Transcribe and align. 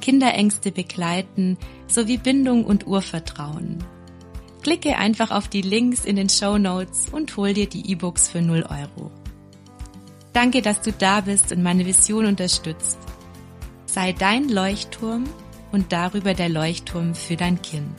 Kinderängste 0.00 0.72
begleiten 0.72 1.58
sowie 1.86 2.18
Bindung 2.18 2.64
und 2.64 2.86
Urvertrauen. 2.86 3.84
Klicke 4.62 4.96
einfach 4.96 5.30
auf 5.30 5.48
die 5.48 5.62
Links 5.62 6.04
in 6.04 6.16
den 6.16 6.28
Show 6.28 6.58
Notes 6.58 7.08
und 7.10 7.36
hol 7.36 7.54
dir 7.54 7.68
die 7.68 7.90
E-Books 7.90 8.28
für 8.28 8.42
0 8.42 8.66
Euro. 8.68 9.10
Danke, 10.32 10.62
dass 10.62 10.80
du 10.80 10.92
da 10.92 11.22
bist 11.22 11.52
und 11.52 11.62
meine 11.62 11.86
Vision 11.86 12.26
unterstützt. 12.26 12.98
Sei 13.86 14.12
dein 14.12 14.48
Leuchtturm 14.48 15.24
und 15.72 15.92
darüber 15.92 16.34
der 16.34 16.48
Leuchtturm 16.48 17.14
für 17.14 17.36
dein 17.36 17.60
Kind. 17.62 17.94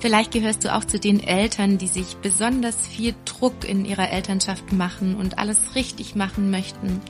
Vielleicht 0.00 0.32
gehörst 0.32 0.64
du 0.64 0.74
auch 0.74 0.84
zu 0.84 0.98
den 0.98 1.22
Eltern, 1.22 1.78
die 1.78 1.86
sich 1.86 2.16
besonders 2.16 2.88
viel 2.88 3.14
Druck 3.24 3.64
in 3.64 3.84
ihrer 3.84 4.10
Elternschaft 4.10 4.72
machen 4.72 5.14
und 5.14 5.38
alles 5.38 5.76
richtig 5.76 6.16
machen 6.16 6.50
möchten. 6.50 7.00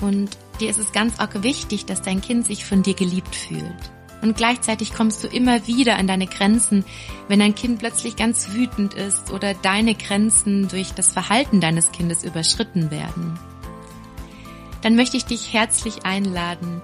Und 0.00 0.36
dir 0.58 0.70
ist 0.70 0.78
es 0.78 0.92
ganz 0.92 1.20
arg 1.20 1.42
wichtig, 1.42 1.86
dass 1.86 2.02
dein 2.02 2.20
Kind 2.20 2.46
sich 2.46 2.64
von 2.64 2.82
dir 2.82 2.94
geliebt 2.94 3.34
fühlt. 3.34 3.64
Und 4.22 4.36
gleichzeitig 4.36 4.94
kommst 4.94 5.22
du 5.22 5.28
immer 5.28 5.66
wieder 5.66 5.96
an 5.96 6.06
deine 6.06 6.26
Grenzen, 6.26 6.84
wenn 7.28 7.40
dein 7.40 7.54
Kind 7.54 7.80
plötzlich 7.80 8.16
ganz 8.16 8.52
wütend 8.52 8.94
ist 8.94 9.30
oder 9.30 9.52
deine 9.52 9.94
Grenzen 9.94 10.68
durch 10.68 10.92
das 10.92 11.12
Verhalten 11.12 11.60
deines 11.60 11.92
Kindes 11.92 12.24
überschritten 12.24 12.90
werden. 12.90 13.38
Dann 14.80 14.96
möchte 14.96 15.18
ich 15.18 15.26
dich 15.26 15.52
herzlich 15.52 16.06
einladen, 16.06 16.80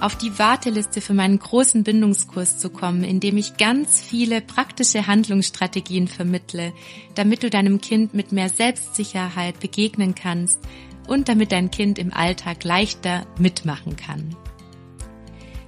auf 0.00 0.16
die 0.16 0.38
Warteliste 0.38 1.00
für 1.00 1.14
meinen 1.14 1.38
großen 1.38 1.84
Bindungskurs 1.84 2.58
zu 2.58 2.70
kommen, 2.70 3.04
in 3.04 3.20
dem 3.20 3.36
ich 3.36 3.56
ganz 3.56 4.00
viele 4.00 4.40
praktische 4.40 5.06
Handlungsstrategien 5.06 6.08
vermittle, 6.08 6.72
damit 7.14 7.42
du 7.42 7.50
deinem 7.50 7.80
Kind 7.80 8.12
mit 8.12 8.32
mehr 8.32 8.48
Selbstsicherheit 8.48 9.60
begegnen 9.60 10.14
kannst 10.14 10.58
und 11.06 11.28
damit 11.28 11.52
dein 11.52 11.70
Kind 11.70 11.98
im 11.98 12.12
Alltag 12.12 12.64
leichter 12.64 13.26
mitmachen 13.38 13.96
kann. 13.96 14.36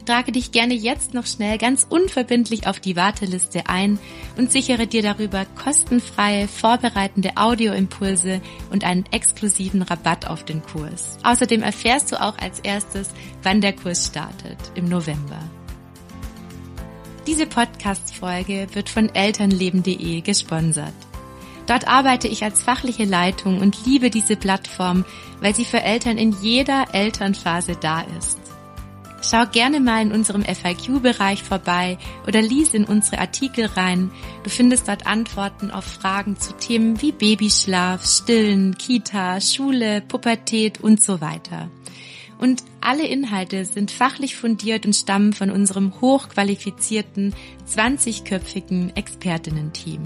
Trage 0.04 0.32
dich 0.32 0.52
gerne 0.52 0.74
jetzt 0.74 1.14
noch 1.14 1.26
schnell 1.26 1.56
ganz 1.56 1.86
unverbindlich 1.88 2.66
auf 2.66 2.78
die 2.78 2.94
Warteliste 2.94 3.68
ein 3.68 3.98
und 4.36 4.52
sichere 4.52 4.86
dir 4.86 5.02
darüber 5.02 5.46
kostenfreie, 5.46 6.46
vorbereitende 6.46 7.36
Audioimpulse 7.36 8.42
und 8.70 8.84
einen 8.84 9.06
exklusiven 9.12 9.80
Rabatt 9.80 10.26
auf 10.26 10.44
den 10.44 10.62
Kurs. 10.62 11.16
Außerdem 11.22 11.62
erfährst 11.62 12.12
du 12.12 12.20
auch 12.20 12.36
als 12.38 12.60
erstes, 12.60 13.10
wann 13.42 13.62
der 13.62 13.72
Kurs 13.72 14.06
startet, 14.06 14.58
im 14.74 14.88
November. 14.88 15.38
Diese 17.26 17.46
Podcast-Folge 17.46 18.66
wird 18.74 18.90
von 18.90 19.08
elternleben.de 19.08 20.20
gesponsert. 20.20 20.92
Dort 21.66 21.88
arbeite 21.88 22.28
ich 22.28 22.44
als 22.44 22.62
fachliche 22.62 23.04
Leitung 23.04 23.60
und 23.60 23.86
liebe 23.86 24.10
diese 24.10 24.36
Plattform, 24.36 25.04
weil 25.40 25.54
sie 25.54 25.64
für 25.64 25.82
Eltern 25.82 26.18
in 26.18 26.32
jeder 26.42 26.86
Elternphase 26.92 27.76
da 27.80 28.02
ist. 28.18 28.38
Schau 29.22 29.46
gerne 29.46 29.80
mal 29.80 30.02
in 30.02 30.12
unserem 30.12 30.44
FAQ-Bereich 30.44 31.42
vorbei 31.42 31.96
oder 32.26 32.42
lies 32.42 32.74
in 32.74 32.84
unsere 32.84 33.18
Artikel 33.18 33.64
rein. 33.64 34.10
Du 34.42 34.50
findest 34.50 34.86
dort 34.86 35.06
Antworten 35.06 35.70
auf 35.70 35.84
Fragen 35.84 36.38
zu 36.38 36.52
Themen 36.52 37.00
wie 37.00 37.12
Babyschlaf, 37.12 38.04
Stillen, 38.04 38.76
Kita, 38.76 39.40
Schule, 39.40 40.02
Pubertät 40.02 40.82
und 40.82 41.02
so 41.02 41.22
weiter. 41.22 41.70
Und 42.38 42.64
alle 42.82 43.06
Inhalte 43.06 43.64
sind 43.64 43.90
fachlich 43.90 44.36
fundiert 44.36 44.84
und 44.84 44.94
stammen 44.94 45.32
von 45.32 45.50
unserem 45.50 45.98
hochqualifizierten 46.02 47.34
20-köpfigen 47.66 48.94
Expertinnen-Team. 48.94 50.02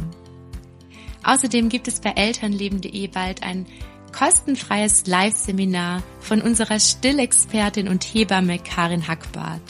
Außerdem 1.22 1.68
gibt 1.68 1.88
es 1.88 2.00
bei 2.00 2.10
elternleben.de 2.10 3.08
bald 3.08 3.42
ein 3.42 3.66
kostenfreies 4.12 5.06
Live-Seminar 5.06 6.02
von 6.20 6.40
unserer 6.40 6.80
Stillexpertin 6.80 7.88
und 7.88 8.04
Hebamme 8.04 8.58
Karin 8.58 9.06
Hackbart. 9.06 9.60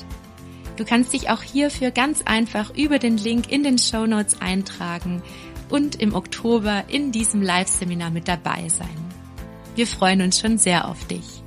Du 0.76 0.84
kannst 0.84 1.12
dich 1.12 1.28
auch 1.28 1.42
hierfür 1.42 1.90
ganz 1.90 2.22
einfach 2.22 2.74
über 2.76 2.98
den 2.98 3.16
Link 3.16 3.50
in 3.50 3.64
den 3.64 3.78
Show 3.78 4.06
Notes 4.06 4.40
eintragen 4.40 5.22
und 5.68 5.96
im 5.96 6.14
Oktober 6.14 6.84
in 6.88 7.10
diesem 7.10 7.42
Live-Seminar 7.42 8.10
mit 8.10 8.28
dabei 8.28 8.68
sein. 8.68 8.88
Wir 9.74 9.86
freuen 9.86 10.22
uns 10.22 10.40
schon 10.40 10.58
sehr 10.58 10.88
auf 10.88 11.06
dich. 11.06 11.37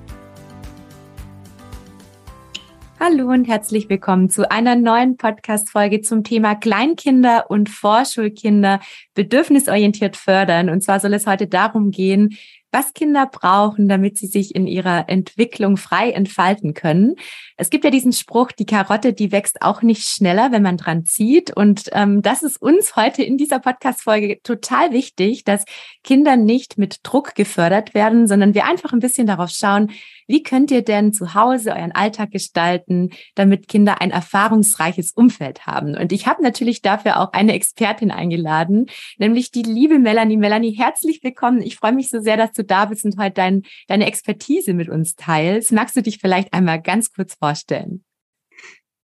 Hallo 3.03 3.29
und 3.31 3.45
herzlich 3.45 3.89
willkommen 3.89 4.29
zu 4.29 4.51
einer 4.51 4.75
neuen 4.75 5.17
Podcast-Folge 5.17 6.01
zum 6.01 6.23
Thema 6.23 6.53
Kleinkinder 6.53 7.49
und 7.49 7.67
Vorschulkinder 7.67 8.79
bedürfnisorientiert 9.15 10.15
fördern. 10.15 10.69
Und 10.69 10.83
zwar 10.83 10.99
soll 10.99 11.15
es 11.15 11.25
heute 11.25 11.47
darum 11.47 11.89
gehen, 11.89 12.37
was 12.71 12.93
Kinder 12.93 13.27
brauchen, 13.31 13.87
damit 13.87 14.17
sie 14.17 14.27
sich 14.27 14.55
in 14.55 14.67
ihrer 14.67 15.09
Entwicklung 15.09 15.77
frei 15.77 16.11
entfalten 16.11 16.73
können. 16.73 17.15
Es 17.57 17.69
gibt 17.69 17.83
ja 17.83 17.91
diesen 17.91 18.13
Spruch, 18.13 18.51
die 18.51 18.65
Karotte, 18.65 19.13
die 19.13 19.31
wächst 19.31 19.61
auch 19.61 19.81
nicht 19.81 20.07
schneller, 20.07 20.51
wenn 20.51 20.63
man 20.63 20.77
dran 20.77 21.05
zieht. 21.05 21.55
Und 21.55 21.89
ähm, 21.91 22.21
das 22.21 22.43
ist 22.43 22.61
uns 22.61 22.95
heute 22.95 23.23
in 23.23 23.37
dieser 23.37 23.59
Podcast-Folge 23.59 24.41
total 24.41 24.91
wichtig, 24.91 25.43
dass 25.43 25.65
Kinder 26.03 26.37
nicht 26.37 26.77
mit 26.77 26.99
Druck 27.03 27.35
gefördert 27.35 27.93
werden, 27.93 28.27
sondern 28.27 28.53
wir 28.53 28.65
einfach 28.65 28.93
ein 28.93 28.99
bisschen 28.99 29.27
darauf 29.27 29.49
schauen, 29.49 29.91
wie 30.31 30.43
könnt 30.43 30.71
ihr 30.71 30.81
denn 30.81 31.11
zu 31.11 31.33
Hause 31.33 31.71
euren 31.71 31.91
Alltag 31.91 32.31
gestalten, 32.31 33.09
damit 33.35 33.67
Kinder 33.67 33.99
ein 33.99 34.11
erfahrungsreiches 34.11 35.11
Umfeld 35.11 35.67
haben? 35.67 35.97
Und 35.97 36.13
ich 36.13 36.25
habe 36.25 36.41
natürlich 36.41 36.81
dafür 36.81 37.19
auch 37.19 37.33
eine 37.33 37.53
Expertin 37.53 38.11
eingeladen, 38.11 38.85
nämlich 39.17 39.51
die 39.51 39.63
liebe 39.63 39.99
Melanie. 39.99 40.37
Melanie, 40.37 40.71
herzlich 40.71 41.21
willkommen. 41.21 41.61
Ich 41.61 41.75
freue 41.75 41.91
mich 41.91 42.09
so 42.09 42.21
sehr, 42.21 42.37
dass 42.37 42.53
du 42.53 42.60
da 42.63 42.85
bist 42.85 43.05
und 43.05 43.17
heute 43.17 43.35
dein, 43.35 43.63
deine 43.87 44.05
Expertise 44.05 44.73
mit 44.73 44.89
uns 44.89 45.15
teilst. 45.15 45.71
Magst 45.71 45.95
du 45.95 46.01
dich 46.01 46.19
vielleicht 46.19 46.53
einmal 46.53 46.81
ganz 46.81 47.11
kurz 47.11 47.35
vorstellen? 47.35 48.03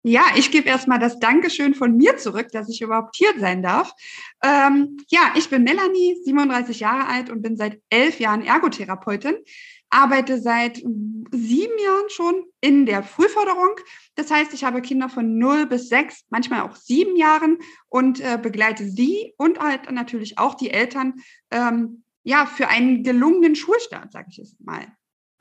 Ja, 0.05 0.23
ich 0.35 0.51
gebe 0.51 0.69
erstmal 0.69 0.99
das 0.99 1.21
Dankeschön 1.21 1.75
von 1.75 1.97
mir 1.97 2.17
zurück, 2.17 2.49
dass 2.51 2.69
ich 2.69 2.83
überhaupt 2.83 3.15
hier 3.15 3.31
sein 3.39 3.63
darf. 3.63 3.93
Ähm, 4.43 4.97
ja, 5.09 5.33
ich 5.37 5.49
bin 5.49 5.63
Melanie, 5.63 6.17
37 6.25 6.81
Jahre 6.81 7.07
alt 7.07 7.31
und 7.31 7.41
bin 7.41 7.57
seit 7.57 7.81
elf 7.89 8.19
Jahren 8.19 8.45
Ergotherapeutin 8.45 9.37
arbeite 9.93 10.41
seit 10.41 10.79
sieben 10.79 11.79
Jahren 11.85 12.09
schon 12.09 12.45
in 12.63 12.87
der 12.87 13.03
Frühförderung. 13.03 13.77
Das 14.15 14.31
heißt, 14.31 14.55
ich 14.55 14.65
habe 14.65 14.81
Kinder 14.81 15.11
von 15.11 15.37
0 15.37 15.67
bis 15.67 15.89
6, 15.91 16.25
manchmal 16.31 16.63
auch 16.63 16.77
sieben 16.77 17.15
Jahren 17.15 17.59
und 17.89 18.21
äh, 18.21 18.39
begleite 18.41 18.89
sie 18.89 19.35
und 19.37 19.61
halt 19.61 19.91
natürlich 19.93 20.39
auch 20.39 20.55
die 20.55 20.71
Eltern 20.71 21.15
ähm, 21.51 22.02
ja, 22.25 22.47
für 22.47 22.69
einen 22.69 23.03
gelungenen 23.03 23.57
Schulstart, 23.57 24.13
sage 24.13 24.29
ich 24.31 24.39
es 24.39 24.57
mal. 24.61 24.87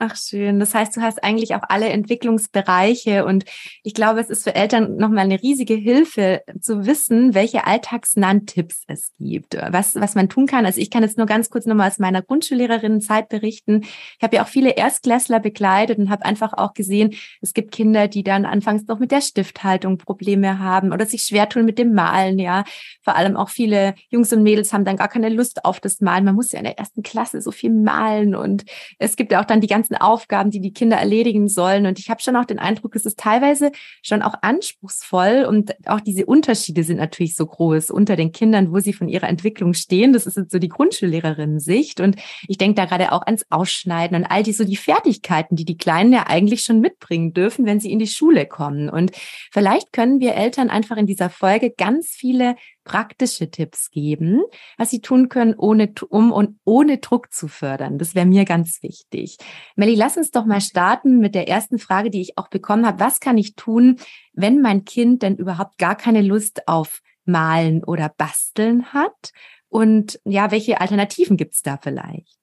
Ach 0.04 0.16
schön. 0.16 0.58
Das 0.58 0.74
heißt, 0.74 0.96
du 0.96 1.00
hast 1.00 1.22
eigentlich 1.22 1.54
auch 1.54 1.62
alle 1.68 1.88
Entwicklungsbereiche 1.88 3.24
und 3.24 3.44
ich 3.84 3.94
glaube, 3.94 4.18
es 4.18 4.30
ist 4.30 4.42
für 4.42 4.52
Eltern 4.52 4.96
nochmal 4.96 5.26
eine 5.26 5.40
riesige 5.40 5.74
Hilfe 5.74 6.42
zu 6.60 6.86
wissen, 6.86 7.34
welche 7.34 7.68
alltagsnahen 7.68 8.44
Tipps 8.46 8.82
es 8.88 9.12
gibt, 9.20 9.56
was, 9.70 9.94
was 9.94 10.16
man 10.16 10.28
tun 10.28 10.46
kann. 10.46 10.66
Also 10.66 10.80
ich 10.80 10.90
kann 10.90 11.04
jetzt 11.04 11.18
nur 11.18 11.26
ganz 11.28 11.50
kurz 11.50 11.66
nochmal 11.66 11.88
aus 11.88 12.00
meiner 12.00 12.20
Grundschullehrerin-Zeit 12.20 13.28
berichten. 13.28 13.82
Ich 13.84 14.24
habe 14.24 14.34
ja 14.34 14.42
auch 14.42 14.48
viele 14.48 14.70
Erstklässler 14.70 15.38
begleitet 15.38 16.00
und 16.00 16.10
habe 16.10 16.24
einfach 16.24 16.52
auch 16.52 16.74
gesehen, 16.74 17.14
es 17.40 17.54
gibt 17.54 17.70
Kinder, 17.70 18.08
die 18.08 18.24
dann 18.24 18.44
anfangs 18.44 18.88
noch 18.88 18.98
mit 18.98 19.12
der 19.12 19.20
Stifthaltung 19.20 19.98
Probleme 19.98 20.58
haben 20.58 20.92
oder 20.92 21.06
sich 21.06 21.22
schwer 21.22 21.48
tun 21.48 21.64
mit 21.64 21.78
dem 21.78 21.94
Malen, 21.94 22.40
ja. 22.40 22.64
Vor 23.02 23.14
allem 23.14 23.36
auch 23.36 23.50
viele 23.50 23.94
Jungs 24.08 24.32
und 24.32 24.42
Mädels 24.42 24.72
haben 24.72 24.84
dann 24.84 24.96
gar 24.96 25.08
keine 25.08 25.28
Lust 25.28 25.64
auf 25.64 25.78
das 25.78 26.00
Malen. 26.00 26.24
Man 26.24 26.34
muss 26.34 26.50
ja 26.50 26.58
in 26.58 26.64
der 26.64 26.76
ersten 26.76 27.04
Klasse 27.04 27.40
so 27.40 27.52
viel 27.52 27.70
malen 27.70 28.34
und 28.34 28.64
es 28.98 29.14
gibt 29.14 29.30
ja 29.30 29.40
auch 29.40 29.44
dann 29.44 29.60
die 29.60 29.68
ganzen 29.68 29.91
ganzen 29.92 29.96
Aufgaben, 29.96 30.50
die 30.50 30.60
die 30.60 30.72
Kinder 30.72 30.96
erledigen 30.96 31.48
sollen. 31.48 31.86
Und 31.86 31.98
ich 31.98 32.10
habe 32.10 32.20
schon 32.22 32.36
auch 32.36 32.44
den 32.44 32.58
Eindruck, 32.58 32.94
es 32.96 33.06
ist 33.06 33.18
teilweise 33.18 33.72
schon 34.02 34.22
auch 34.22 34.34
anspruchsvoll 34.42 35.44
und 35.48 35.74
auch 35.86 36.00
diese 36.00 36.26
Unterschiede 36.26 36.82
sind 36.84 36.98
natürlich 36.98 37.34
so 37.34 37.46
groß 37.46 37.90
unter 37.90 38.16
den 38.16 38.32
Kindern, 38.32 38.72
wo 38.72 38.80
sie 38.80 38.92
von 38.92 39.08
ihrer 39.08 39.28
Entwicklung 39.28 39.74
stehen. 39.74 40.12
Das 40.12 40.26
ist 40.26 40.36
jetzt 40.36 40.52
so 40.52 40.58
die 40.58 40.68
Grundschullehrerinnen-Sicht. 40.68 42.00
Und 42.00 42.16
ich 42.48 42.58
denke 42.58 42.74
da 42.74 42.86
gerade 42.86 43.12
auch 43.12 43.22
ans 43.22 43.44
Ausschneiden 43.50 44.16
und 44.16 44.24
all 44.24 44.42
die 44.42 44.52
so 44.52 44.64
die 44.64 44.76
Fertigkeiten, 44.76 45.56
die 45.56 45.64
die 45.64 45.76
Kleinen 45.76 46.12
ja 46.12 46.24
eigentlich 46.26 46.62
schon 46.62 46.80
mitbringen 46.80 47.32
dürfen, 47.32 47.66
wenn 47.66 47.80
sie 47.80 47.92
in 47.92 47.98
die 47.98 48.06
Schule 48.06 48.46
kommen. 48.46 48.88
Und 48.88 49.12
vielleicht 49.50 49.92
können 49.92 50.20
wir 50.20 50.34
Eltern 50.34 50.70
einfach 50.70 50.96
in 50.96 51.06
dieser 51.06 51.30
Folge 51.30 51.70
ganz 51.70 52.08
viele 52.08 52.56
praktische 52.84 53.50
Tipps 53.50 53.90
geben, 53.90 54.42
was 54.76 54.90
sie 54.90 55.00
tun 55.00 55.28
können, 55.28 55.54
ohne, 55.56 55.92
um 56.08 56.32
und 56.32 56.58
ohne 56.64 56.98
Druck 56.98 57.32
zu 57.32 57.48
fördern. 57.48 57.98
Das 57.98 58.14
wäre 58.14 58.26
mir 58.26 58.44
ganz 58.44 58.82
wichtig. 58.82 59.38
Melli, 59.76 59.94
lass 59.94 60.16
uns 60.16 60.30
doch 60.30 60.44
mal 60.44 60.60
starten 60.60 61.18
mit 61.18 61.34
der 61.34 61.48
ersten 61.48 61.78
Frage, 61.78 62.10
die 62.10 62.20
ich 62.20 62.38
auch 62.38 62.48
bekommen 62.48 62.86
habe. 62.86 63.00
Was 63.00 63.20
kann 63.20 63.38
ich 63.38 63.54
tun, 63.54 63.96
wenn 64.32 64.60
mein 64.60 64.84
Kind 64.84 65.22
denn 65.22 65.36
überhaupt 65.36 65.78
gar 65.78 65.96
keine 65.96 66.22
Lust 66.22 66.68
auf 66.68 67.00
Malen 67.24 67.84
oder 67.84 68.08
Basteln 68.08 68.92
hat? 68.92 69.32
Und 69.68 70.20
ja, 70.24 70.50
welche 70.50 70.80
Alternativen 70.80 71.36
gibt 71.36 71.54
es 71.54 71.62
da 71.62 71.78
vielleicht? 71.80 72.38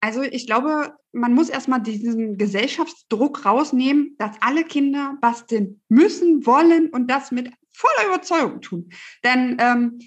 Also 0.00 0.22
ich 0.22 0.46
glaube, 0.46 0.94
man 1.12 1.34
muss 1.34 1.48
erstmal 1.48 1.82
diesen 1.82 2.36
Gesellschaftsdruck 2.38 3.44
rausnehmen, 3.44 4.14
dass 4.18 4.36
alle 4.40 4.64
Kinder 4.64 5.16
basteln 5.20 5.80
müssen, 5.88 6.46
wollen 6.46 6.90
und 6.90 7.10
das 7.10 7.32
mit 7.32 7.50
voller 7.76 8.08
Überzeugung 8.08 8.60
tun. 8.60 8.90
Denn 9.22 9.56
ähm, 9.60 9.98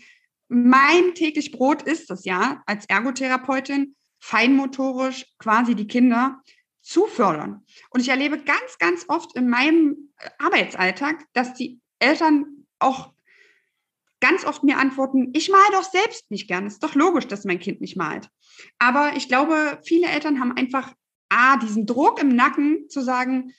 mein 0.48 1.14
täglich 1.14 1.52
Brot 1.52 1.84
ist 1.84 2.10
es 2.10 2.26
ja, 2.26 2.64
als 2.66 2.86
Ergotherapeutin 2.88 3.96
feinmotorisch 4.20 5.26
quasi 5.38 5.76
die 5.76 5.88
Kinder 5.88 6.42
zu 6.82 7.06
fördern. 7.06 7.64
Und 7.92 8.02
ich 8.02 8.10
erlebe 8.10 8.40
ganz, 8.40 8.78
ganz 8.80 9.06
oft 9.08 9.36
in 9.36 9.48
meinem 9.48 10.12
Arbeitsalltag, 10.40 11.24
dass 11.34 11.54
die 11.54 11.80
Eltern 12.00 12.66
auch 12.80 13.14
ganz 14.20 14.44
oft 14.44 14.64
mir 14.64 14.78
antworten, 14.78 15.30
ich 15.34 15.50
male 15.50 15.72
doch 15.72 15.84
selbst 15.84 16.30
nicht 16.32 16.48
gern. 16.48 16.66
Ist 16.66 16.84
doch 16.84 16.96
logisch, 16.96 17.28
dass 17.28 17.46
mein 17.46 17.60
Kind 17.60 17.80
nicht 17.80 17.96
malt. 17.96 18.30
Aber 18.80 19.14
ich 19.16 19.28
glaube, 19.28 19.80
viele 19.86 20.08
Eltern 20.08 20.40
haben 20.40 20.52
einfach 20.58 20.94
A, 21.30 21.58
diesen 21.58 21.86
Druck 21.86 22.20
im 22.20 22.30
Nacken 22.30 22.90
zu 22.90 23.02
sagen, 23.02 23.54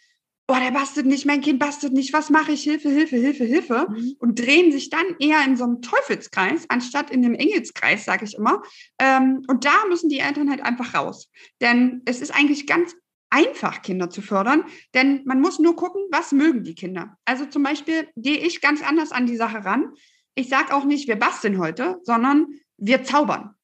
oh, 0.51 0.59
der 0.59 0.73
bastelt 0.73 1.07
nicht, 1.07 1.27
mein 1.27 1.41
Kind 1.41 1.59
bastelt 1.59 1.93
nicht, 1.93 2.13
was 2.13 2.29
mache 2.31 2.53
ich? 2.53 2.63
Hilfe, 2.63 2.89
Hilfe, 2.91 3.17
Hilfe, 3.17 3.45
Hilfe. 3.45 3.87
Mhm. 3.89 4.17
Und 4.19 4.39
drehen 4.39 4.73
sich 4.73 4.91
dann 4.91 5.05
eher 5.19 5.45
in 5.45 5.57
so 5.57 5.65
einem 5.65 5.81
Teufelskreis, 5.81 6.67
anstatt 6.69 7.11
in 7.11 7.25
einem 7.25 7.35
Engelskreis, 7.35 8.05
sage 8.05 8.25
ich 8.25 8.35
immer. 8.35 8.63
Ähm, 8.99 9.43
und 9.47 9.65
da 9.65 9.87
müssen 9.89 10.09
die 10.09 10.19
Eltern 10.19 10.51
halt 10.51 10.63
einfach 10.63 10.95
raus. 10.95 11.31
Denn 11.61 12.03
es 12.05 12.21
ist 12.21 12.35
eigentlich 12.35 12.67
ganz 12.67 12.97
einfach, 13.31 13.83
Kinder 13.83 14.11
zu 14.11 14.23
fördern, 14.23 14.65
denn 14.93 15.23
man 15.25 15.41
muss 15.41 15.61
nur 15.61 15.77
gucken, 15.77 16.03
was 16.11 16.33
mögen 16.33 16.65
die 16.65 16.75
Kinder. 16.75 17.17
Also 17.25 17.47
zum 17.47 17.63
Beispiel 17.63 18.09
gehe 18.17 18.39
ich 18.39 18.61
ganz 18.61 18.83
anders 18.83 19.13
an 19.13 19.27
die 19.27 19.37
Sache 19.37 19.65
ran. 19.65 19.93
Ich 20.35 20.49
sage 20.49 20.75
auch 20.75 20.85
nicht, 20.85 21.07
wir 21.07 21.17
basteln 21.17 21.59
heute, 21.59 22.01
sondern 22.03 22.47
wir 22.77 23.05
zaubern. 23.05 23.55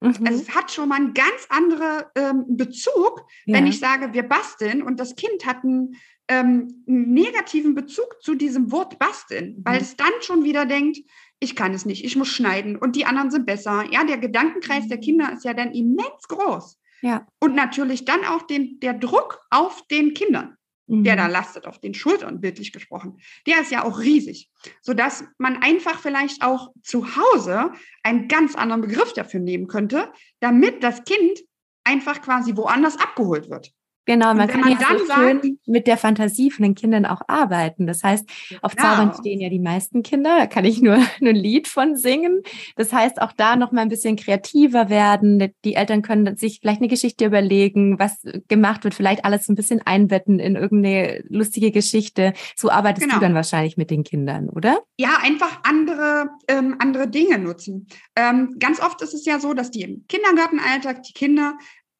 Mhm. 0.00 0.14
Also 0.24 0.42
es 0.42 0.54
hat 0.54 0.70
schon 0.70 0.88
mal 0.88 0.96
einen 0.96 1.14
ganz 1.14 1.46
anderen 1.48 2.04
ähm, 2.14 2.44
Bezug, 2.56 3.24
ja. 3.46 3.56
wenn 3.56 3.66
ich 3.66 3.80
sage, 3.80 4.12
wir 4.12 4.22
basteln 4.22 4.82
und 4.82 5.00
das 5.00 5.16
Kind 5.16 5.44
hat 5.46 5.64
einen, 5.64 5.96
ähm, 6.28 6.84
einen 6.86 7.12
negativen 7.12 7.74
Bezug 7.74 8.16
zu 8.20 8.34
diesem 8.34 8.70
Wort 8.70 8.98
basteln, 8.98 9.56
mhm. 9.56 9.62
weil 9.64 9.80
es 9.80 9.96
dann 9.96 10.12
schon 10.20 10.44
wieder 10.44 10.66
denkt, 10.66 10.98
ich 11.40 11.54
kann 11.54 11.72
es 11.72 11.86
nicht, 11.86 12.04
ich 12.04 12.16
muss 12.16 12.28
schneiden 12.28 12.76
und 12.76 12.96
die 12.96 13.06
anderen 13.06 13.30
sind 13.30 13.46
besser. 13.46 13.84
Ja, 13.90 14.04
der 14.04 14.18
Gedankenkreis 14.18 14.84
mhm. 14.84 14.88
der 14.88 14.98
Kinder 14.98 15.32
ist 15.32 15.44
ja 15.44 15.54
dann 15.54 15.72
immens 15.72 16.28
groß. 16.28 16.78
Ja. 17.02 17.26
Und 17.40 17.54
natürlich 17.54 18.04
dann 18.04 18.24
auch 18.24 18.42
den, 18.42 18.80
der 18.80 18.94
Druck 18.94 19.40
auf 19.50 19.86
den 19.86 20.14
Kindern 20.14 20.58
der 20.88 21.16
da 21.16 21.26
mhm. 21.26 21.32
lastet 21.32 21.66
auf 21.66 21.78
den 21.78 21.94
Schultern, 21.94 22.40
bildlich 22.40 22.72
gesprochen, 22.72 23.20
der 23.46 23.60
ist 23.60 23.70
ja 23.70 23.84
auch 23.84 24.00
riesig, 24.00 24.50
sodass 24.80 25.24
man 25.36 25.62
einfach 25.62 26.00
vielleicht 26.00 26.42
auch 26.42 26.72
zu 26.82 27.14
Hause 27.14 27.72
einen 28.02 28.26
ganz 28.26 28.54
anderen 28.54 28.80
Begriff 28.80 29.12
dafür 29.12 29.40
nehmen 29.40 29.66
könnte, 29.66 30.10
damit 30.40 30.82
das 30.82 31.04
Kind 31.04 31.40
einfach 31.84 32.22
quasi 32.22 32.56
woanders 32.56 32.96
abgeholt 32.96 33.50
wird. 33.50 33.72
Genau, 34.08 34.32
man 34.32 34.48
kann 34.48 34.66
ja 34.66 34.78
so 34.78 35.04
schön 35.12 35.42
sagt, 35.42 35.46
mit 35.66 35.86
der 35.86 35.98
Fantasie 35.98 36.50
von 36.50 36.62
den 36.62 36.74
Kindern 36.74 37.04
auch 37.04 37.20
arbeiten. 37.28 37.86
Das 37.86 38.02
heißt, 38.02 38.26
auf 38.62 38.72
ja. 38.74 38.82
Zaubern 38.82 39.12
stehen 39.20 39.38
ja 39.38 39.50
die 39.50 39.58
meisten 39.58 40.02
Kinder, 40.02 40.34
da 40.38 40.46
kann 40.46 40.64
ich 40.64 40.80
nur 40.80 40.94
ein 41.20 41.36
Lied 41.36 41.68
von 41.68 41.94
singen. 41.94 42.40
Das 42.76 42.90
heißt, 42.94 43.20
auch 43.20 43.32
da 43.32 43.54
noch 43.56 43.70
mal 43.70 43.82
ein 43.82 43.90
bisschen 43.90 44.16
kreativer 44.16 44.88
werden. 44.88 45.52
Die 45.62 45.74
Eltern 45.74 46.00
können 46.00 46.38
sich 46.38 46.60
vielleicht 46.60 46.80
eine 46.80 46.88
Geschichte 46.88 47.26
überlegen, 47.26 47.98
was 47.98 48.22
gemacht 48.48 48.84
wird, 48.84 48.94
vielleicht 48.94 49.26
alles 49.26 49.46
ein 49.50 49.56
bisschen 49.56 49.82
einbetten 49.84 50.38
in 50.38 50.56
irgendeine 50.56 51.22
lustige 51.28 51.70
Geschichte. 51.70 52.32
So 52.56 52.70
arbeitest 52.70 53.08
genau. 53.08 53.16
du 53.16 53.20
dann 53.20 53.34
wahrscheinlich 53.34 53.76
mit 53.76 53.90
den 53.90 54.04
Kindern, 54.04 54.48
oder? 54.48 54.80
Ja, 54.96 55.18
einfach 55.22 55.60
andere, 55.64 56.30
ähm, 56.48 56.76
andere 56.78 57.08
Dinge 57.08 57.38
nutzen. 57.38 57.86
Ähm, 58.16 58.56
ganz 58.58 58.80
oft 58.80 59.02
ist 59.02 59.12
es 59.12 59.26
ja 59.26 59.38
so, 59.38 59.52
dass 59.52 59.70
die 59.70 59.82
im 59.82 60.06
Kindergartenalltag 60.08 61.02
die 61.02 61.12
Kinder 61.12 61.58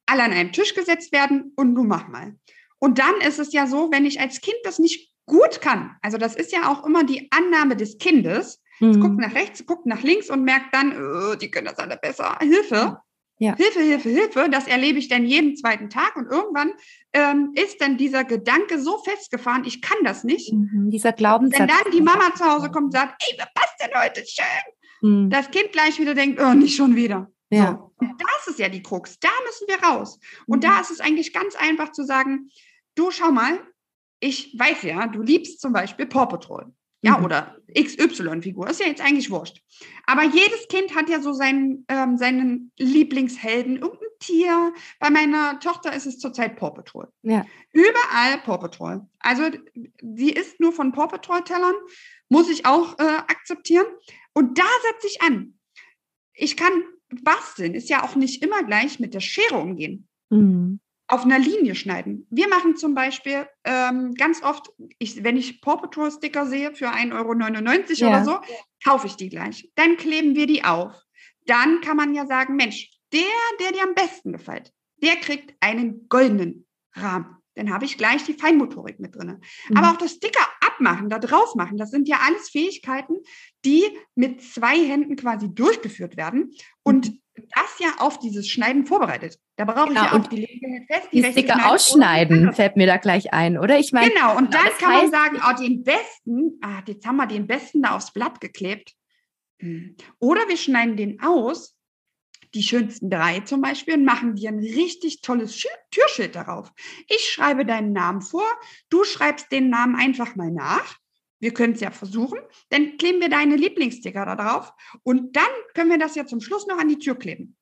alle 0.08 0.24
an 0.24 0.32
einen 0.32 0.52
Tisch 0.52 0.74
gesetzt 0.74 1.12
werden 1.12 1.52
und 1.56 1.74
du 1.74 1.84
mach 1.84 2.08
mal. 2.08 2.34
Und 2.78 2.98
dann 2.98 3.20
ist 3.26 3.38
es 3.38 3.52
ja 3.52 3.66
so, 3.66 3.90
wenn 3.90 4.06
ich 4.06 4.20
als 4.20 4.40
Kind 4.40 4.58
das 4.64 4.78
nicht 4.78 5.12
gut 5.26 5.60
kann, 5.60 5.96
also 6.00 6.16
das 6.16 6.34
ist 6.36 6.52
ja 6.52 6.70
auch 6.70 6.86
immer 6.86 7.04
die 7.04 7.28
Annahme 7.30 7.76
des 7.76 7.98
Kindes, 7.98 8.62
mhm. 8.80 8.90
es 8.90 9.00
guckt 9.00 9.18
nach 9.18 9.34
rechts, 9.34 9.66
guckt 9.66 9.86
nach 9.86 10.02
links 10.02 10.30
und 10.30 10.44
merkt 10.44 10.74
dann, 10.74 10.94
oh, 10.96 11.34
die 11.34 11.50
können 11.50 11.66
das 11.66 11.78
alle 11.78 11.96
besser, 11.96 12.38
Hilfe. 12.40 12.98
Ja. 13.40 13.54
Hilfe, 13.54 13.80
Hilfe, 13.80 14.08
Hilfe, 14.08 14.48
das 14.50 14.66
erlebe 14.66 14.98
ich 14.98 15.06
dann 15.06 15.24
jeden 15.24 15.56
zweiten 15.56 15.88
Tag 15.90 16.16
und 16.16 16.26
irgendwann 16.26 16.72
ähm, 17.12 17.52
ist 17.54 17.80
dann 17.80 17.96
dieser 17.96 18.24
Gedanke 18.24 18.80
so 18.80 18.98
festgefahren, 18.98 19.64
ich 19.64 19.80
kann 19.80 19.98
das 20.02 20.24
nicht. 20.24 20.52
Mhm, 20.52 20.90
dieser 20.90 21.12
Glaubenssatz. 21.12 21.60
Wenn 21.60 21.68
dann 21.68 21.92
die 21.92 22.00
Mama 22.00 22.34
zu 22.34 22.44
Hause 22.44 22.70
kommt 22.70 22.86
und 22.86 22.92
sagt, 22.92 23.22
ey, 23.28 23.38
was 23.38 23.46
passt 23.54 23.74
denn 23.80 23.90
heute 23.94 24.24
schön? 24.26 25.08
Mhm. 25.08 25.30
Das 25.30 25.52
Kind 25.52 25.70
gleich 25.70 26.00
wieder 26.00 26.14
denkt, 26.14 26.40
oh, 26.40 26.52
nicht 26.54 26.74
schon 26.74 26.96
wieder. 26.96 27.30
Ja. 27.50 27.90
Und 27.96 28.20
das 28.20 28.48
ist 28.48 28.58
ja 28.58 28.68
die 28.68 28.82
Krux. 28.82 29.18
Da 29.20 29.30
müssen 29.46 29.66
wir 29.68 29.82
raus. 29.82 30.18
Und 30.46 30.58
mhm. 30.58 30.62
da 30.62 30.80
ist 30.80 30.90
es 30.90 31.00
eigentlich 31.00 31.32
ganz 31.32 31.54
einfach 31.56 31.92
zu 31.92 32.04
sagen, 32.04 32.50
du 32.94 33.10
schau 33.10 33.30
mal, 33.30 33.60
ich 34.20 34.58
weiß 34.58 34.82
ja, 34.82 35.06
du 35.06 35.22
liebst 35.22 35.60
zum 35.60 35.72
Beispiel 35.72 36.06
Paw 36.06 36.26
Patrol. 36.26 36.72
Ja, 37.00 37.16
mhm. 37.16 37.26
oder 37.26 37.56
XY-Figur, 37.72 38.68
ist 38.68 38.80
ja 38.80 38.86
jetzt 38.86 39.00
eigentlich 39.00 39.30
wurscht. 39.30 39.62
Aber 40.06 40.24
jedes 40.24 40.66
Kind 40.68 40.96
hat 40.96 41.08
ja 41.08 41.20
so 41.20 41.32
seinen, 41.32 41.84
ähm, 41.88 42.16
seinen 42.16 42.72
Lieblingshelden, 42.76 43.76
irgendein 43.76 44.08
Tier. 44.18 44.74
Bei 44.98 45.08
meiner 45.08 45.60
Tochter 45.60 45.92
ist 45.92 46.06
es 46.06 46.18
zurzeit 46.18 46.56
Paw 46.56 46.72
Patrol. 46.72 47.08
Ja. 47.22 47.46
Überall 47.70 48.38
Paw 48.44 48.58
Patrol. 48.58 49.06
Also 49.20 49.44
sie 50.02 50.30
ist 50.30 50.58
nur 50.58 50.72
von 50.72 50.90
Paw 50.90 51.06
Patrol-Tellern, 51.06 51.74
muss 52.28 52.50
ich 52.50 52.66
auch 52.66 52.98
äh, 52.98 53.02
akzeptieren. 53.02 53.86
Und 54.32 54.58
da 54.58 54.66
setze 54.90 55.06
ich 55.06 55.22
an. 55.22 55.54
Ich 56.32 56.56
kann 56.56 56.72
basteln 57.22 57.74
ist 57.74 57.88
ja 57.88 58.04
auch 58.04 58.14
nicht 58.14 58.42
immer 58.42 58.62
gleich 58.62 59.00
mit 59.00 59.14
der 59.14 59.20
Schere 59.20 59.56
umgehen. 59.56 60.08
Mhm. 60.30 60.80
Auf 61.10 61.24
einer 61.24 61.38
Linie 61.38 61.74
schneiden. 61.74 62.26
Wir 62.30 62.48
machen 62.48 62.76
zum 62.76 62.94
Beispiel 62.94 63.46
ähm, 63.64 64.12
ganz 64.14 64.42
oft, 64.42 64.70
ich, 64.98 65.24
wenn 65.24 65.38
ich 65.38 65.62
Paw 65.62 65.78
Patrol 65.78 66.10
Sticker 66.10 66.44
sehe 66.46 66.74
für 66.74 66.90
1,99 66.90 67.14
Euro 67.14 67.32
ja. 67.94 68.08
oder 68.08 68.24
so, 68.24 68.38
kaufe 68.84 69.06
ich 69.06 69.16
die 69.16 69.30
gleich. 69.30 69.70
Dann 69.74 69.96
kleben 69.96 70.34
wir 70.34 70.46
die 70.46 70.64
auf. 70.64 70.94
Dann 71.46 71.80
kann 71.80 71.96
man 71.96 72.14
ja 72.14 72.26
sagen, 72.26 72.56
Mensch, 72.56 72.90
der, 73.12 73.22
der 73.60 73.72
dir 73.72 73.84
am 73.84 73.94
besten 73.94 74.32
gefällt, 74.32 74.70
der 75.02 75.16
kriegt 75.16 75.54
einen 75.60 76.08
goldenen 76.08 76.66
Rahmen 76.92 77.38
dann 77.58 77.72
habe 77.72 77.84
ich 77.84 77.98
gleich 77.98 78.22
die 78.22 78.34
Feinmotorik 78.34 79.00
mit 79.00 79.16
drin. 79.16 79.40
Mhm. 79.68 79.76
Aber 79.76 79.90
auch 79.90 79.96
das 79.96 80.12
Sticker 80.12 80.46
abmachen, 80.78 81.08
da 81.08 81.18
drauf 81.18 81.54
machen, 81.54 81.76
das 81.76 81.90
sind 81.90 82.08
ja 82.08 82.18
alles 82.26 82.48
Fähigkeiten, 82.50 83.16
die 83.64 83.84
mit 84.14 84.42
zwei 84.42 84.76
Händen 84.76 85.16
quasi 85.16 85.52
durchgeführt 85.52 86.16
werden 86.16 86.52
und 86.82 87.08
mhm. 87.08 87.20
das 87.34 87.78
ja 87.78 87.88
auf 87.98 88.18
dieses 88.18 88.48
Schneiden 88.48 88.86
vorbereitet. 88.86 89.38
Da 89.56 89.64
brauche 89.64 89.88
genau. 89.88 90.04
ich 90.04 90.12
ja 90.12 90.18
auch 90.18 90.26
die 90.26 90.36
linke 90.36 90.86
fest, 90.86 91.08
die, 91.12 91.22
die 91.22 91.32
Sticker 91.32 91.70
ausschneiden, 91.70 92.52
fällt 92.52 92.76
mir 92.76 92.86
da 92.86 92.96
gleich 92.96 93.32
ein, 93.32 93.58
oder? 93.58 93.78
Ich 93.78 93.92
meine, 93.92 94.10
genau, 94.10 94.36
und 94.36 94.54
dann 94.54 94.68
kann 94.78 94.92
man 94.92 95.10
sagen, 95.10 95.40
oh, 95.42 95.56
den 95.60 95.82
besten, 95.82 96.58
ah, 96.62 96.82
jetzt 96.86 97.06
haben 97.06 97.16
wir 97.16 97.26
den 97.26 97.46
besten 97.46 97.82
da 97.82 97.96
aufs 97.96 98.12
Blatt 98.12 98.40
geklebt. 98.40 98.94
Hm. 99.60 99.96
Oder 100.20 100.48
wir 100.48 100.56
schneiden 100.56 100.96
den 100.96 101.20
aus 101.20 101.77
die 102.54 102.62
schönsten 102.62 103.10
drei 103.10 103.40
zum 103.40 103.60
Beispiel 103.60 103.94
und 103.94 104.04
machen 104.04 104.36
dir 104.36 104.50
ein 104.50 104.58
richtig 104.58 105.20
tolles 105.20 105.62
Türschild 105.90 106.34
darauf. 106.34 106.72
Ich 107.08 107.30
schreibe 107.30 107.64
deinen 107.64 107.92
Namen 107.92 108.22
vor, 108.22 108.46
du 108.90 109.04
schreibst 109.04 109.50
den 109.52 109.70
Namen 109.70 109.96
einfach 109.96 110.36
mal 110.36 110.50
nach. 110.50 110.96
Wir 111.40 111.54
können 111.54 111.74
es 111.74 111.80
ja 111.80 111.90
versuchen. 111.90 112.38
Dann 112.70 112.96
kleben 112.96 113.20
wir 113.20 113.28
deine 113.28 113.56
Lieblingssticker 113.56 114.24
da 114.24 114.36
drauf 114.36 114.72
und 115.02 115.36
dann 115.36 115.50
können 115.74 115.90
wir 115.90 115.98
das 115.98 116.14
ja 116.14 116.26
zum 116.26 116.40
Schluss 116.40 116.66
noch 116.66 116.78
an 116.78 116.88
die 116.88 116.98
Tür 116.98 117.14
kleben. 117.14 117.56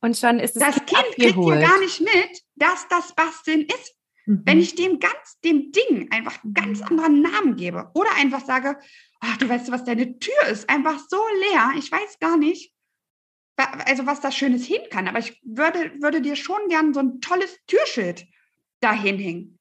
Und 0.00 0.16
schon 0.16 0.38
ist 0.40 0.56
es 0.56 0.62
das 0.62 0.74
Kind 0.86 1.04
kriegt 1.14 1.36
ja 1.36 1.60
gar 1.60 1.78
nicht 1.78 2.00
mit, 2.00 2.42
dass 2.56 2.88
das 2.88 3.14
Basteln 3.14 3.62
ist. 3.62 3.94
Mhm. 4.26 4.42
Wenn 4.44 4.58
ich 4.60 4.74
dem 4.74 4.98
ganz 4.98 5.38
dem 5.44 5.72
Ding 5.72 6.10
einfach 6.10 6.42
einen 6.42 6.54
ganz 6.54 6.82
anderen 6.82 7.22
Namen 7.22 7.56
gebe 7.56 7.90
oder 7.94 8.10
einfach 8.16 8.44
sage, 8.44 8.78
ach, 9.20 9.36
du 9.36 9.48
weißt, 9.48 9.70
was 9.70 9.84
deine 9.84 10.18
Tür 10.18 10.42
ist, 10.50 10.68
einfach 10.68 10.98
so 11.08 11.18
leer, 11.50 11.72
ich 11.76 11.90
weiß 11.92 12.18
gar 12.18 12.36
nicht, 12.36 12.72
also 13.86 14.06
was 14.06 14.20
da 14.20 14.30
Schönes 14.30 14.64
hin 14.64 14.82
kann. 14.90 15.08
Aber 15.08 15.18
ich 15.18 15.40
würde, 15.44 15.92
würde 16.00 16.20
dir 16.20 16.36
schon 16.36 16.68
gern 16.68 16.94
so 16.94 17.00
ein 17.00 17.20
tolles 17.20 17.56
Türschild 17.66 18.26
dahin 18.80 19.18
hängen. 19.18 19.58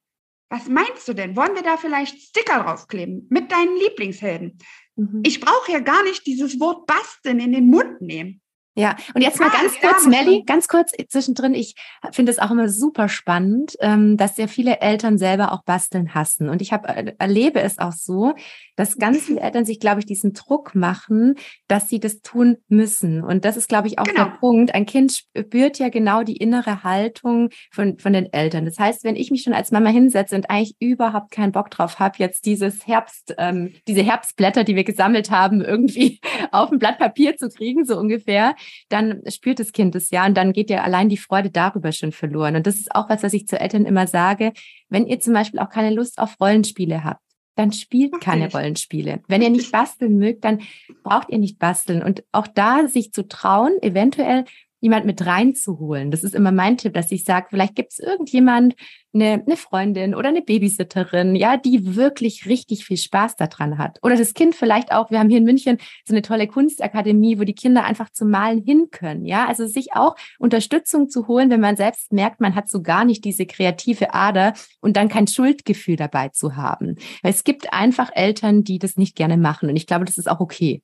Was 0.49 0.67
meinst 0.67 1.07
du 1.07 1.13
denn? 1.13 1.35
Wollen 1.35 1.55
wir 1.55 1.61
da 1.61 1.77
vielleicht 1.77 2.19
Sticker 2.19 2.63
draufkleben 2.63 3.27
mit 3.29 3.51
deinen 3.51 3.75
Lieblingshelden? 3.77 4.57
Mhm. 4.95 5.21
Ich 5.23 5.39
brauche 5.39 5.71
ja 5.71 5.79
gar 5.79 6.03
nicht 6.03 6.25
dieses 6.25 6.59
Wort 6.59 6.87
basteln 6.87 7.39
in 7.39 7.53
den 7.53 7.67
Mund 7.67 8.01
nehmen. 8.01 8.41
Ja, 8.75 8.95
und 9.13 9.21
jetzt 9.21 9.39
mal 9.39 9.49
ganz 9.49 9.73
kurz, 9.81 10.05
Melli, 10.05 10.43
ganz 10.45 10.67
kurz 10.67 10.93
zwischendrin. 11.09 11.53
Ich 11.53 11.75
finde 12.11 12.31
es 12.31 12.39
auch 12.39 12.51
immer 12.51 12.69
super 12.69 13.09
spannend, 13.09 13.75
ähm, 13.81 14.15
dass 14.15 14.35
sehr 14.35 14.47
viele 14.47 14.79
Eltern 14.79 15.17
selber 15.17 15.51
auch 15.51 15.63
basteln 15.63 16.13
hassen. 16.13 16.47
Und 16.49 16.61
ich 16.61 16.71
habe 16.71 16.87
äh, 16.87 17.13
erlebe 17.17 17.59
es 17.61 17.79
auch 17.79 17.91
so, 17.91 18.35
dass 18.77 18.97
ganz 18.97 19.23
viele 19.23 19.41
Eltern 19.41 19.65
sich, 19.65 19.81
glaube 19.81 19.99
ich, 19.99 20.05
diesen 20.05 20.31
Druck 20.33 20.75
machen, 20.75 21.35
dass 21.67 21.89
sie 21.89 21.99
das 21.99 22.21
tun 22.21 22.57
müssen. 22.69 23.21
Und 23.21 23.43
das 23.43 23.57
ist, 23.57 23.67
glaube 23.67 23.87
ich, 23.87 23.99
auch 23.99 24.05
genau. 24.05 24.23
der 24.23 24.31
Punkt. 24.37 24.73
Ein 24.73 24.85
Kind 24.85 25.25
spürt 25.35 25.79
ja 25.79 25.89
genau 25.89 26.23
die 26.23 26.37
innere 26.37 26.83
Haltung 26.83 27.49
von, 27.71 27.99
von 27.99 28.13
den 28.13 28.31
Eltern. 28.31 28.63
Das 28.63 28.79
heißt, 28.79 29.03
wenn 29.03 29.17
ich 29.17 29.31
mich 29.31 29.43
schon 29.43 29.53
als 29.53 29.71
Mama 29.71 29.89
hinsetze 29.89 30.35
und 30.35 30.49
eigentlich 30.49 30.77
überhaupt 30.79 31.31
keinen 31.31 31.51
Bock 31.51 31.69
drauf 31.71 31.99
habe, 31.99 32.15
jetzt 32.19 32.45
dieses 32.45 32.87
Herbst, 32.87 33.35
ähm, 33.37 33.73
diese 33.87 34.03
Herbstblätter, 34.03 34.63
die 34.63 34.77
wir 34.77 34.85
gesammelt 34.85 35.31
haben, 35.31 35.61
irgendwie 35.61 36.21
auf 36.51 36.71
ein 36.71 36.79
Blatt 36.79 36.99
Papier 36.99 37.35
zu 37.35 37.49
kriegen, 37.49 37.83
so 37.83 37.97
ungefähr, 37.97 38.55
dann 38.89 39.21
spürt 39.27 39.59
das 39.59 39.71
Kind 39.71 39.95
es 39.95 40.09
ja 40.09 40.25
und 40.25 40.35
dann 40.35 40.53
geht 40.53 40.69
ja 40.69 40.83
allein 40.83 41.09
die 41.09 41.17
Freude 41.17 41.49
darüber 41.49 41.91
schon 41.91 42.11
verloren. 42.11 42.55
Und 42.55 42.67
das 42.67 42.75
ist 42.75 42.93
auch 42.95 43.09
was, 43.09 43.23
was 43.23 43.33
ich 43.33 43.47
zu 43.47 43.59
Eltern 43.59 43.85
immer 43.85 44.07
sage. 44.07 44.53
Wenn 44.89 45.07
ihr 45.07 45.19
zum 45.19 45.33
Beispiel 45.33 45.59
auch 45.59 45.69
keine 45.69 45.93
Lust 45.93 46.19
auf 46.19 46.39
Rollenspiele 46.39 47.03
habt, 47.03 47.21
dann 47.55 47.73
spielt 47.73 48.21
keine 48.21 48.49
Rollenspiele. 48.49 49.21
Wenn 49.27 49.41
ihr 49.41 49.49
nicht 49.49 49.71
basteln 49.71 50.17
mögt, 50.17 50.45
dann 50.45 50.61
braucht 51.03 51.29
ihr 51.29 51.39
nicht 51.39 51.59
basteln. 51.59 52.01
Und 52.01 52.23
auch 52.31 52.47
da 52.47 52.87
sich 52.87 53.11
zu 53.11 53.27
trauen, 53.27 53.73
eventuell 53.81 54.45
jemand 54.79 55.05
mit 55.05 55.25
reinzuholen. 55.25 56.11
Das 56.11 56.23
ist 56.23 56.35
immer 56.35 56.51
mein 56.51 56.77
Tipp, 56.77 56.93
dass 56.93 57.11
ich 57.11 57.23
sage, 57.23 57.47
vielleicht 57.49 57.75
gibt 57.75 57.91
es 57.91 57.99
irgendjemand, 57.99 58.75
eine, 59.13 59.43
eine 59.45 59.57
Freundin 59.57 60.13
oder 60.13 60.29
eine 60.29 60.41
Babysitterin, 60.41 61.35
ja, 61.35 61.57
die 61.57 61.95
wirklich 61.95 62.45
richtig 62.45 62.85
viel 62.85 62.97
Spaß 62.97 63.35
daran 63.35 63.77
hat. 63.77 63.97
Oder 64.03 64.15
das 64.15 64.33
Kind 64.33 64.55
vielleicht 64.55 64.91
auch, 64.91 65.09
wir 65.09 65.19
haben 65.19 65.29
hier 65.29 65.39
in 65.39 65.45
München 65.45 65.77
so 66.05 66.13
eine 66.13 66.21
tolle 66.21 66.47
Kunstakademie, 66.47 67.39
wo 67.39 67.43
die 67.43 67.55
Kinder 67.55 67.85
einfach 67.85 68.11
zum 68.11 68.29
Malen 68.29 68.61
hin 68.61 68.87
können, 68.91 69.25
ja. 69.25 69.47
Also 69.47 69.65
sich 69.65 69.93
auch 69.93 70.15
Unterstützung 70.37 71.09
zu 71.09 71.27
holen, 71.27 71.49
wenn 71.49 71.59
man 71.59 71.75
selbst 71.75 72.13
merkt, 72.13 72.39
man 72.39 72.55
hat 72.55 72.69
so 72.69 72.81
gar 72.81 73.05
nicht 73.05 73.25
diese 73.25 73.45
kreative 73.45 74.13
Ader 74.13 74.53
und 74.79 74.95
dann 74.95 75.09
kein 75.09 75.27
Schuldgefühl 75.27 75.95
dabei 75.95 76.29
zu 76.29 76.55
haben. 76.55 76.95
Es 77.23 77.43
gibt 77.43 77.73
einfach 77.73 78.11
Eltern, 78.13 78.63
die 78.63 78.79
das 78.79 78.95
nicht 78.95 79.15
gerne 79.15 79.37
machen 79.37 79.69
und 79.69 79.75
ich 79.75 79.87
glaube, 79.87 80.05
das 80.05 80.17
ist 80.17 80.29
auch 80.29 80.39
okay. 80.39 80.83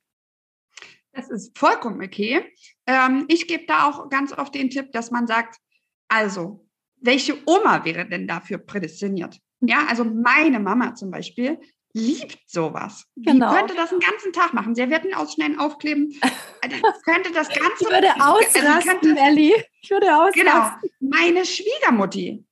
Das 1.16 1.30
ist 1.30 1.58
vollkommen 1.58 2.04
okay. 2.04 2.44
Ähm, 2.86 3.26
ich 3.30 3.48
gebe 3.48 3.66
da 3.66 3.90
auch 3.90 4.10
ganz 4.10 4.34
oft 4.34 4.54
den 4.54 4.70
Tipp, 4.70 4.92
dass 4.92 5.12
man 5.12 5.28
sagt, 5.28 5.58
also, 6.10 6.68
welche 6.98 7.38
Oma 7.46 7.86
wäre 7.86 8.08
denn 8.08 8.28
dafür 8.28 8.58
prädestiniert? 8.58 9.40
Ja, 9.62 9.86
also 9.88 10.04
meine 10.04 10.60
Mama 10.60 10.94
zum 10.94 11.12
Beispiel 11.12 11.60
liebt 11.94 12.40
sowas. 12.48 13.06
Genau. 13.16 13.50
Die 13.50 13.58
könnte 13.58 13.76
das 13.76 13.90
den 13.90 14.00
ganzen 14.00 14.34
Tag 14.34 14.54
machen. 14.54 14.76
Servietten 14.76 15.14
ausschneiden, 15.14 15.58
aufkleben. 15.58 16.14
Also, 16.62 16.76
könnte 17.06 17.32
das 17.32 17.48
Ganze. 17.60 17.86
Ich 17.86 17.90
würde 17.90 18.14
ausrasten, 18.16 18.68
also 18.68 18.90
könnte, 18.90 19.20
Ellie. 19.20 19.56
Ich 19.82 19.90
würde 19.90 20.14
ausrasten. 20.14 20.44
Genau. 20.44 20.74
Meine 21.00 21.46
Schwiegermutti, 21.46 22.46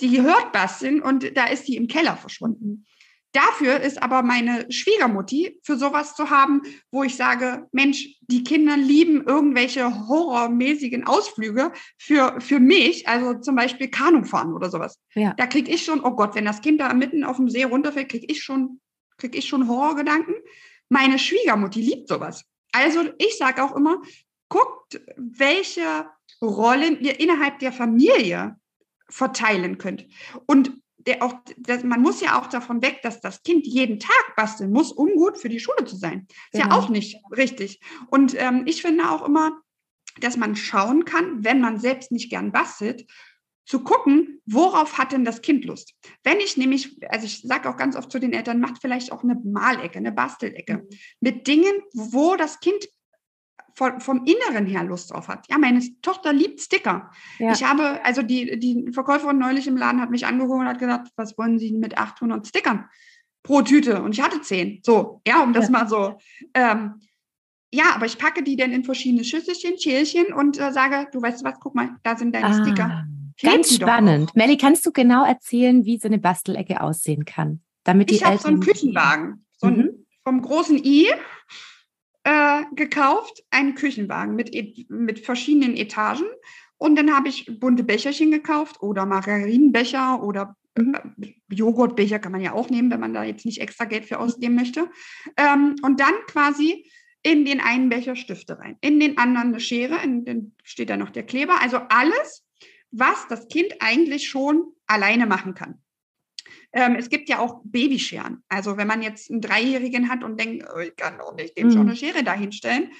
die 0.00 0.22
hört 0.22 0.52
basteln 0.52 1.02
und 1.02 1.36
da 1.36 1.46
ist 1.46 1.68
die 1.68 1.76
im 1.76 1.86
Keller 1.86 2.16
verschwunden. 2.16 2.86
Dafür 3.32 3.80
ist 3.80 4.02
aber 4.02 4.22
meine 4.22 4.70
Schwiegermutti 4.70 5.58
für 5.62 5.78
sowas 5.78 6.14
zu 6.14 6.28
haben, 6.28 6.62
wo 6.90 7.02
ich 7.02 7.16
sage, 7.16 7.66
Mensch, 7.72 8.18
die 8.20 8.44
Kinder 8.44 8.76
lieben 8.76 9.24
irgendwelche 9.24 10.06
horrormäßigen 10.06 11.06
Ausflüge 11.06 11.72
für, 11.98 12.38
für 12.40 12.60
mich, 12.60 13.08
also 13.08 13.40
zum 13.40 13.56
Beispiel 13.56 13.88
Kanufahren 13.88 14.52
oder 14.52 14.70
sowas. 14.70 14.98
Ja. 15.14 15.32
Da 15.38 15.46
kriege 15.46 15.72
ich 15.72 15.82
schon, 15.84 16.04
oh 16.04 16.10
Gott, 16.10 16.34
wenn 16.34 16.44
das 16.44 16.60
Kind 16.60 16.80
da 16.80 16.92
mitten 16.92 17.24
auf 17.24 17.36
dem 17.36 17.48
See 17.48 17.64
runterfällt, 17.64 18.10
kriege 18.10 18.26
ich 18.28 18.42
schon, 18.42 18.80
krieg 19.16 19.34
ich 19.34 19.48
schon 19.48 19.66
Horrorgedanken. 19.66 20.34
Meine 20.90 21.18
Schwiegermutti 21.18 21.80
liebt 21.80 22.08
sowas. 22.08 22.44
Also 22.72 23.04
ich 23.18 23.38
sage 23.38 23.64
auch 23.64 23.74
immer, 23.74 24.02
guckt, 24.50 25.00
welche 25.16 26.06
Rollen 26.42 27.00
ihr 27.00 27.18
innerhalb 27.18 27.60
der 27.60 27.72
Familie 27.72 28.56
verteilen 29.08 29.78
könnt. 29.78 30.06
Und 30.46 30.72
der 31.06 31.22
auch, 31.22 31.34
das, 31.58 31.84
man 31.84 32.00
muss 32.00 32.20
ja 32.20 32.40
auch 32.40 32.46
davon 32.46 32.82
weg, 32.82 33.00
dass 33.02 33.20
das 33.20 33.42
Kind 33.42 33.66
jeden 33.66 33.98
Tag 33.98 34.36
basteln 34.36 34.72
muss, 34.72 34.92
um 34.92 35.14
gut 35.14 35.38
für 35.38 35.48
die 35.48 35.60
Schule 35.60 35.84
zu 35.84 35.96
sein. 35.96 36.26
Ist 36.52 36.62
genau. 36.62 36.74
ja 36.74 36.80
auch 36.80 36.88
nicht 36.88 37.16
richtig. 37.36 37.80
Und 38.08 38.34
ähm, 38.38 38.62
ich 38.66 38.82
finde 38.82 39.10
auch 39.10 39.26
immer, 39.26 39.60
dass 40.20 40.36
man 40.36 40.56
schauen 40.56 41.04
kann, 41.04 41.44
wenn 41.44 41.60
man 41.60 41.78
selbst 41.78 42.12
nicht 42.12 42.30
gern 42.30 42.52
bastelt, 42.52 43.06
zu 43.64 43.84
gucken, 43.84 44.40
worauf 44.44 44.98
hat 44.98 45.12
denn 45.12 45.24
das 45.24 45.40
Kind 45.40 45.64
Lust? 45.64 45.94
Wenn 46.24 46.40
ich 46.40 46.56
nämlich, 46.56 46.98
also 47.08 47.26
ich 47.26 47.42
sage 47.42 47.70
auch 47.70 47.76
ganz 47.76 47.96
oft 47.96 48.10
zu 48.10 48.18
den 48.18 48.32
Eltern, 48.32 48.60
macht 48.60 48.80
vielleicht 48.80 49.12
auch 49.12 49.22
eine 49.22 49.40
Malecke, 49.44 49.98
eine 49.98 50.12
Bastelecke 50.12 50.78
mhm. 50.78 50.88
mit 51.20 51.46
Dingen, 51.46 51.72
wo 51.94 52.36
das 52.36 52.60
Kind 52.60 52.86
vom, 53.74 54.00
vom 54.00 54.24
Inneren 54.24 54.66
her 54.66 54.84
Lust 54.84 55.12
drauf 55.12 55.28
hat. 55.28 55.46
Ja, 55.48 55.58
meine 55.58 55.80
Tochter 56.02 56.32
liebt 56.32 56.60
Sticker. 56.60 57.10
Ja. 57.38 57.52
Ich 57.52 57.64
habe, 57.64 58.04
also 58.04 58.22
die, 58.22 58.58
die 58.58 58.92
Verkäuferin 58.92 59.38
neulich 59.38 59.66
im 59.66 59.76
Laden 59.76 60.00
hat 60.00 60.10
mich 60.10 60.26
angeguckt 60.26 60.60
und 60.60 60.66
hat 60.66 60.78
gesagt, 60.78 61.08
was 61.16 61.36
wollen 61.38 61.58
Sie 61.58 61.72
mit 61.72 61.98
800 61.98 62.46
Stickern 62.46 62.88
pro 63.42 63.62
Tüte? 63.62 64.02
Und 64.02 64.12
ich 64.12 64.22
hatte 64.22 64.40
zehn. 64.40 64.80
So, 64.82 65.20
ja, 65.26 65.42
um 65.42 65.52
das 65.52 65.66
ja. 65.66 65.70
mal 65.70 65.88
so. 65.88 66.18
Ähm, 66.54 67.00
ja, 67.74 67.94
aber 67.94 68.06
ich 68.06 68.18
packe 68.18 68.42
die 68.42 68.56
dann 68.56 68.72
in 68.72 68.84
verschiedene 68.84 69.24
Schüsselchen, 69.24 69.78
Schälchen 69.78 70.32
und 70.32 70.60
äh, 70.60 70.72
sage, 70.72 71.08
du 71.10 71.22
weißt 71.22 71.42
was, 71.42 71.54
guck 71.58 71.74
mal, 71.74 71.96
da 72.02 72.16
sind 72.16 72.34
deine 72.34 72.46
ah, 72.46 72.62
Sticker. 72.62 73.06
ganz 73.40 73.74
spannend. 73.74 74.36
Melli, 74.36 74.58
kannst 74.58 74.84
du 74.84 74.92
genau 74.92 75.24
erzählen, 75.24 75.84
wie 75.86 75.98
so 75.98 76.08
eine 76.08 76.18
Bastelecke 76.18 76.82
aussehen 76.82 77.24
kann? 77.24 77.62
Damit 77.84 78.10
die 78.10 78.16
ich 78.16 78.24
habe 78.24 78.36
so 78.36 78.48
einen 78.48 78.60
Küchenwagen, 78.60 79.46
so 79.56 79.68
mhm. 79.68 79.80
ein, 79.80 80.06
vom 80.22 80.42
großen 80.42 80.84
I 80.84 81.08
äh, 82.24 82.62
gekauft, 82.74 83.42
einen 83.50 83.74
Küchenwagen 83.74 84.34
mit, 84.34 84.54
mit 84.88 85.18
verschiedenen 85.18 85.76
Etagen. 85.76 86.26
Und 86.78 86.96
dann 86.96 87.14
habe 87.14 87.28
ich 87.28 87.46
bunte 87.60 87.84
Becherchen 87.84 88.30
gekauft 88.30 88.82
oder 88.82 89.06
Margarinenbecher 89.06 90.22
oder 90.22 90.56
mhm. 90.76 90.96
äh, 91.20 91.34
Joghurtbecher 91.48 92.18
kann 92.18 92.32
man 92.32 92.40
ja 92.40 92.52
auch 92.52 92.70
nehmen, 92.70 92.90
wenn 92.90 93.00
man 93.00 93.14
da 93.14 93.24
jetzt 93.24 93.46
nicht 93.46 93.60
extra 93.60 93.84
Geld 93.84 94.04
für 94.06 94.18
ausgeben 94.18 94.54
möchte. 94.54 94.90
Ähm, 95.36 95.76
und 95.82 96.00
dann 96.00 96.14
quasi 96.26 96.90
in 97.22 97.44
den 97.44 97.60
einen 97.60 97.88
Becher 97.88 98.16
Stifte 98.16 98.58
rein, 98.58 98.76
in 98.80 98.98
den 98.98 99.16
anderen 99.16 99.48
eine 99.48 99.60
Schere, 99.60 100.02
in 100.02 100.24
den 100.24 100.56
steht 100.64 100.90
da 100.90 100.96
noch 100.96 101.10
der 101.10 101.22
Kleber. 101.24 101.60
Also 101.60 101.78
alles, 101.88 102.44
was 102.90 103.28
das 103.28 103.48
Kind 103.48 103.74
eigentlich 103.80 104.28
schon 104.28 104.64
alleine 104.86 105.26
machen 105.26 105.54
kann. 105.54 105.80
Ähm, 106.72 106.96
es 106.96 107.08
gibt 107.08 107.28
ja 107.28 107.38
auch 107.38 107.60
Babyscheren. 107.64 108.42
Also 108.48 108.76
wenn 108.76 108.86
man 108.86 109.02
jetzt 109.02 109.30
einen 109.30 109.40
Dreijährigen 109.40 110.08
hat 110.08 110.24
und 110.24 110.38
denkt, 110.38 110.66
oh, 110.74 110.78
ich 110.78 110.96
kann 110.96 111.18
doch 111.18 111.34
nicht 111.34 111.56
dem 111.56 111.68
mhm. 111.68 111.72
schon 111.72 111.80
eine 111.82 111.96
Schere 111.96 112.22
dahinstellen. 112.22 112.92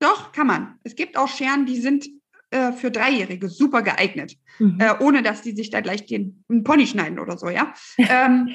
Doch, 0.00 0.32
kann 0.32 0.46
man. 0.46 0.74
Es 0.82 0.96
gibt 0.96 1.16
auch 1.16 1.28
Scheren, 1.28 1.66
die 1.66 1.80
sind 1.80 2.06
äh, 2.50 2.72
für 2.72 2.90
Dreijährige 2.90 3.48
super 3.48 3.82
geeignet, 3.82 4.36
mhm. 4.58 4.78
äh, 4.80 4.94
ohne 5.00 5.22
dass 5.22 5.42
die 5.42 5.56
sich 5.56 5.70
da 5.70 5.80
gleich 5.80 6.06
den 6.06 6.44
Pony 6.62 6.86
schneiden 6.86 7.18
oder 7.18 7.38
so, 7.38 7.48
ja. 7.48 7.74
Ähm, 7.98 8.54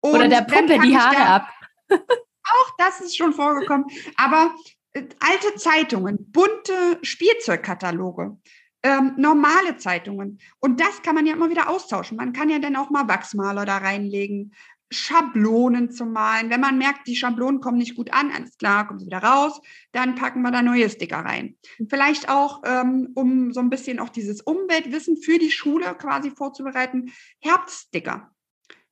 oder 0.00 0.28
der 0.28 0.42
Puppe 0.42 0.78
die 0.78 0.96
Haare 0.96 1.26
ab. 1.26 1.48
auch 1.90 2.70
das 2.78 3.00
ist 3.00 3.16
schon 3.16 3.32
vorgekommen. 3.32 3.86
Aber 4.16 4.54
äh, 4.92 5.02
alte 5.20 5.56
Zeitungen, 5.56 6.30
bunte 6.30 6.98
Spielzeugkataloge, 7.02 8.36
ähm, 8.82 9.14
normale 9.16 9.76
Zeitungen. 9.76 10.38
Und 10.60 10.80
das 10.80 11.02
kann 11.02 11.14
man 11.14 11.26
ja 11.26 11.34
immer 11.34 11.50
wieder 11.50 11.68
austauschen. 11.68 12.16
Man 12.16 12.32
kann 12.32 12.50
ja 12.50 12.58
dann 12.58 12.76
auch 12.76 12.90
mal 12.90 13.08
Wachsmaler 13.08 13.64
da 13.64 13.78
reinlegen, 13.78 14.52
Schablonen 14.90 15.90
zu 15.90 16.06
malen. 16.06 16.50
Wenn 16.50 16.60
man 16.60 16.78
merkt, 16.78 17.06
die 17.06 17.16
Schablonen 17.16 17.60
kommen 17.60 17.78
nicht 17.78 17.94
gut 17.94 18.12
an, 18.12 18.30
alles 18.30 18.56
klar, 18.56 18.86
kommen 18.86 18.98
sie 18.98 19.06
wieder 19.06 19.22
raus, 19.22 19.60
dann 19.92 20.14
packen 20.14 20.42
wir 20.42 20.50
da 20.50 20.62
neue 20.62 20.88
Sticker 20.88 21.18
rein. 21.18 21.56
Vielleicht 21.88 22.28
auch, 22.28 22.62
ähm, 22.64 23.10
um 23.14 23.52
so 23.52 23.60
ein 23.60 23.70
bisschen 23.70 23.98
auch 23.98 24.08
dieses 24.08 24.40
Umweltwissen 24.40 25.18
für 25.18 25.38
die 25.38 25.50
Schule 25.50 25.94
quasi 25.94 26.30
vorzubereiten, 26.30 27.12
Herbststicker, 27.40 28.30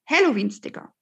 Halloween-Sticker, 0.07 0.93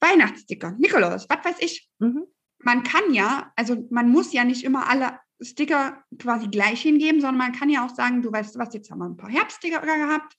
Weihnachtssticker, 0.00 0.72
Nikolaus, 0.78 1.28
was 1.28 1.44
weiß 1.44 1.56
ich. 1.60 1.90
Mhm. 1.98 2.26
Man 2.58 2.82
kann 2.82 3.12
ja, 3.12 3.52
also 3.56 3.88
man 3.90 4.08
muss 4.08 4.32
ja 4.32 4.44
nicht 4.44 4.64
immer 4.64 4.88
alle 4.88 5.18
Sticker 5.40 6.02
quasi 6.18 6.48
gleich 6.48 6.82
hingeben, 6.82 7.20
sondern 7.20 7.38
man 7.38 7.52
kann 7.52 7.70
ja 7.70 7.84
auch 7.84 7.94
sagen, 7.94 8.22
du 8.22 8.30
weißt 8.30 8.58
was, 8.58 8.74
jetzt 8.74 8.90
haben 8.90 8.98
wir 8.98 9.06
ein 9.06 9.16
paar 9.16 9.30
Herbststicker 9.30 9.80
gehabt. 9.80 10.36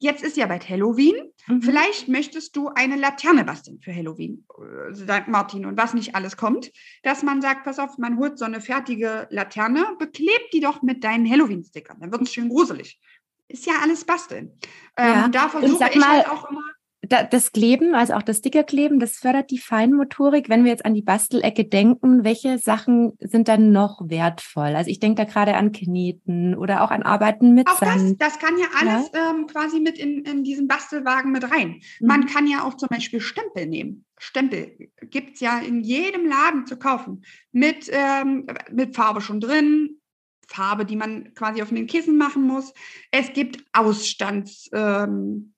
Jetzt 0.00 0.22
ist 0.22 0.36
ja 0.36 0.46
bald 0.46 0.68
Halloween. 0.68 1.16
Mhm. 1.48 1.62
Vielleicht 1.62 2.08
möchtest 2.08 2.54
du 2.54 2.68
eine 2.68 2.96
Laterne 2.96 3.44
basteln 3.44 3.80
für 3.80 3.94
Halloween, 3.94 4.46
äh, 4.56 4.94
sagt 4.94 5.28
Martin, 5.28 5.66
und 5.66 5.76
was 5.76 5.92
nicht 5.92 6.14
alles 6.14 6.36
kommt. 6.36 6.70
Dass 7.02 7.22
man 7.22 7.42
sagt, 7.42 7.64
pass 7.64 7.78
auf, 7.78 7.98
man 7.98 8.16
holt 8.18 8.38
so 8.38 8.44
eine 8.44 8.60
fertige 8.60 9.26
Laterne, 9.30 9.96
beklebt 9.98 10.52
die 10.52 10.60
doch 10.60 10.82
mit 10.82 11.02
deinen 11.02 11.28
Halloween-Stickern. 11.28 11.98
Dann 12.00 12.12
wird 12.12 12.22
es 12.22 12.32
schön 12.32 12.48
gruselig. 12.48 13.00
Ist 13.48 13.66
ja 13.66 13.74
alles 13.82 14.04
basteln. 14.04 14.52
Ja. 14.96 15.24
Ähm, 15.24 15.32
da 15.32 15.48
versuche 15.48 15.88
ich 15.90 15.96
mal, 15.96 16.18
halt 16.18 16.30
auch 16.30 16.48
immer 16.48 16.62
das 17.08 17.52
Kleben, 17.52 17.94
also 17.94 18.14
auch 18.14 18.22
das 18.22 18.38
Stickerkleben, 18.38 19.00
das 19.00 19.18
fördert 19.18 19.50
die 19.50 19.58
Feinmotorik. 19.58 20.48
Wenn 20.48 20.64
wir 20.64 20.70
jetzt 20.70 20.84
an 20.84 20.94
die 20.94 21.02
Bastelecke 21.02 21.64
denken, 21.64 22.24
welche 22.24 22.58
Sachen 22.58 23.12
sind 23.20 23.48
dann 23.48 23.72
noch 23.72 24.00
wertvoll? 24.04 24.74
Also 24.74 24.90
ich 24.90 25.00
denke 25.00 25.24
da 25.24 25.30
gerade 25.30 25.56
an 25.56 25.72
Kneten 25.72 26.54
oder 26.54 26.82
auch 26.82 26.90
an 26.90 27.02
Arbeiten 27.02 27.54
mit 27.54 27.68
auch 27.68 27.78
Sand. 27.78 28.20
Das, 28.20 28.32
das 28.32 28.38
kann 28.38 28.58
ja 28.58 28.66
alles 28.80 29.10
ja? 29.12 29.30
Ähm, 29.30 29.46
quasi 29.46 29.80
mit 29.80 29.98
in, 29.98 30.24
in 30.24 30.44
diesen 30.44 30.68
Bastelwagen 30.68 31.32
mit 31.32 31.50
rein. 31.50 31.80
Mhm. 32.00 32.06
Man 32.06 32.26
kann 32.26 32.46
ja 32.46 32.62
auch 32.62 32.74
zum 32.74 32.88
Beispiel 32.88 33.20
Stempel 33.20 33.66
nehmen. 33.66 34.04
Stempel 34.18 34.90
gibt 35.02 35.34
es 35.34 35.40
ja 35.40 35.58
in 35.58 35.80
jedem 35.80 36.26
Laden 36.26 36.66
zu 36.66 36.78
kaufen. 36.78 37.22
Mit, 37.52 37.90
ähm, 37.90 38.46
mit 38.70 38.96
Farbe 38.96 39.20
schon 39.20 39.40
drin, 39.40 40.00
Farbe, 40.46 40.84
die 40.84 40.96
man 40.96 41.34
quasi 41.34 41.62
auf 41.62 41.68
den 41.68 41.86
Kissen 41.86 42.18
machen 42.18 42.42
muss. 42.42 42.72
Es 43.10 43.32
gibt 43.32 43.64
Ausstands... 43.72 44.68
Ähm, 44.72 45.54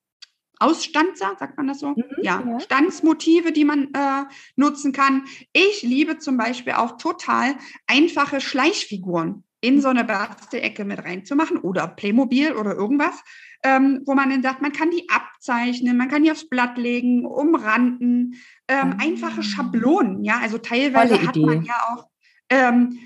Ausstanzer, 0.61 1.37
sagt 1.39 1.57
man 1.57 1.67
das 1.67 1.81
so? 1.81 1.91
Mhm, 1.91 2.05
ja, 2.23 2.43
ja, 2.47 2.61
Standsmotive, 2.61 3.51
die 3.53 3.65
man 3.65 3.89
äh, 3.95 4.25
nutzen 4.57 4.93
kann. 4.93 5.25
Ich 5.53 5.83
liebe 5.83 6.19
zum 6.19 6.37
Beispiel 6.37 6.75
auch 6.75 6.99
total 6.99 7.57
einfache 7.87 8.41
Schleichfiguren 8.41 9.45
in 9.63 9.81
so 9.81 9.89
eine 9.89 10.05
Bastelecke 10.05 10.85
mit 10.85 11.03
reinzumachen 11.03 11.59
oder 11.59 11.87
Playmobil 11.87 12.53
oder 12.53 12.75
irgendwas, 12.75 13.23
ähm, 13.63 14.03
wo 14.07 14.15
man 14.15 14.31
dann 14.31 14.43
sagt, 14.43 14.63
man 14.63 14.73
kann 14.73 14.91
die 14.91 15.09
abzeichnen, 15.11 15.97
man 15.97 16.09
kann 16.09 16.23
die 16.23 16.31
aufs 16.31 16.49
Blatt 16.49 16.79
legen, 16.79 17.27
umranden, 17.27 18.37
ähm, 18.69 18.95
ah. 18.99 19.03
einfache 19.03 19.43
Schablonen, 19.43 20.25
ja, 20.25 20.39
also 20.41 20.59
teilweise 20.59 21.21
hat 21.27 21.37
man 21.37 21.63
ja 21.65 21.75
auch 21.89 22.07
ähm, 22.49 22.99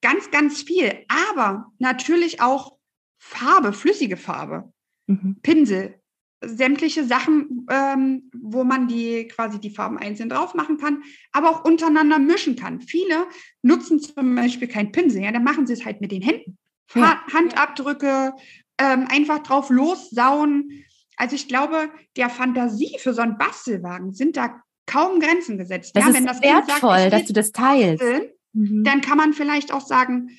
ganz, 0.00 0.30
ganz 0.30 0.62
viel, 0.62 1.04
aber 1.08 1.72
natürlich 1.78 2.40
auch 2.40 2.76
Farbe, 3.18 3.72
flüssige 3.72 4.16
Farbe, 4.16 4.72
mhm. 5.08 5.38
Pinsel, 5.42 6.00
sämtliche 6.44 7.04
Sachen, 7.04 7.66
ähm, 7.70 8.30
wo 8.34 8.64
man 8.64 8.88
die 8.88 9.26
quasi 9.28 9.58
die 9.58 9.70
Farben 9.70 9.98
einzeln 9.98 10.28
drauf 10.28 10.54
machen 10.54 10.78
kann, 10.78 11.02
aber 11.32 11.50
auch 11.50 11.64
untereinander 11.64 12.18
mischen 12.18 12.56
kann. 12.56 12.80
Viele 12.80 13.26
nutzen 13.62 14.00
zum 14.00 14.34
Beispiel 14.34 14.68
kein 14.68 14.92
Pinsel, 14.92 15.22
ja, 15.22 15.32
dann 15.32 15.44
machen 15.44 15.66
sie 15.66 15.72
es 15.72 15.84
halt 15.84 16.00
mit 16.00 16.12
den 16.12 16.22
Händen. 16.22 16.58
Ja. 16.94 17.22
Handabdrücke, 17.32 18.34
ähm, 18.78 19.06
einfach 19.08 19.40
drauf 19.40 19.70
lossauen. 19.70 20.84
Also 21.16 21.34
ich 21.34 21.48
glaube, 21.48 21.90
der 22.16 22.30
Fantasie 22.30 22.96
für 23.00 23.14
so 23.14 23.22
einen 23.22 23.38
Bastelwagen 23.38 24.12
sind 24.12 24.36
da 24.36 24.62
kaum 24.86 25.20
Grenzen 25.20 25.58
gesetzt. 25.58 25.96
Das 25.96 26.04
ja, 26.04 26.10
ist 26.10 26.16
wenn 26.16 26.26
das 26.26 26.42
wertvoll, 26.42 26.98
sagt, 26.98 27.12
dass 27.12 27.24
du 27.24 27.32
das 27.32 27.52
teilst. 27.52 28.02
Basteln, 28.02 28.30
mhm. 28.52 28.84
Dann 28.84 29.00
kann 29.00 29.16
man 29.16 29.32
vielleicht 29.32 29.72
auch 29.72 29.84
sagen, 29.84 30.30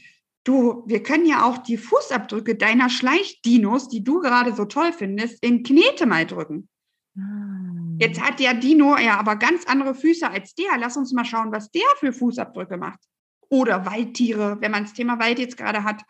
Du, 0.48 0.84
wir 0.86 1.04
können 1.04 1.26
ja 1.26 1.44
auch 1.44 1.58
die 1.58 1.76
Fußabdrücke 1.76 2.56
deiner 2.56 2.90
Schleichdinos, 2.90 3.90
die 3.90 4.02
du 4.02 4.22
gerade 4.22 4.56
so 4.56 4.64
toll 4.64 4.94
findest, 4.94 5.44
in 5.44 5.62
Knete 5.62 6.06
mal 6.06 6.26
drücken. 6.26 6.70
Ah. 7.18 7.58
Jetzt 8.00 8.22
hat 8.22 8.40
der 8.40 8.54
Dino 8.54 8.98
ja 8.98 9.20
aber 9.20 9.36
ganz 9.36 9.66
andere 9.66 9.94
Füße 9.94 10.30
als 10.30 10.56
der. 10.56 10.78
Lass 10.80 10.96
uns 10.96 11.12
mal 11.12 11.26
schauen, 11.26 11.52
was 11.52 11.70
der 11.72 11.84
für 11.98 12.14
Fußabdrücke 12.14 12.78
macht. 12.78 13.00
Oder 13.50 13.86
Waldtiere, 13.86 14.62
wenn 14.62 14.72
man 14.72 14.84
das 14.84 14.94
Thema 14.94 15.20
Wald 15.20 15.38
jetzt 15.38 15.58
gerade 15.58 15.84
hat. 15.84 16.04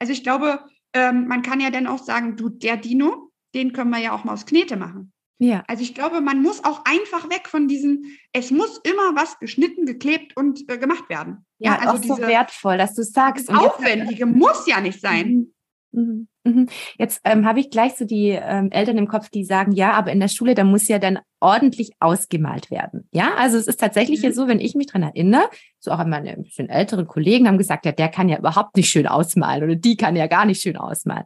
Also 0.00 0.12
ich 0.12 0.24
glaube, 0.24 0.64
ähm, 0.92 1.28
man 1.28 1.42
kann 1.42 1.60
ja 1.60 1.70
dann 1.70 1.86
auch 1.86 2.02
sagen, 2.02 2.36
du, 2.36 2.48
der 2.48 2.78
Dino, 2.78 3.30
den 3.54 3.72
können 3.72 3.90
wir 3.90 4.00
ja 4.00 4.10
auch 4.10 4.24
mal 4.24 4.32
aus 4.32 4.46
Knete 4.46 4.76
machen. 4.76 5.12
Ja. 5.38 5.64
Also 5.66 5.82
ich 5.82 5.94
glaube, 5.94 6.20
man 6.20 6.42
muss 6.42 6.64
auch 6.64 6.84
einfach 6.84 7.28
weg 7.28 7.48
von 7.48 7.68
diesen, 7.68 8.16
es 8.32 8.50
muss 8.50 8.80
immer 8.84 9.14
was 9.14 9.38
geschnitten, 9.38 9.84
geklebt 9.84 10.36
und 10.36 10.68
äh, 10.70 10.78
gemacht 10.78 11.08
werden. 11.08 11.44
Ja, 11.58 11.74
ja 11.74 11.90
also 11.90 12.10
auch 12.10 12.16
so 12.16 12.22
wertvoll, 12.22 12.78
dass 12.78 12.94
du 12.94 13.02
sagst. 13.02 13.48
Das 13.48 13.56
Aufwendige 13.56 14.26
muss 14.26 14.66
ja 14.66 14.80
nicht 14.80 15.00
sein. 15.00 15.52
Mhm. 15.92 16.28
Mhm. 16.44 16.52
Mhm. 16.52 16.68
Jetzt 16.98 17.20
ähm, 17.24 17.44
habe 17.46 17.60
ich 17.60 17.70
gleich 17.70 17.94
so 17.94 18.04
die 18.04 18.28
ähm, 18.28 18.70
Eltern 18.70 18.98
im 18.98 19.08
Kopf, 19.08 19.28
die 19.28 19.44
sagen, 19.44 19.72
ja, 19.72 19.92
aber 19.92 20.12
in 20.12 20.20
der 20.20 20.28
Schule, 20.28 20.54
da 20.54 20.64
muss 20.64 20.88
ja 20.88 20.98
dann 20.98 21.18
ordentlich 21.40 21.92
ausgemalt 22.00 22.70
werden. 22.70 23.08
Ja, 23.12 23.34
also 23.36 23.58
es 23.58 23.66
ist 23.66 23.80
tatsächlich 23.80 24.20
mhm. 24.20 24.26
ja 24.26 24.32
so, 24.32 24.48
wenn 24.48 24.60
ich 24.60 24.74
mich 24.74 24.86
dran 24.86 25.02
erinnere, 25.02 25.48
so 25.78 25.90
auch 25.90 26.04
meine 26.06 26.30
ein 26.30 26.44
bisschen 26.44 26.68
älteren 26.68 27.06
Kollegen 27.06 27.46
haben 27.46 27.58
gesagt, 27.58 27.84
ja, 27.84 27.92
der 27.92 28.08
kann 28.08 28.28
ja 28.28 28.38
überhaupt 28.38 28.76
nicht 28.76 28.88
schön 28.88 29.06
ausmalen 29.06 29.64
oder 29.64 29.74
die 29.74 29.96
kann 29.96 30.16
ja 30.16 30.26
gar 30.26 30.44
nicht 30.44 30.62
schön 30.62 30.76
ausmalen. 30.76 31.24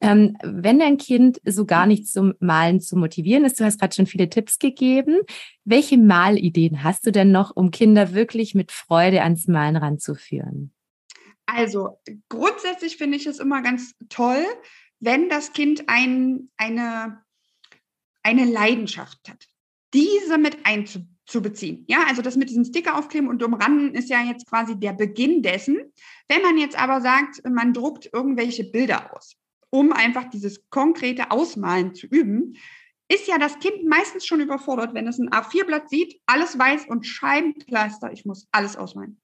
Ähm, 0.00 0.36
wenn 0.42 0.78
dein 0.78 0.98
Kind 0.98 1.40
so 1.44 1.64
gar 1.64 1.86
nicht 1.86 2.06
zum 2.06 2.34
Malen 2.40 2.80
zu 2.80 2.96
motivieren 2.96 3.44
ist, 3.44 3.58
du 3.60 3.64
hast 3.64 3.80
gerade 3.80 3.94
schon 3.94 4.06
viele 4.06 4.28
Tipps 4.28 4.58
gegeben, 4.58 5.20
welche 5.64 5.98
Malideen 5.98 6.84
hast 6.84 7.06
du 7.06 7.12
denn 7.12 7.32
noch, 7.32 7.54
um 7.54 7.70
Kinder 7.70 8.14
wirklich 8.14 8.54
mit 8.54 8.72
Freude 8.72 9.22
ans 9.22 9.46
Malen 9.48 9.76
ranzuführen? 9.76 10.72
Also 11.54 12.00
grundsätzlich 12.28 12.96
finde 12.96 13.16
ich 13.16 13.26
es 13.26 13.38
immer 13.38 13.62
ganz 13.62 13.94
toll, 14.08 14.44
wenn 15.00 15.28
das 15.28 15.52
Kind 15.52 15.88
ein, 15.88 16.50
eine, 16.56 17.22
eine 18.22 18.44
Leidenschaft 18.44 19.28
hat, 19.28 19.46
diese 19.94 20.38
mit 20.38 20.58
einzubeziehen. 20.64 21.84
Ja, 21.88 22.04
also 22.06 22.22
das 22.22 22.36
mit 22.36 22.50
diesem 22.50 22.64
Sticker 22.64 22.98
aufkleben 22.98 23.28
und 23.28 23.42
umranden 23.42 23.94
ist 23.94 24.10
ja 24.10 24.22
jetzt 24.22 24.46
quasi 24.46 24.78
der 24.78 24.92
Beginn 24.92 25.42
dessen. 25.42 25.78
Wenn 26.28 26.42
man 26.42 26.58
jetzt 26.58 26.78
aber 26.78 27.00
sagt, 27.00 27.42
man 27.48 27.72
druckt 27.72 28.10
irgendwelche 28.12 28.64
Bilder 28.64 29.16
aus, 29.16 29.36
um 29.70 29.92
einfach 29.92 30.28
dieses 30.30 30.68
konkrete 30.70 31.30
Ausmalen 31.30 31.94
zu 31.94 32.06
üben, 32.06 32.56
ist 33.08 33.26
ja 33.26 33.38
das 33.38 33.58
Kind 33.58 33.88
meistens 33.88 34.24
schon 34.24 34.40
überfordert, 34.40 34.94
wenn 34.94 35.08
es 35.08 35.18
ein 35.18 35.30
A4-Blatt 35.30 35.90
sieht, 35.90 36.20
alles 36.26 36.56
weiß 36.56 36.86
und 36.86 37.04
Scheibenkleister, 37.04 38.12
ich 38.12 38.24
muss 38.24 38.46
alles 38.52 38.76
ausmalen. 38.76 39.20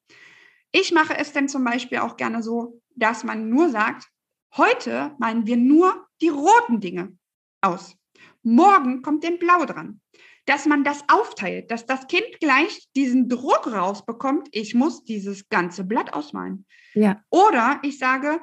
Ich 0.79 0.93
mache 0.93 1.17
es 1.17 1.33
denn 1.33 1.49
zum 1.49 1.65
Beispiel 1.65 1.99
auch 1.99 2.19
gerne 2.19 2.43
so, 2.43 2.83
dass 2.97 3.25
man 3.25 3.49
nur 3.49 3.71
sagt, 3.71 4.11
heute 4.59 5.17
meinen 5.19 5.47
wir 5.47 5.57
nur 5.57 6.07
die 6.21 6.29
roten 6.29 6.81
Dinge 6.81 7.17
aus. 7.63 7.97
Morgen 8.43 9.01
kommt 9.01 9.25
den 9.25 9.39
Blau 9.39 9.65
dran. 9.65 10.03
Dass 10.45 10.67
man 10.67 10.85
das 10.85 11.03
aufteilt, 11.09 11.71
dass 11.71 11.87
das 11.87 12.07
Kind 12.09 12.27
gleich 12.41 12.89
diesen 12.95 13.31
Druck 13.31 13.67
rausbekommt, 13.67 14.49
ich 14.53 14.75
muss 14.75 15.03
dieses 15.03 15.49
ganze 15.49 15.83
Blatt 15.83 16.13
ausmalen. 16.13 16.67
Ja. 16.93 17.23
Oder 17.31 17.81
ich 17.83 17.99
sage, 17.99 18.39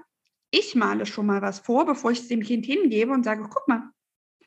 ich 0.50 0.74
male 0.74 1.06
schon 1.06 1.28
mal 1.28 1.44
was 1.44 1.60
vor, 1.60 1.86
bevor 1.86 2.10
ich 2.10 2.22
es 2.22 2.30
dem 2.30 2.42
Kind 2.42 2.66
hingebe 2.66 3.14
und 3.14 3.24
sage, 3.24 3.48
guck 3.48 3.68
mal, 3.68 3.92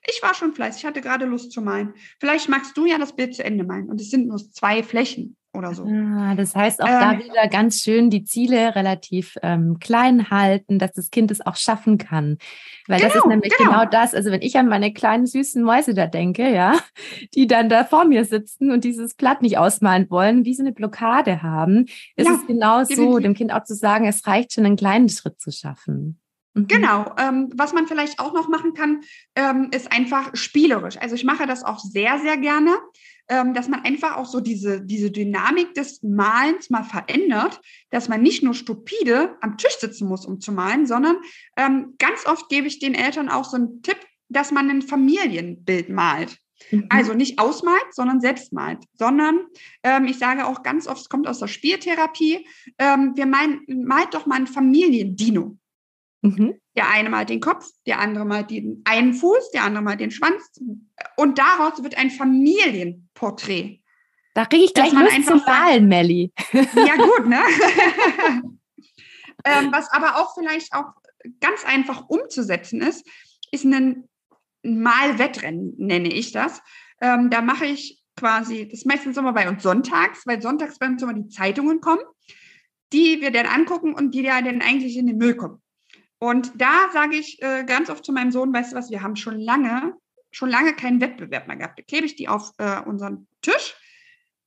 ich 0.09 0.21
war 0.25 0.35
schon 0.35 0.55
fleißig, 0.55 0.83
ich 0.83 0.87
hatte 0.87 1.01
gerade 1.01 1.25
Lust 1.25 1.53
zu 1.53 1.63
malen. 1.63 1.95
Vielleicht 2.19 2.49
magst 2.49 2.77
du 2.77 2.85
ja 2.85 2.99
das 2.99 3.15
Bild 3.15 3.37
zu 3.37 3.45
Ende 3.45 3.63
malen. 3.63 3.89
Und 3.89 4.01
es 4.01 4.11
sind 4.11 4.27
nur 4.27 4.39
zwei 4.39 4.83
Flächen 4.83 5.37
oder 5.57 5.75
so. 5.75 5.85
Ah, 5.85 6.35
das 6.35 6.55
heißt 6.55 6.83
auch 6.83 6.89
ähm, 6.89 7.01
da 7.01 7.19
wieder 7.19 7.49
ganz 7.49 7.81
schön 7.81 8.11
die 8.11 8.25
Ziele 8.25 8.75
relativ 8.75 9.37
ähm, 9.43 9.79
klein 9.81 10.31
halten, 10.31 10.79
dass 10.79 10.93
das 10.93 11.11
Kind 11.11 11.31
es 11.31 11.45
auch 11.45 11.57
schaffen 11.57 11.99
kann. 11.99 12.39
Weil 12.87 12.99
genau, 12.99 13.09
das 13.09 13.17
ist 13.17 13.23
genau, 13.23 13.35
nämlich 13.35 13.57
genau. 13.57 13.71
genau. 13.71 13.85
das, 13.85 14.15
also 14.15 14.31
wenn 14.31 14.43
ich 14.43 14.57
an 14.57 14.69
meine 14.69 14.93
kleinen 14.93 15.27
süßen 15.27 15.63
Mäuse 15.63 15.95
da 15.95 16.07
denke, 16.07 16.53
ja, 16.53 16.79
die 17.35 17.47
dann 17.47 17.69
da 17.69 17.85
vor 17.85 18.05
mir 18.05 18.25
sitzen 18.25 18.71
und 18.71 18.85
dieses 18.85 19.15
Blatt 19.15 19.43
nicht 19.43 19.59
ausmalen 19.59 20.09
wollen, 20.11 20.45
wie 20.45 20.55
so 20.55 20.63
eine 20.63 20.73
Blockade 20.73 21.43
haben, 21.43 21.87
ist 22.17 22.27
ja, 22.29 22.35
es 22.35 22.47
genau 22.47 22.85
so, 22.85 23.19
dem 23.19 23.35
Kind 23.35 23.53
auch 23.53 23.65
zu 23.65 23.75
sagen, 23.75 24.07
es 24.07 24.27
reicht 24.27 24.53
schon 24.53 24.67
einen 24.67 24.77
kleinen 24.77 25.09
Schritt 25.09 25.41
zu 25.41 25.51
schaffen. 25.51 26.21
Mhm. 26.57 26.67
Genau. 26.69 27.15
Ähm, 27.19 27.51
was 27.55 27.73
man 27.73 27.87
vielleicht 27.87 28.19
auch 28.19 28.33
noch 28.33 28.49
machen 28.49 28.75
kann, 28.75 29.03
ähm, 29.35 29.69
ist 29.73 29.93
einfach 29.93 30.31
spielerisch. 30.35 30.97
Also 30.99 31.15
ich 31.15 31.25
mache 31.25 31.47
das 31.47 31.63
auch 31.63 31.79
sehr, 31.79 32.19
sehr 32.19 32.37
gerne 32.39 32.71
dass 33.29 33.69
man 33.69 33.81
einfach 33.81 34.17
auch 34.17 34.27
so 34.27 34.41
diese, 34.41 34.81
diese 34.81 35.11
Dynamik 35.11 35.75
des 35.75 36.03
Malens 36.03 36.71
mal 36.71 36.85
verändert, 36.85 37.61
dass 37.91 38.09
man 38.09 38.23
nicht 38.23 38.43
nur 38.43 38.55
stupide 38.55 39.37
am 39.41 39.57
Tisch 39.57 39.77
sitzen 39.81 40.09
muss, 40.09 40.27
um 40.27 40.41
zu 40.41 40.53
malen, 40.53 40.87
sondern 40.87 41.17
ähm, 41.57 41.95
ganz 41.99 42.27
oft 42.27 42.49
gebe 42.49 42.67
ich 42.69 42.79
den 42.79 42.95
Eltern 42.95 43.29
auch 43.29 43.45
so 43.45 43.57
einen 43.57 43.83
Tipp, 43.83 43.99
dass 44.29 44.53
man 44.53 44.71
ein 44.71 44.83
Familienbild 44.83 45.89
malt. 45.89 46.39
Mhm. 46.71 46.87
Also 46.89 47.15
nicht 47.15 47.39
ausmalt, 47.39 47.87
sondern 47.93 48.21
selbst 48.21 48.53
malt, 48.53 48.85
sondern 48.95 49.41
ähm, 49.83 50.07
ich 50.07 50.19
sage 50.19 50.47
auch 50.47 50.63
ganz 50.63 50.87
oft, 50.87 51.03
es 51.03 51.09
kommt 51.09 51.27
aus 51.27 51.39
der 51.39 51.49
Spieltherapie, 51.49 52.47
ähm, 52.79 53.13
wir 53.15 53.27
meinen, 53.27 53.61
malt 53.85 54.15
doch 54.15 54.27
mal 54.27 54.37
ein 54.37 54.47
Familiendino. 54.47 55.59
Mhm. 56.27 56.55
Der 56.77 56.91
eine 56.91 57.09
malt 57.09 57.31
den 57.31 57.41
Kopf, 57.41 57.67
der 57.87 58.01
andere 58.01 58.25
malt 58.25 58.51
den 58.51 58.83
einen 58.85 59.15
Fuß, 59.15 59.51
der 59.53 59.65
andere 59.65 59.83
malt 59.83 60.01
den 60.01 60.11
Schwanz. 60.11 60.61
Und 61.17 61.39
daraus 61.39 61.83
wird 61.83 61.97
ein 61.97 62.11
Familienporträt. 62.11 63.81
Da 64.35 64.45
kriege 64.45 64.65
ich 64.65 64.75
gleich 64.75 64.93
Lust 64.93 65.27
zum 65.27 65.43
Malen, 65.47 65.89
Melli. 65.89 66.33
Ja, 66.53 66.97
gut, 66.97 67.27
ne? 67.27 67.41
ähm, 69.45 69.73
was 69.73 69.91
aber 69.91 70.17
auch 70.17 70.35
vielleicht 70.35 70.75
auch 70.75 70.93
ganz 71.41 71.65
einfach 71.65 72.09
umzusetzen 72.09 72.83
ist, 72.83 73.07
ist 73.51 73.65
ein 73.65 74.09
Malwettrennen, 74.63 75.75
nenne 75.79 76.13
ich 76.13 76.33
das. 76.33 76.61
Ähm, 77.01 77.31
da 77.31 77.41
mache 77.41 77.67
ich 77.67 78.03
quasi, 78.17 78.69
das 78.69 78.81
ist 78.81 78.87
meistens 78.87 79.17
immer 79.17 79.33
bei 79.33 79.49
uns 79.49 79.63
sonntags, 79.63 80.27
weil 80.27 80.43
sonntags 80.43 80.79
bei 80.79 80.87
uns 80.87 81.03
immer 81.03 81.15
die 81.15 81.29
Zeitungen 81.29 81.81
kommen, 81.81 82.03
die 82.93 83.21
wir 83.21 83.31
dann 83.31 83.47
angucken 83.47 83.95
und 83.95 84.15
die 84.15 84.23
ja 84.23 84.41
dann 84.43 84.63
eigentlich 84.63 84.97
in 84.97 85.07
den 85.07 85.19
Müll 85.19 85.37
kommen. 85.37 85.63
Und 86.19 86.53
da 86.55 86.91
sage 86.93 87.17
ich 87.17 87.43
äh, 87.43 87.65
ganz 87.65 87.91
oft 87.91 88.05
zu 88.05 88.13
meinem 88.13 88.31
Sohn, 88.31 88.53
weißt 88.53 88.73
du 88.73 88.77
was, 88.77 88.91
wir 88.91 89.03
haben 89.03 89.17
schon 89.17 89.39
lange, 89.39 89.95
schon 90.31 90.49
lange 90.49 90.75
keinen 90.75 91.01
Wettbewerb 91.01 91.47
mehr 91.47 91.57
gehabt. 91.57 91.79
Da 91.79 91.83
klebe 91.83 92.07
ich 92.07 92.17
die 92.17 92.29
auf 92.29 92.53
äh, 92.59 92.81
unseren 92.81 93.29
Tisch 93.43 93.75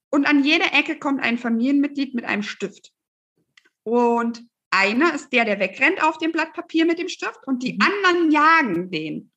und 0.09 0.25
an 0.25 0.43
jeder 0.43 0.73
Ecke 0.73 0.97
kommt 0.97 1.21
ein 1.21 1.37
Familienmitglied 1.37 2.15
mit 2.15 2.25
einem 2.25 2.43
Stift. 2.43 2.91
Und 3.83 4.43
einer 4.71 5.13
ist 5.13 5.31
der, 5.31 5.45
der 5.45 5.59
wegrennt 5.59 6.03
auf 6.03 6.17
dem 6.17 6.31
Blatt 6.31 6.53
Papier 6.53 6.85
mit 6.85 6.99
dem 6.99 7.09
Stift 7.09 7.45
und 7.45 7.63
die 7.63 7.73
mhm. 7.73 7.79
anderen 7.81 8.31
jagen 8.31 8.91
den. 8.91 9.31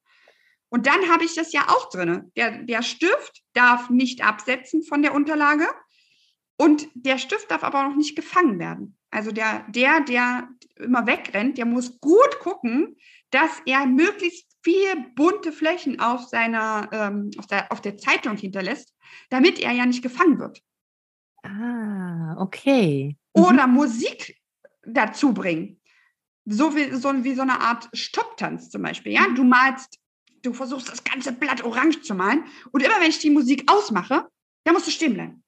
Und 0.68 0.86
dann 0.86 1.10
habe 1.10 1.24
ich 1.24 1.34
das 1.34 1.52
ja 1.52 1.68
auch 1.68 1.90
drin. 1.90 2.32
Der, 2.36 2.62
der 2.62 2.82
Stift 2.82 3.42
darf 3.52 3.90
nicht 3.90 4.24
absetzen 4.24 4.82
von 4.82 5.02
der 5.02 5.14
Unterlage 5.14 5.68
und 6.56 6.88
der 6.94 7.18
Stift 7.18 7.50
darf 7.50 7.62
aber 7.62 7.86
auch 7.86 7.94
nicht 7.94 8.16
gefangen 8.16 8.58
werden. 8.58 8.96
Also 9.12 9.30
der, 9.30 9.64
der, 9.68 10.00
der 10.00 10.48
immer 10.76 11.06
wegrennt, 11.06 11.58
der 11.58 11.66
muss 11.66 12.00
gut 12.00 12.38
gucken, 12.40 12.96
dass 13.30 13.50
er 13.66 13.86
möglichst 13.86 14.50
viele 14.62 15.06
bunte 15.14 15.52
Flächen 15.52 16.00
auf 16.00 16.24
seiner, 16.24 16.88
ähm, 16.92 17.30
auf, 17.38 17.46
der, 17.46 17.70
auf 17.70 17.80
der 17.80 17.98
Zeitung 17.98 18.36
hinterlässt, 18.36 18.94
damit 19.30 19.60
er 19.60 19.72
ja 19.72 19.86
nicht 19.86 20.02
gefangen 20.02 20.38
wird. 20.38 20.62
Ah, 21.42 22.36
okay. 22.38 23.16
Mhm. 23.36 23.42
Oder 23.42 23.66
Musik 23.66 24.40
dazu 24.84 25.34
bringen. 25.34 25.80
So 26.44 26.74
wie, 26.74 26.94
so 26.94 27.12
wie 27.22 27.34
so 27.34 27.42
eine 27.42 27.60
Art 27.60 27.88
Stopptanz 27.92 28.70
zum 28.70 28.82
Beispiel. 28.82 29.12
Ja, 29.12 29.28
mhm. 29.28 29.34
du 29.34 29.44
malst, 29.44 29.98
du 30.42 30.52
versuchst 30.54 30.88
das 30.88 31.04
ganze 31.04 31.32
Blatt 31.32 31.62
orange 31.64 32.00
zu 32.00 32.14
malen 32.14 32.44
und 32.72 32.82
immer 32.82 33.00
wenn 33.00 33.10
ich 33.10 33.18
die 33.18 33.30
Musik 33.30 33.70
ausmache, 33.70 34.26
dann 34.64 34.74
musst 34.74 34.86
du 34.86 34.90
stehen 34.90 35.14
bleiben. 35.14 35.44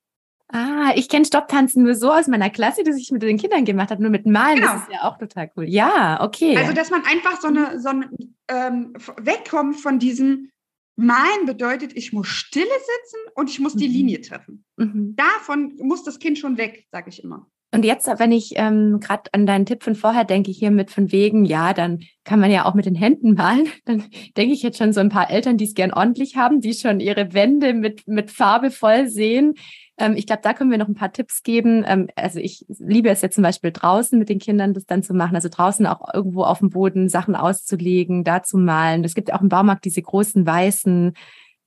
Ah, 0.48 0.92
ich 0.94 1.08
kenne 1.08 1.24
Stopptanzen 1.24 1.82
nur 1.82 1.94
so 1.94 2.12
aus 2.12 2.28
meiner 2.28 2.50
Klasse, 2.50 2.84
dass 2.84 2.96
ich 2.96 3.10
mit 3.10 3.22
den 3.22 3.38
Kindern 3.38 3.64
gemacht 3.64 3.90
habe, 3.90 4.02
nur 4.02 4.10
mit 4.10 4.26
Malen. 4.26 4.60
Genau. 4.60 4.72
Das 4.72 4.82
ist 4.82 4.92
ja 4.92 5.02
auch 5.02 5.18
total 5.18 5.50
cool. 5.56 5.64
Ja, 5.64 6.22
okay. 6.22 6.56
Also, 6.56 6.72
dass 6.72 6.90
man 6.90 7.02
einfach 7.04 7.40
so 7.40 7.48
eine, 7.48 7.80
so 7.80 7.88
eine 7.88 8.10
ähm, 8.48 8.92
wegkommt 9.16 9.80
von 9.80 9.98
diesem 9.98 10.50
Malen 10.96 11.46
bedeutet, 11.46 11.96
ich 11.96 12.12
muss 12.12 12.28
stille 12.28 12.66
sitzen 12.66 13.18
und 13.34 13.50
ich 13.50 13.58
muss 13.58 13.74
die 13.74 13.88
mhm. 13.88 13.94
Linie 13.94 14.20
treffen. 14.20 14.64
Mhm. 14.76 15.16
Davon 15.16 15.76
muss 15.78 16.04
das 16.04 16.18
Kind 16.18 16.38
schon 16.38 16.56
weg, 16.56 16.86
sage 16.92 17.08
ich 17.08 17.24
immer. 17.24 17.46
Und 17.74 17.84
jetzt, 17.84 18.06
wenn 18.06 18.30
ich 18.30 18.52
ähm, 18.54 19.00
gerade 19.00 19.24
an 19.32 19.46
deinen 19.46 19.66
Tipp 19.66 19.82
von 19.82 19.96
vorher 19.96 20.22
denke, 20.22 20.52
hier 20.52 20.70
mit 20.70 20.92
von 20.92 21.10
wegen, 21.10 21.44
ja, 21.44 21.74
dann 21.74 22.04
kann 22.22 22.38
man 22.38 22.52
ja 22.52 22.66
auch 22.66 22.74
mit 22.74 22.86
den 22.86 22.94
Händen 22.94 23.34
malen, 23.34 23.66
dann 23.84 24.04
denke 24.36 24.54
ich 24.54 24.62
jetzt 24.62 24.78
schon 24.78 24.92
so 24.92 25.00
ein 25.00 25.08
paar 25.08 25.28
Eltern, 25.28 25.56
die 25.56 25.64
es 25.64 25.74
gern 25.74 25.92
ordentlich 25.92 26.36
haben, 26.36 26.60
die 26.60 26.72
schon 26.72 27.00
ihre 27.00 27.34
Wände 27.34 27.74
mit, 27.74 28.06
mit 28.06 28.30
Farbe 28.30 28.70
voll 28.70 29.08
sehen. 29.08 29.54
Ähm, 29.98 30.14
ich 30.16 30.26
glaube, 30.26 30.42
da 30.44 30.52
können 30.52 30.70
wir 30.70 30.78
noch 30.78 30.86
ein 30.86 30.94
paar 30.94 31.12
Tipps 31.12 31.42
geben. 31.42 31.84
Ähm, 31.84 32.06
also 32.14 32.38
ich 32.38 32.64
liebe 32.68 33.08
es 33.08 33.22
jetzt 33.22 33.34
zum 33.34 33.42
Beispiel 33.42 33.72
draußen 33.72 34.16
mit 34.20 34.28
den 34.28 34.38
Kindern 34.38 34.72
das 34.72 34.86
dann 34.86 35.02
zu 35.02 35.12
machen, 35.12 35.34
also 35.34 35.48
draußen 35.50 35.84
auch 35.86 36.14
irgendwo 36.14 36.44
auf 36.44 36.60
dem 36.60 36.70
Boden 36.70 37.08
Sachen 37.08 37.34
auszulegen, 37.34 38.22
da 38.22 38.44
zu 38.44 38.56
malen. 38.56 39.02
Es 39.02 39.16
gibt 39.16 39.32
auch 39.32 39.40
im 39.40 39.48
Baumarkt 39.48 39.84
diese 39.84 40.00
großen 40.00 40.46
weißen 40.46 41.12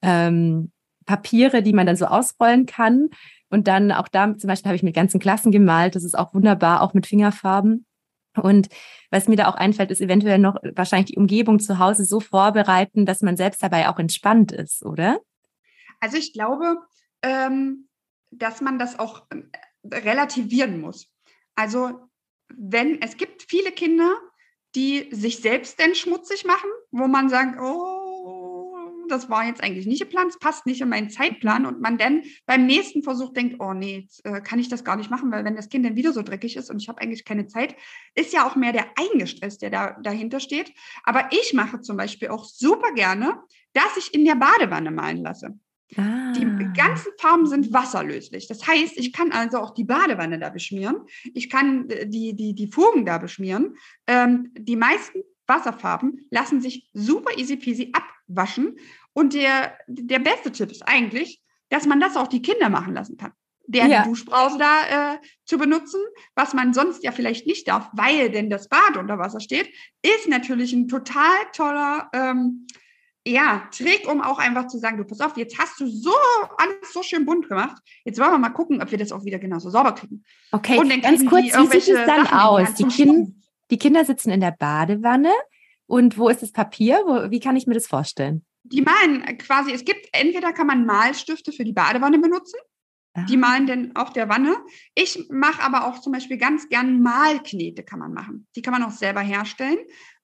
ähm, 0.04 0.72
Papiere, 1.06 1.62
die 1.63 1.74
man 1.74 1.86
dann 1.86 1.98
so 1.98 2.06
ausrollen 2.06 2.65
kann. 2.65 3.10
Und 3.49 3.67
dann 3.67 3.91
auch 3.91 4.07
da 4.07 4.38
zum 4.38 4.47
Beispiel 4.47 4.69
habe 4.69 4.75
ich 4.75 4.83
mit 4.83 4.95
ganzen 4.95 5.19
Klassen 5.19 5.51
gemalt. 5.51 5.95
Das 5.95 6.03
ist 6.03 6.17
auch 6.17 6.33
wunderbar, 6.33 6.81
auch 6.81 6.93
mit 6.93 7.07
Fingerfarben. 7.07 7.86
Und 8.36 8.67
was 9.10 9.27
mir 9.27 9.36
da 9.36 9.47
auch 9.47 9.55
einfällt, 9.55 9.91
ist 9.91 10.01
eventuell 10.01 10.38
noch 10.38 10.57
wahrscheinlich 10.75 11.12
die 11.12 11.17
Umgebung 11.17 11.60
zu 11.60 11.79
Hause 11.79 12.05
so 12.05 12.19
vorbereiten, 12.19 13.05
dass 13.05 13.21
man 13.21 13.38
selbst 13.38 13.63
dabei 13.63 13.89
auch 13.89 13.99
entspannt 13.99 14.51
ist, 14.51 14.86
oder? 14.86 15.19
Also 15.99 16.17
ich 16.17 16.33
glaube, 16.33 16.77
ähm, 17.23 17.88
dass 18.31 18.62
man 18.62 18.77
das 18.77 18.99
auch 18.99 19.25
ähm, 19.31 19.49
relativieren 19.91 20.79
muss. 20.79 21.07
Also 21.55 21.99
wenn 22.49 23.01
es 23.01 23.17
gibt 23.17 23.43
viele 23.43 23.71
Kinder, 23.71 24.13
die 24.75 25.10
sich 25.12 25.39
selbst 25.39 25.79
denn 25.79 25.95
schmutzig 25.95 26.45
machen, 26.45 26.69
wo 26.91 27.07
man 27.07 27.29
sagt, 27.29 27.60
oh, 27.60 28.07
das 29.10 29.30
war 29.30 29.46
jetzt 29.46 29.63
eigentlich 29.63 29.86
nicht 29.86 30.02
geplant, 30.02 30.32
es 30.32 30.39
passt 30.39 30.65
nicht 30.65 30.82
in 30.82 30.89
meinen 30.89 31.10
Zeitplan 31.10 31.65
und 31.65 31.82
man 31.82 31.98
dann 31.98 32.24
beim 32.46 32.65
nächsten 32.65 33.04
Versuch 33.04 33.34
denkt, 33.34 33.58
oh 33.60 33.74
nee, 33.74 34.00
jetzt, 34.00 34.26
äh, 34.26 34.41
kann 34.41 34.60
ich 34.60 34.70
das 34.70 34.84
gar 34.84 34.96
nicht 34.96 35.10
machen, 35.10 35.32
weil 35.32 35.46
wenn 35.46 35.56
das 35.56 35.70
Kind 35.70 35.86
dann 35.86 35.96
wieder 35.96 36.13
so 36.13 36.22
dreckig 36.22 36.56
ist 36.56 36.70
und 36.70 36.82
ich 36.82 36.89
habe 36.89 37.02
eigentlich 37.02 37.26
keine 37.26 37.48
Zeit, 37.48 37.76
ist 38.15 38.34
ja 38.34 38.48
auch 38.48 38.56
mehr 38.56 38.74
der 38.74 38.88
eigene 38.98 39.28
Stress, 39.28 39.58
der 39.58 39.70
da 39.70 39.98
dahinter 40.02 40.39
steht. 40.39 40.74
Aber 41.04 41.30
ich 41.32 41.54
mache 41.54 41.82
zum 41.82 41.98
Beispiel 41.98 42.30
auch 42.30 42.46
super 42.46 42.93
gerne, 42.93 43.41
dass 43.74 43.98
ich 43.98 44.13
in 44.13 44.26
der 44.26 44.36
Badewanne 44.36 44.91
malen 44.91 45.24
lasse. 45.24 45.60
Ah. 45.96 46.34
Die 46.34 46.46
ganzen 46.76 47.12
Farben 47.17 47.46
sind 47.46 47.72
wasserlöslich. 47.72 48.48
Das 48.48 48.67
heißt, 48.67 48.98
ich 48.98 49.13
kann 49.13 49.32
also 49.32 49.60
auch 49.60 49.74
die 49.74 49.86
Badewanne 49.86 50.38
da 50.38 50.50
beschmieren. 50.50 50.98
Ich 51.34 51.50
kann 51.50 51.89
äh, 51.89 52.08
die, 52.08 52.36
die, 52.36 52.54
die 52.54 52.67
Fugen 52.67 53.06
da 53.06 53.17
beschmieren. 53.17 53.78
Ähm, 54.06 54.52
die 54.58 54.76
meisten 54.76 55.22
Wasserfarben 55.48 56.28
lassen 56.30 56.62
sich 56.62 56.89
super 56.93 57.38
easy 57.38 57.56
peasy 57.56 57.91
abwaschen. 58.30 58.78
Und 59.13 59.34
der, 59.34 59.78
der 59.88 60.20
beste 60.20 60.52
Tipp 60.52 60.72
ist 60.72 60.88
eigentlich, 60.88 61.42
dass 61.70 61.86
man 61.86 62.00
das 62.00 62.16
auch 62.16 62.28
die 62.28 62.42
Kinder 62.42 62.70
machen 62.70 62.94
lassen 62.94 63.18
kann. 63.18 63.34
Der 63.70 63.88
ja. 63.88 64.04
Duschbrause 64.06 64.58
da 64.58 65.13
äh, 65.13 65.18
zu 65.44 65.58
benutzen, 65.58 66.00
was 66.36 66.54
man 66.54 66.74
sonst 66.74 67.04
ja 67.04 67.12
vielleicht 67.12 67.46
nicht 67.46 67.68
darf, 67.68 67.90
weil 67.92 68.30
denn 68.30 68.50
das 68.50 68.70
Bad 68.70 68.96
unter 68.96 69.20
Wasser 69.20 69.42
steht, 69.42 69.70
ist 70.02 70.30
natürlich 70.30 70.72
ein 70.72 70.88
total 70.88 71.36
toller 71.52 72.10
ähm, 72.13 72.66
ja, 73.28 73.68
Trick, 73.72 74.08
um 74.10 74.22
auch 74.22 74.40
einfach 74.40 74.68
zu 74.68 74.78
sagen, 74.78 74.98
du 74.98 75.04
pass 75.04 75.20
auf, 75.20 75.38
jetzt 75.38 75.58
hast 75.60 75.80
du 75.80 75.88
so 75.88 76.13
alles 76.58 76.94
so 76.94 77.04
schön 77.04 77.26
bunt 77.26 77.50
gemacht. 77.50 77.76
Jetzt 78.06 78.20
wollen 78.20 78.32
wir 78.32 78.38
mal 78.38 78.50
gucken, 78.50 78.82
ob 78.82 78.90
wir 78.92 78.98
das 78.98 79.12
auch 79.12 79.26
wieder 79.26 79.40
genauso 79.40 79.70
sauber 79.70 79.94
kriegen. 79.94 80.24
Okay, 80.52 80.80
und 80.80 80.90
dann 80.90 81.02
ganz 81.02 81.26
kurz, 81.26 81.46
wie 81.46 81.80
sieht 81.80 81.96
es 81.96 82.06
dann 82.06 82.26
Sachen 82.26 82.40
aus? 82.40 82.74
Die, 82.76 82.86
kind, 82.86 83.36
die, 83.70 83.78
Kinder 83.78 84.06
sitzen 84.06 84.32
in 84.32 84.40
der 84.40 84.52
Badewanne 84.52 85.34
und 85.88 86.17
wo 86.17 86.30
ist 86.30 86.41
das 86.41 86.52
Papier? 86.52 87.02
Wo, 87.06 87.32
wie 87.32 87.39
kann 87.39 87.56
ich 87.56 87.65
mir 87.65 87.73
das 87.73 87.88
vorstellen? 87.88 88.45
Die 88.63 88.82
malen 88.82 89.23
quasi, 89.38 89.71
es 89.71 89.86
gibt, 89.86 90.08
entweder 90.12 90.54
kann 90.54 90.67
man 90.67 90.86
Malstifte 90.86 91.52
für 91.52 91.63
die 91.63 91.73
Badewanne 91.73 92.19
benutzen. 92.19 92.60
Die 93.30 93.36
ah. 93.36 93.39
malen 93.39 93.65
dann 93.65 93.95
auf 93.95 94.13
der 94.13 94.30
Wanne. 94.30 94.56
Ich 94.93 95.28
mache 95.30 95.63
aber 95.63 95.88
auch 95.88 96.00
zum 96.02 96.13
Beispiel 96.13 96.38
ganz 96.38 96.69
gern 96.69 97.02
Malknete 97.02 97.84
kann 97.84 98.00
man 98.00 98.13
machen. 98.13 98.47
Die 98.56 98.62
kann 98.62 98.73
man 98.73 98.84
auch 98.84 98.91
selber 98.91 99.21
herstellen. 99.21 99.80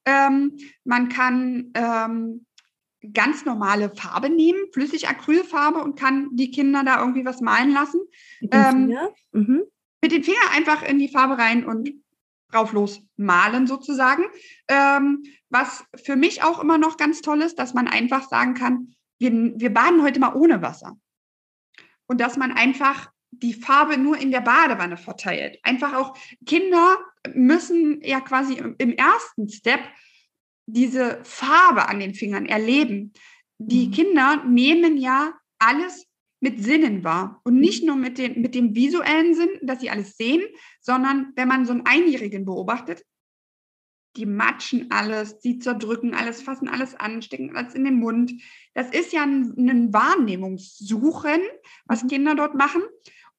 Ähm, 0.06 0.58
man 0.84 1.10
kann 1.10 1.72
ähm, 1.74 2.46
ganz 3.14 3.46
normale 3.46 3.90
Farbe 3.96 4.30
nehmen, 4.30 4.60
Flüssigacrylfarbe 4.74 5.82
und 5.82 5.98
kann 5.98 6.30
die 6.34 6.52
Kinder 6.52 6.84
da 6.84 7.00
irgendwie 7.00 7.26
was 7.26 7.42
malen 7.42 7.74
lassen. 7.74 8.02
Mit 8.42 8.54
den, 8.54 8.92
ähm, 8.92 8.98
mhm. 9.32 9.64
mit 10.02 10.12
den 10.12 10.24
Fingern 10.24 10.50
einfach 10.56 10.84
in 10.84 11.00
die 11.00 11.10
Farbe 11.10 11.38
rein 11.38 11.66
und 11.66 11.90
drauf 12.54 12.74
los 12.74 13.02
malen 13.18 13.68
sozusagen. 13.68 14.24
Ähm, 14.68 15.24
was 15.50 15.86
für 15.96 16.16
mich 16.16 16.44
auch 16.44 16.60
immer 16.60 16.78
noch 16.78 16.98
ganz 16.98 17.22
toll 17.22 17.42
ist, 17.42 17.60
dass 17.60 17.74
man 17.74 17.88
einfach 17.88 18.28
sagen 18.30 18.54
kann, 18.54 18.96
wir, 19.20 19.32
wir 19.32 19.74
baden 19.74 20.02
heute 20.02 20.20
mal 20.20 20.36
ohne 20.36 20.62
Wasser. 20.62 20.98
Und 22.08 22.20
dass 22.20 22.38
man 22.38 22.52
einfach 22.52 23.12
die 23.32 23.54
Farbe 23.54 23.98
nur 23.98 24.18
in 24.18 24.32
der 24.32 24.42
Badewanne 24.42 24.98
verteilt. 24.98 25.60
Einfach 25.64 25.94
auch 25.94 26.18
Kinder 26.46 26.98
müssen 27.34 28.02
ja 28.02 28.20
quasi 28.22 28.62
im 28.78 28.92
ersten 28.92 29.50
Step 29.50 29.80
diese 30.66 31.20
Farbe 31.24 31.90
an 31.90 32.00
den 32.00 32.14
Fingern 32.14 32.46
erleben. 32.46 33.14
Die 33.58 33.88
mhm. 33.88 33.92
Kinder 33.92 34.44
nehmen 34.46 34.98
ja 34.98 35.34
alles 35.60 36.06
mit 36.44 36.62
Sinnen 36.62 37.04
wahr 37.04 37.42
und 37.46 37.60
nicht 37.60 37.86
nur 37.86 37.96
mit, 37.96 38.18
den, 38.18 38.42
mit 38.42 38.54
dem 38.54 38.76
visuellen 38.76 39.34
Sinn, 39.34 39.50
dass 39.62 39.80
sie 39.80 39.90
alles 39.90 40.18
sehen, 40.18 40.44
sondern 40.82 41.32
wenn 41.36 41.48
man 41.48 41.66
so 41.66 41.72
einen 41.72 41.86
Einjährigen 41.86 42.44
beobachtet, 42.44 43.04
die 44.18 44.26
matschen 44.26 44.92
alles, 44.92 45.40
die 45.40 45.58
zerdrücken 45.58 46.14
alles, 46.14 46.42
fassen 46.42 46.68
alles 46.68 46.96
an, 46.96 47.22
stecken 47.22 47.56
alles 47.56 47.74
in 47.74 47.86
den 47.86 47.96
Mund. 47.96 48.34
Das 48.74 48.92
ist 48.92 49.14
ja 49.14 49.24
ein, 49.24 49.56
ein 49.58 49.94
Wahrnehmungssuchen, 49.94 51.40
was 51.86 52.04
mhm. 52.04 52.08
Kinder 52.10 52.36
dort 52.36 52.56
machen. 52.56 52.84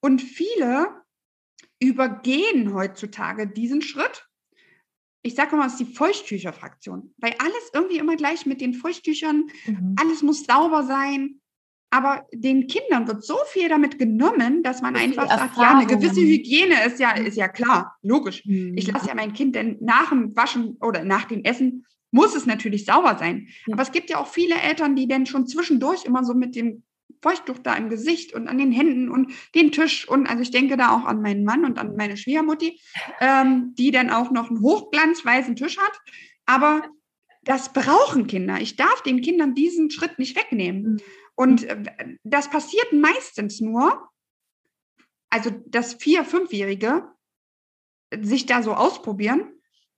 Und 0.00 0.22
viele 0.22 0.88
übergehen 1.78 2.74
heutzutage 2.74 3.46
diesen 3.46 3.82
Schritt 3.82 4.26
ich 5.26 5.34
sage 5.34 5.56
immer, 5.56 5.66
es 5.66 5.72
ist 5.72 5.80
die 5.80 5.94
Feuchttücher-Fraktion, 5.94 7.14
weil 7.16 7.34
alles 7.38 7.70
irgendwie 7.72 7.96
immer 7.96 8.14
gleich 8.14 8.44
mit 8.44 8.60
den 8.60 8.74
Feuchttüchern, 8.74 9.46
mhm. 9.64 9.96
alles 9.98 10.22
muss 10.22 10.44
sauber 10.44 10.82
sein. 10.84 11.40
Aber 11.94 12.26
den 12.32 12.66
Kindern 12.66 13.06
wird 13.06 13.22
so 13.22 13.36
viel 13.46 13.68
damit 13.68 14.00
genommen, 14.00 14.64
dass 14.64 14.82
man 14.82 14.96
einfach 14.96 15.28
sagt, 15.28 15.56
ja, 15.56 15.76
eine 15.78 15.86
gewisse 15.86 16.20
Hygiene 16.20 16.84
ist 16.84 16.98
ja, 16.98 17.12
ist 17.12 17.36
ja 17.36 17.46
klar, 17.46 17.96
logisch. 18.02 18.44
Mhm. 18.44 18.72
Ich 18.76 18.88
lasse 18.88 19.06
ja 19.06 19.14
mein 19.14 19.32
Kind 19.32 19.54
denn 19.54 19.76
nach 19.80 20.08
dem 20.08 20.34
Waschen 20.34 20.76
oder 20.80 21.04
nach 21.04 21.26
dem 21.26 21.44
Essen 21.44 21.86
muss 22.10 22.34
es 22.34 22.46
natürlich 22.46 22.84
sauber 22.84 23.16
sein. 23.16 23.46
Ja. 23.66 23.74
Aber 23.74 23.82
es 23.82 23.92
gibt 23.92 24.10
ja 24.10 24.18
auch 24.18 24.26
viele 24.26 24.56
Eltern, 24.56 24.96
die 24.96 25.06
denn 25.06 25.24
schon 25.24 25.46
zwischendurch 25.46 26.04
immer 26.04 26.24
so 26.24 26.34
mit 26.34 26.56
dem 26.56 26.82
Feuchttuch 27.22 27.58
da 27.60 27.76
im 27.76 27.88
Gesicht 27.90 28.34
und 28.34 28.48
an 28.48 28.58
den 28.58 28.72
Händen 28.72 29.08
und 29.08 29.30
den 29.54 29.70
Tisch 29.70 30.08
und 30.08 30.26
also 30.26 30.42
ich 30.42 30.50
denke 30.50 30.76
da 30.76 30.96
auch 30.96 31.04
an 31.04 31.22
meinen 31.22 31.44
Mann 31.44 31.64
und 31.64 31.78
an 31.78 31.94
meine 31.94 32.16
Schwiegermutti, 32.16 32.80
ähm, 33.20 33.72
die 33.78 33.92
dann 33.92 34.10
auch 34.10 34.32
noch 34.32 34.50
einen 34.50 34.62
hochglanzweißen 34.62 35.54
Tisch 35.54 35.78
hat. 35.78 36.00
Aber 36.44 36.82
das 37.44 37.72
brauchen 37.72 38.26
Kinder. 38.26 38.60
Ich 38.60 38.74
darf 38.74 39.02
den 39.02 39.20
Kindern 39.20 39.54
diesen 39.54 39.92
Schritt 39.92 40.18
nicht 40.18 40.36
wegnehmen. 40.36 40.94
Mhm. 40.94 41.00
Und 41.36 41.64
äh, 41.64 42.16
das 42.22 42.48
passiert 42.48 42.92
meistens 42.92 43.60
nur, 43.60 44.08
also 45.30 45.50
dass 45.66 45.94
vier-, 45.94 46.24
fünfjährige 46.24 47.08
sich 48.20 48.46
da 48.46 48.62
so 48.62 48.74
ausprobieren, 48.74 49.50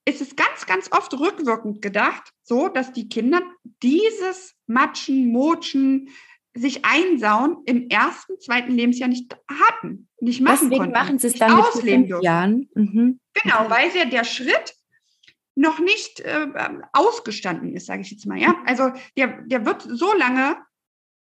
ist 0.07 0.21
es 0.21 0.37
ganz, 0.37 0.67
ganz 0.67 0.91
oft 0.93 1.13
rückwirkend 1.15 1.83
gedacht, 1.83 2.33
so 2.43 2.69
dass 2.69 2.93
die 2.93 3.09
Kinder 3.09 3.43
dieses 3.83 4.55
Matschen, 4.67 5.33
Motschen, 5.33 6.11
sich 6.55 6.85
einsauen 6.85 7.59
im 7.67 7.89
ersten, 7.91 8.41
zweiten 8.41 8.73
Lebensjahr 8.73 9.09
nicht 9.09 9.37
hatten, 9.49 10.09
nicht 10.21 10.41
machen 10.41 10.71
Deswegen 10.71 10.77
konnten. 10.77 10.93
machen 10.93 11.19
sie 11.19 11.27
es 11.27 11.35
dann 11.35 11.57
mit 11.57 11.67
fünf 11.67 12.23
Jahren. 12.23 12.71
Mhm. 12.75 13.21
Genau, 13.35 13.69
weil 13.69 13.91
der, 13.91 14.07
der 14.07 14.25
Schritt 14.25 14.75
noch 15.55 15.79
nicht 15.79 16.21
äh, 16.21 16.49
ausgestanden 16.93 17.75
ist, 17.75 17.87
sage 17.87 18.03
ich 18.03 18.11
jetzt 18.11 18.27
mal. 18.27 18.39
Ja, 18.39 18.55
also 18.65 18.93
der, 19.17 19.43
der 19.43 19.67
wird 19.67 19.83
so 19.83 20.15
lange 20.15 20.57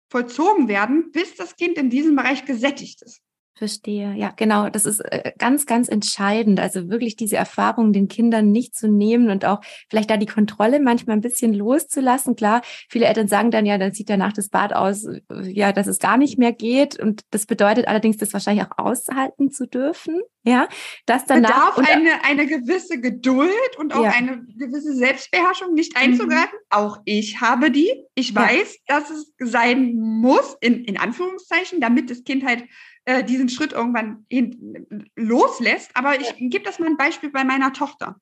vollzogen 0.10 0.68
werden, 0.68 1.12
bis 1.12 1.36
das 1.36 1.56
Kind 1.56 1.78
in 1.78 1.90
diesem 1.90 2.16
Bereich 2.16 2.46
gesättigt 2.46 3.02
ist. 3.02 3.22
Verstehe. 3.58 4.14
Ja, 4.16 4.34
genau. 4.36 4.70
Das 4.70 4.86
ist 4.86 5.00
äh, 5.00 5.32
ganz, 5.40 5.66
ganz 5.66 5.90
entscheidend. 5.90 6.60
Also 6.60 6.90
wirklich 6.90 7.16
diese 7.16 7.38
Erfahrung 7.38 7.92
den 7.92 8.08
Kindern 8.08 8.52
nicht 8.52 8.76
zu 8.76 8.88
nehmen 8.88 9.32
und 9.32 9.46
auch 9.46 9.62
vielleicht 9.90 10.12
da 10.12 10.18
die 10.18 10.28
Kontrolle 10.28 10.80
manchmal 10.80 11.18
ein 11.18 11.22
bisschen 11.22 11.56
loszulassen. 11.56 12.36
Klar, 12.36 12.62
viele 12.88 13.08
Eltern 13.08 13.28
sagen 13.28 13.50
dann 13.50 13.66
ja, 13.66 13.80
dann 13.80 13.94
sieht 13.94 14.12
danach 14.12 14.34
das 14.34 14.50
Bad 14.50 14.74
aus, 14.74 15.06
äh, 15.06 15.22
ja, 15.42 15.72
dass 15.72 15.88
es 15.88 15.98
gar 15.98 16.18
nicht 16.18 16.38
mehr 16.38 16.54
geht. 16.54 17.00
Und 17.00 17.22
das 17.32 17.48
bedeutet 17.48 17.88
allerdings, 17.88 18.18
das 18.18 18.32
wahrscheinlich 18.32 18.66
auch 18.66 18.78
aushalten 18.78 19.52
zu 19.52 19.66
dürfen. 19.66 20.22
Ja, 20.44 20.70
das 21.06 21.26
danach. 21.26 21.76
Bedarf 21.76 21.90
eine, 21.90 22.24
eine 22.24 22.46
gewisse 22.46 23.02
Geduld 23.02 23.52
und 23.80 23.94
auch 23.94 24.04
ja. 24.04 24.12
eine 24.12 24.46
gewisse 24.58 24.94
Selbstbeherrschung, 24.94 25.74
nicht 25.74 25.96
mhm. 25.96 26.04
einzugreifen. 26.04 26.60
Mhm. 26.60 26.68
Auch 26.70 27.00
ich 27.06 27.42
habe 27.42 27.72
die. 27.72 27.92
Ich 28.14 28.34
weiß, 28.34 28.78
ja. 28.88 29.00
dass 29.00 29.10
es 29.10 29.34
sein 29.40 29.96
muss, 29.96 30.56
in, 30.62 30.86
in 30.86 30.98
Anführungszeichen, 30.98 31.82
damit 31.82 32.12
das 32.12 32.24
Kind 32.24 32.46
halt 32.46 32.64
äh, 33.08 33.24
diesen 33.24 33.48
Schritt 33.48 33.72
irgendwann 33.72 34.26
hin, 34.30 35.10
loslässt. 35.16 35.92
Aber 35.96 36.20
ich 36.20 36.36
gebe 36.38 36.66
das 36.66 36.78
mal 36.78 36.88
ein 36.88 36.98
Beispiel 36.98 37.30
bei 37.30 37.46
meiner 37.46 37.72
Tochter. 37.72 38.20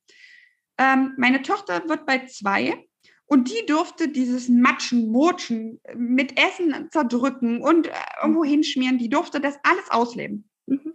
Ähm, 0.77 1.13
meine 1.17 1.41
Tochter 1.41 1.89
wird 1.89 2.05
bei 2.05 2.25
zwei 2.27 2.85
und 3.25 3.49
die 3.49 3.65
durfte 3.65 4.09
dieses 4.09 4.47
Matschen, 4.47 5.11
Motschen 5.11 5.81
mit 5.95 6.39
Essen 6.39 6.87
zerdrücken 6.91 7.61
und 7.61 7.87
äh, 7.87 7.91
irgendwo 8.21 8.43
mhm. 8.43 8.49
hinschmieren, 8.49 8.99
die 8.99 9.09
durfte 9.09 9.41
das 9.41 9.57
alles 9.63 9.89
ausleben. 9.89 10.47
Mhm. 10.67 10.93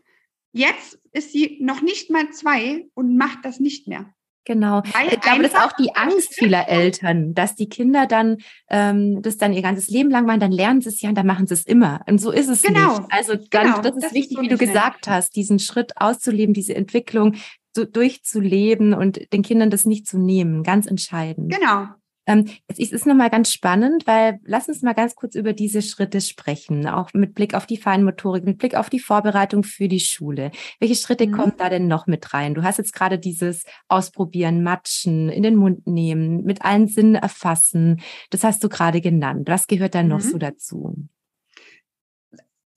Jetzt 0.53 1.01
ist 1.11 1.33
sie 1.33 1.59
noch 1.61 1.81
nicht 1.83 2.11
mal 2.11 2.31
zwei 2.31 2.89
und 2.95 3.17
macht 3.17 3.45
das 3.45 3.59
nicht 3.59 3.89
mehr. 3.89 4.15
Genau. 4.51 4.83
ich 5.09 5.21
glaube, 5.21 5.45
das 5.45 5.53
ist 5.53 5.61
auch 5.61 5.71
die 5.73 5.95
Angst 5.95 6.35
vieler 6.35 6.69
Eltern, 6.69 7.35
dass 7.35 7.55
die 7.55 7.69
Kinder 7.69 8.07
dann 8.07 8.39
ähm, 8.69 9.23
das 9.23 9.37
dann 9.37 9.53
ihr 9.53 9.63
ganzes 9.63 9.87
Leben 9.87 10.11
lang 10.11 10.27
machen, 10.27 10.41
dann 10.41 10.51
lernen 10.51 10.81
sie 10.81 10.89
es 10.89 11.01
ja 11.01 11.09
und 11.09 11.15
dann 11.15 11.27
machen 11.27 11.47
sie 11.47 11.55
es 11.55 11.65
immer. 11.65 12.01
Und 12.09 12.21
so 12.21 12.33
ist 12.33 12.49
es 12.49 12.63
genau. 12.63 12.99
nicht. 12.99 13.13
Also 13.13 13.37
dann, 13.37 13.67
genau. 13.67 13.81
das 13.81 13.95
ist 13.95 14.05
das 14.07 14.13
wichtig, 14.13 14.33
ist 14.33 14.37
so 14.39 14.43
wie 14.43 14.49
du 14.49 14.59
gesagt 14.59 15.07
mehr. 15.07 15.15
hast, 15.15 15.37
diesen 15.37 15.61
Schritt 15.61 15.93
auszuleben, 15.99 16.53
diese 16.53 16.75
Entwicklung 16.75 17.37
so 17.77 17.85
durchzuleben 17.85 18.93
und 18.93 19.33
den 19.33 19.43
Kindern 19.43 19.71
das 19.71 19.85
nicht 19.85 20.09
zu 20.09 20.19
nehmen. 20.19 20.65
Ganz 20.65 20.87
entscheidend. 20.87 21.55
Genau. 21.55 21.87
Ähm, 22.27 22.47
es 22.67 22.79
ist 22.79 23.07
nochmal 23.07 23.31
ganz 23.31 23.53
spannend, 23.53 24.07
weil 24.07 24.41
lass 24.45 24.69
uns 24.69 24.83
mal 24.83 24.93
ganz 24.93 25.15
kurz 25.15 25.35
über 25.35 25.53
diese 25.53 25.83
Schritte 25.83 26.21
sprechen, 26.21 26.87
auch 26.87 27.13
mit 27.15 27.35
Blick 27.35 27.55
auf 27.55 27.67
die 27.67 27.77
Feinmotorik, 27.77 28.45
mit 28.45 28.59
Blick 28.59 28.75
auf 28.75 28.91
die 28.91 29.01
Vorbereitung 29.01 29.65
für 29.65 29.89
die 29.89 30.01
Schule. 30.01 30.51
Welche 30.79 30.97
Schritte 30.97 31.27
mhm. 31.27 31.33
kommen 31.33 31.53
da 31.57 31.69
denn 31.69 31.89
noch 31.89 32.07
mit 32.07 32.33
rein? 32.35 32.55
Du 32.55 32.63
hast 32.63 32.79
jetzt 32.79 32.93
gerade 32.93 33.19
dieses 33.19 33.65
Ausprobieren, 33.89 34.63
Matschen, 34.63 35.29
in 35.29 35.43
den 35.43 35.57
Mund 35.57 35.87
nehmen, 35.87 36.45
mit 36.45 36.63
allen 36.63 36.89
Sinnen 36.89 37.15
erfassen. 37.15 38.01
Das 38.31 38.45
hast 38.45 38.63
du 38.63 38.69
gerade 38.69 39.01
genannt. 39.01 39.49
Was 39.49 39.67
gehört 39.67 39.95
da 39.95 40.03
noch 40.03 40.23
mhm. 40.23 40.29
so 40.29 40.39
dazu? 40.39 41.09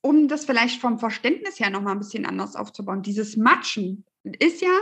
Um 0.02 0.28
das 0.28 0.46
vielleicht 0.46 0.82
vom 0.82 1.00
Verständnis 1.00 1.60
her 1.60 1.70
nochmal 1.70 1.94
ein 1.94 2.00
bisschen 2.00 2.26
anders 2.26 2.56
aufzubauen, 2.56 3.04
dieses 3.04 3.38
Matschen 3.38 4.06
ist 4.24 4.62
ja 4.62 4.78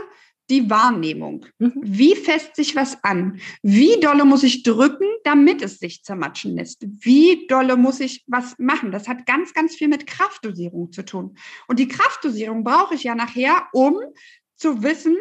die 0.52 0.68
Wahrnehmung. 0.68 1.46
Mhm. 1.58 1.72
Wie 1.82 2.14
fässt 2.14 2.56
sich 2.56 2.76
was 2.76 3.02
an? 3.02 3.40
Wie 3.62 3.98
dolle 4.00 4.26
muss 4.26 4.42
ich 4.42 4.62
drücken, 4.62 5.06
damit 5.24 5.62
es 5.62 5.78
sich 5.78 6.04
zermatschen 6.04 6.54
lässt? 6.54 6.84
Wie 6.86 7.46
dolle 7.46 7.78
muss 7.78 8.00
ich 8.00 8.22
was 8.26 8.58
machen? 8.58 8.92
Das 8.92 9.08
hat 9.08 9.24
ganz, 9.24 9.54
ganz 9.54 9.74
viel 9.74 9.88
mit 9.88 10.06
Kraftdosierung 10.06 10.92
zu 10.92 11.04
tun. 11.04 11.38
Und 11.68 11.78
die 11.78 11.88
Kraftdosierung 11.88 12.64
brauche 12.64 12.94
ich 12.94 13.04
ja 13.04 13.14
nachher, 13.14 13.66
um 13.72 13.98
zu 14.56 14.82
wissen, 14.82 15.16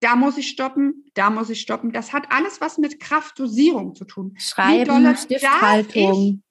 da 0.00 0.14
muss 0.14 0.36
ich 0.36 0.48
stoppen, 0.48 1.06
da 1.14 1.30
muss 1.30 1.48
ich 1.48 1.60
stoppen. 1.62 1.92
Das 1.92 2.12
hat 2.12 2.30
alles 2.30 2.60
was 2.60 2.76
mit 2.76 3.00
Kraftdosierung 3.00 3.94
zu 3.94 4.04
tun. 4.04 4.34
Schreiben, 4.38 4.80
wie 4.82 4.84
dolle 4.84 5.16
Stifthaltung. 5.16 6.42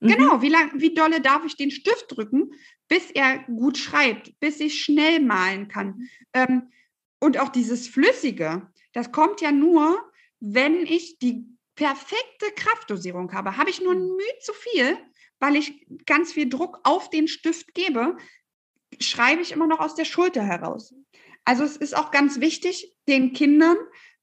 Ich, 0.00 0.08
mhm. 0.08 0.12
Genau, 0.12 0.42
wie, 0.42 0.48
lang, 0.48 0.72
wie 0.74 0.92
dolle 0.92 1.20
darf 1.20 1.44
ich 1.44 1.56
den 1.56 1.70
Stift 1.70 2.06
drücken, 2.08 2.50
bis 2.88 3.12
er 3.12 3.38
gut 3.44 3.78
schreibt, 3.78 4.38
bis 4.40 4.58
ich 4.58 4.82
schnell 4.82 5.20
malen 5.20 5.68
kann. 5.68 6.08
Ähm, 6.32 6.70
und 7.24 7.38
auch 7.38 7.48
dieses 7.48 7.88
Flüssige, 7.88 8.70
das 8.92 9.10
kommt 9.10 9.40
ja 9.40 9.50
nur, 9.50 9.98
wenn 10.40 10.84
ich 10.84 11.18
die 11.18 11.46
perfekte 11.74 12.52
Kraftdosierung 12.54 13.32
habe. 13.32 13.56
Habe 13.56 13.70
ich 13.70 13.80
nur 13.80 13.92
ein 13.94 14.06
Mühe 14.06 14.38
zu 14.42 14.52
viel, 14.52 14.98
weil 15.40 15.56
ich 15.56 15.86
ganz 16.04 16.34
viel 16.34 16.50
Druck 16.50 16.80
auf 16.84 17.08
den 17.08 17.26
Stift 17.26 17.72
gebe, 17.72 18.18
schreibe 19.00 19.40
ich 19.40 19.52
immer 19.52 19.66
noch 19.66 19.80
aus 19.80 19.94
der 19.94 20.04
Schulter 20.04 20.44
heraus. 20.44 20.94
Also 21.46 21.64
es 21.64 21.78
ist 21.78 21.96
auch 21.96 22.10
ganz 22.10 22.40
wichtig, 22.40 22.94
den 23.08 23.32
Kindern 23.32 23.76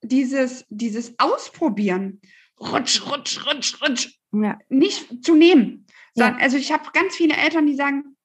dieses, 0.04 0.66
dieses 0.70 1.18
Ausprobieren, 1.18 2.22
rutsch, 2.60 3.02
rutsch, 3.12 3.48
rutsch, 3.48 3.82
rutsch, 3.82 4.20
ja. 4.32 4.60
nicht 4.70 5.24
zu 5.26 5.34
nehmen. 5.34 5.88
Ja. 6.14 6.36
Also 6.38 6.56
ich 6.56 6.72
habe 6.72 6.92
ganz 6.94 7.16
viele 7.16 7.36
Eltern, 7.36 7.66
die 7.66 7.76
sagen, 7.76 8.16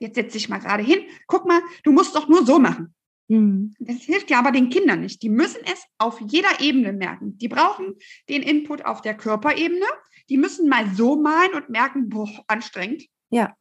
jetzt 0.00 0.16
setz 0.16 0.32
dich 0.32 0.48
mal 0.48 0.58
gerade 0.58 0.82
hin, 0.82 1.04
guck 1.28 1.46
mal, 1.46 1.62
du 1.84 1.92
musst 1.92 2.16
doch 2.16 2.28
nur 2.28 2.44
so 2.44 2.58
machen. 2.58 2.94
Mhm. 3.28 3.74
Das 3.78 3.98
hilft 3.98 4.30
ja 4.30 4.38
aber 4.38 4.50
den 4.50 4.70
Kindern 4.70 5.00
nicht. 5.00 5.22
Die 5.22 5.28
müssen 5.28 5.60
es 5.64 5.84
auf 5.98 6.20
jeder 6.20 6.60
Ebene 6.60 6.92
merken. 6.92 7.38
Die 7.38 7.48
brauchen 7.48 7.94
den 8.28 8.42
Input 8.42 8.84
auf 8.84 9.02
der 9.02 9.14
Körperebene. 9.14 9.86
Die 10.28 10.38
müssen 10.38 10.68
mal 10.68 10.86
so 10.94 11.16
malen 11.16 11.54
und 11.54 11.68
merken, 11.68 12.08
boah, 12.08 12.28
anstrengend. 12.46 13.04
Ja. 13.30 13.54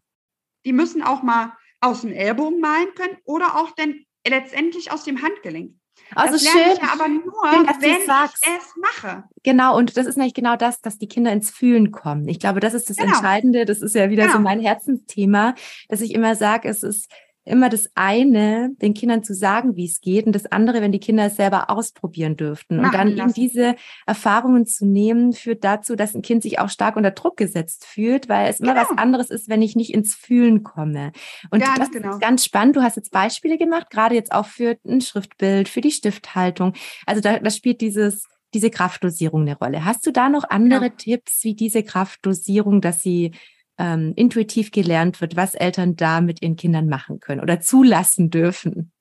Die 0.66 0.74
müssen 0.74 1.02
auch 1.02 1.22
mal 1.22 1.54
aus 1.82 2.02
dem 2.02 2.12
Ellbogen 2.12 2.60
malen 2.60 2.94
können 2.96 3.18
oder 3.26 3.58
auch 3.58 3.72
dann 3.72 4.06
letztendlich 4.28 4.92
aus 4.92 5.04
dem 5.04 5.22
Handgelenk. 5.22 5.74
Also 6.16 6.34
das 6.34 6.44
schön, 6.44 6.72
ich 6.74 6.82
ja 6.82 6.94
aber 6.94 7.08
nur, 7.08 7.34
schön, 7.52 7.68
wenn 7.82 8.06
sagst. 8.06 8.46
ich 8.46 8.54
es 8.58 8.74
mache. 8.78 9.24
Genau, 9.44 9.78
und 9.78 9.98
das 9.98 10.06
ist 10.06 10.16
nämlich 10.16 10.34
genau 10.34 10.56
das, 10.56 10.80
dass 10.80 10.98
die 10.98 11.08
Kinder 11.08 11.32
ins 11.32 11.50
Fühlen 11.50 11.92
kommen. 11.92 12.28
Ich 12.28 12.40
glaube, 12.40 12.60
das 12.60 12.74
ist 12.74 12.90
das 12.90 12.98
genau. 12.98 13.14
Entscheidende. 13.14 13.66
Das 13.66 13.82
ist 13.82 13.96
ja 13.96 14.10
wieder 14.10 14.24
genau. 14.24 14.38
so 14.38 14.40
mein 14.42 14.60
Herzensthema, 14.60 15.56
dass 15.90 16.02
ich 16.02 16.14
immer 16.14 16.36
sage, 16.36 16.70
es 16.70 16.84
ist 16.84 17.12
immer 17.48 17.70
das 17.70 17.90
eine, 17.96 18.72
den 18.82 18.94
Kindern 18.94 19.24
zu 19.24 19.34
sagen, 19.34 19.76
wie 19.76 19.86
es 19.86 20.02
geht, 20.02 20.26
und 20.26 20.34
das 20.34 20.46
andere, 20.46 20.82
wenn 20.82 20.92
die 20.92 21.00
Kinder 21.00 21.26
es 21.26 21.36
selber 21.36 21.70
ausprobieren 21.70 22.38
dürften. 22.38 22.80
und 22.80 22.94
dann 22.94 23.18
eben 23.18 23.34
diese 23.34 23.76
Erfahrungen 24.06 24.66
zu 24.66 24.86
nehmen, 24.86 25.34
führt 25.34 25.64
dazu, 25.64 25.96
dass 25.96 26.14
ein 26.14 26.22
Kind 26.22 26.44
sich 26.44 26.60
auch 26.60 26.70
stark 26.70 26.96
unter 26.96 27.12
Druck 27.12 27.38
gesetzt 27.38 27.86
fühlt, 27.86 28.30
weil 28.30 28.50
es 28.50 28.60
immer 28.60 28.74
genau. 28.74 28.88
was 28.90 28.98
anderes 28.98 29.30
ist, 29.30 29.50
wenn 29.50 29.62
ich 29.62 29.76
nicht 29.76 29.94
ins 29.94 30.14
Fühlen 30.14 30.64
komme. 30.64 31.12
Und 31.52 31.62
ganz 31.62 31.80
das 31.80 31.92
genau. 31.92 32.12
ist 32.12 32.22
ganz 32.22 32.46
spannend. 32.46 32.76
Du 32.76 32.82
hast 32.82 32.98
jetzt 32.98 33.12
Beispiele 33.12 33.58
gemacht, 33.58 33.90
gerade 33.90 34.16
jetzt 34.16 34.32
auch 34.32 34.46
für 34.46 34.78
ein 34.86 35.02
Schriftbild, 35.02 35.70
für 35.70 35.82
die 35.82 35.92
Stifthaltung. 35.92 36.74
Also 37.06 37.22
da, 37.22 37.40
da 37.40 37.50
spielt 37.50 37.82
dieses 37.82 38.28
diese 38.54 38.70
Kraftdosierung 38.70 39.42
eine 39.42 39.58
Rolle. 39.58 39.84
Hast 39.84 40.06
du 40.06 40.12
da 40.12 40.30
noch 40.30 40.46
andere 40.50 40.86
ja. 40.86 40.90
Tipps, 40.90 41.44
wie 41.44 41.54
diese 41.54 41.84
Kraftdosierung, 41.84 42.80
dass 42.82 43.02
sie 43.02 43.34
ähm, 43.78 44.14
intuitiv 44.16 44.72
gelernt 44.72 45.22
wird, 45.22 45.36
was 45.36 45.54
Eltern 45.56 45.96
da 45.96 46.22
mit 46.22 46.42
ihren 46.42 46.56
Kindern 46.56 46.88
machen 46.88 47.20
können 47.20 47.42
oder 47.42 47.60
zulassen 47.60 48.30
dürfen? 48.30 48.92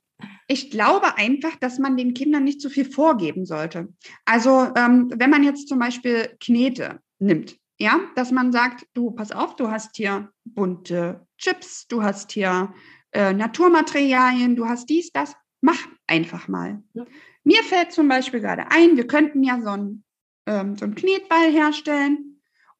Ich 0.48 0.70
glaube 0.70 1.16
einfach, 1.16 1.56
dass 1.56 1.78
man 1.78 1.96
den 1.96 2.14
Kindern 2.14 2.44
nicht 2.44 2.60
zu 2.60 2.70
viel 2.70 2.84
vorgeben 2.84 3.44
sollte. 3.44 3.88
Also 4.24 4.68
ähm, 4.76 5.12
wenn 5.14 5.30
man 5.30 5.42
jetzt 5.42 5.68
zum 5.68 5.78
Beispiel 5.78 6.30
Knete 6.40 7.00
nimmt, 7.18 7.56
ja, 7.78 8.00
dass 8.14 8.30
man 8.30 8.52
sagt, 8.52 8.86
du 8.94 9.10
pass 9.10 9.32
auf, 9.32 9.56
du 9.56 9.70
hast 9.70 9.96
hier 9.96 10.30
bunte 10.44 11.26
Chips, 11.36 11.86
du 11.88 12.02
hast 12.02 12.32
hier 12.32 12.72
äh, 13.12 13.32
Naturmaterialien, 13.32 14.56
du 14.56 14.66
hast 14.66 14.88
dies, 14.88 15.12
das, 15.12 15.34
mach 15.60 15.86
einfach 16.06 16.48
mal. 16.48 16.82
Ja. 16.94 17.04
Mir 17.44 17.62
fällt 17.62 17.92
zum 17.92 18.08
Beispiel 18.08 18.40
gerade 18.40 18.70
ein, 18.70 18.96
wir 18.96 19.06
könnten 19.06 19.42
ja 19.42 19.60
so 19.60 19.70
einen, 19.70 20.04
ähm, 20.46 20.76
so 20.76 20.84
einen 20.84 20.94
Knetball 20.94 21.50
herstellen 21.50 22.35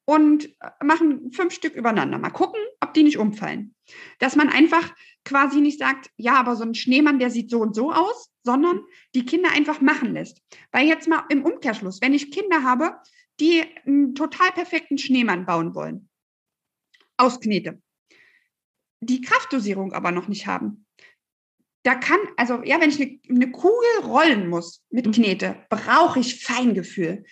und 0.07 0.45
äh, 0.61 0.83
machen 0.83 1.31
fünf 1.33 1.53
Stück 1.53 1.75
übereinander. 1.75 2.17
Mal 2.17 2.29
gucken, 2.29 2.61
ob 2.79 2.93
die 2.93 3.03
nicht 3.03 3.17
umfallen. 3.17 3.75
Dass 4.19 4.35
man 4.35 4.49
einfach 4.49 4.95
quasi 5.25 5.59
nicht 5.59 5.79
sagt, 5.79 6.09
ja, 6.15 6.35
aber 6.35 6.55
so 6.55 6.63
ein 6.63 6.75
Schneemann, 6.75 7.19
der 7.19 7.29
sieht 7.29 7.49
so 7.51 7.59
und 7.59 7.75
so 7.75 7.91
aus, 7.91 8.31
sondern 8.43 8.81
die 9.13 9.25
Kinder 9.25 9.51
einfach 9.51 9.81
machen 9.81 10.13
lässt. 10.13 10.41
Weil 10.71 10.87
jetzt 10.87 11.09
mal 11.09 11.25
im 11.29 11.43
Umkehrschluss, 11.43 12.01
wenn 12.01 12.13
ich 12.13 12.31
Kinder 12.31 12.63
habe, 12.63 12.95
die 13.41 13.63
einen 13.85 14.15
total 14.15 14.51
perfekten 14.53 14.97
Schneemann 14.97 15.45
bauen 15.45 15.75
wollen, 15.75 16.09
aus 17.17 17.41
Knete, 17.41 17.81
die 19.01 19.21
Kraftdosierung 19.21 19.91
aber 19.91 20.11
noch 20.11 20.29
nicht 20.29 20.47
haben, 20.47 20.85
da 21.83 21.95
kann, 21.95 22.19
also 22.37 22.63
ja, 22.63 22.79
wenn 22.79 22.89
ich 22.89 23.01
eine, 23.01 23.19
eine 23.29 23.51
Kugel 23.51 24.05
rollen 24.05 24.49
muss 24.49 24.85
mit 24.89 25.05
mhm. 25.05 25.11
Knete, 25.11 25.65
brauche 25.69 26.19
ich 26.19 26.43
Feingefühl. 26.43 27.25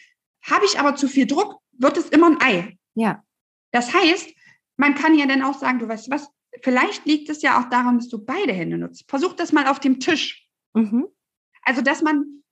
Habe 0.44 0.66
ich 0.66 0.78
aber 0.80 0.96
zu 0.96 1.08
viel 1.08 1.26
Druck, 1.26 1.60
wird 1.78 1.98
es 1.98 2.10
immer 2.10 2.28
ein 2.28 2.42
Ei. 2.42 2.78
Ja. 2.94 3.24
Das 3.72 3.94
heißt, 3.94 4.30
man 4.78 4.96
kann 4.96 5.16
ja 5.16 5.26
dann 5.26 5.42
auch 5.42 5.58
sagen, 5.58 5.80
du 5.80 5.88
weißt 5.88 6.10
was, 6.10 6.30
vielleicht 6.62 7.06
liegt 7.06 7.30
es 7.30 7.42
ja 7.42 7.60
auch 7.60 7.70
daran, 7.70 7.98
dass 7.98 8.10
du 8.10 8.24
beide 8.24 8.54
Hände 8.54 8.78
nutzt. 8.78 9.06
Versuch 9.10 9.34
das 9.34 9.52
mal 9.52 9.68
auf 9.68 9.80
dem 9.80 10.00
Tisch. 10.00 10.48
Mhm. 10.74 11.08
Also, 11.64 11.82
dass 11.82 12.02
man, 12.02 12.44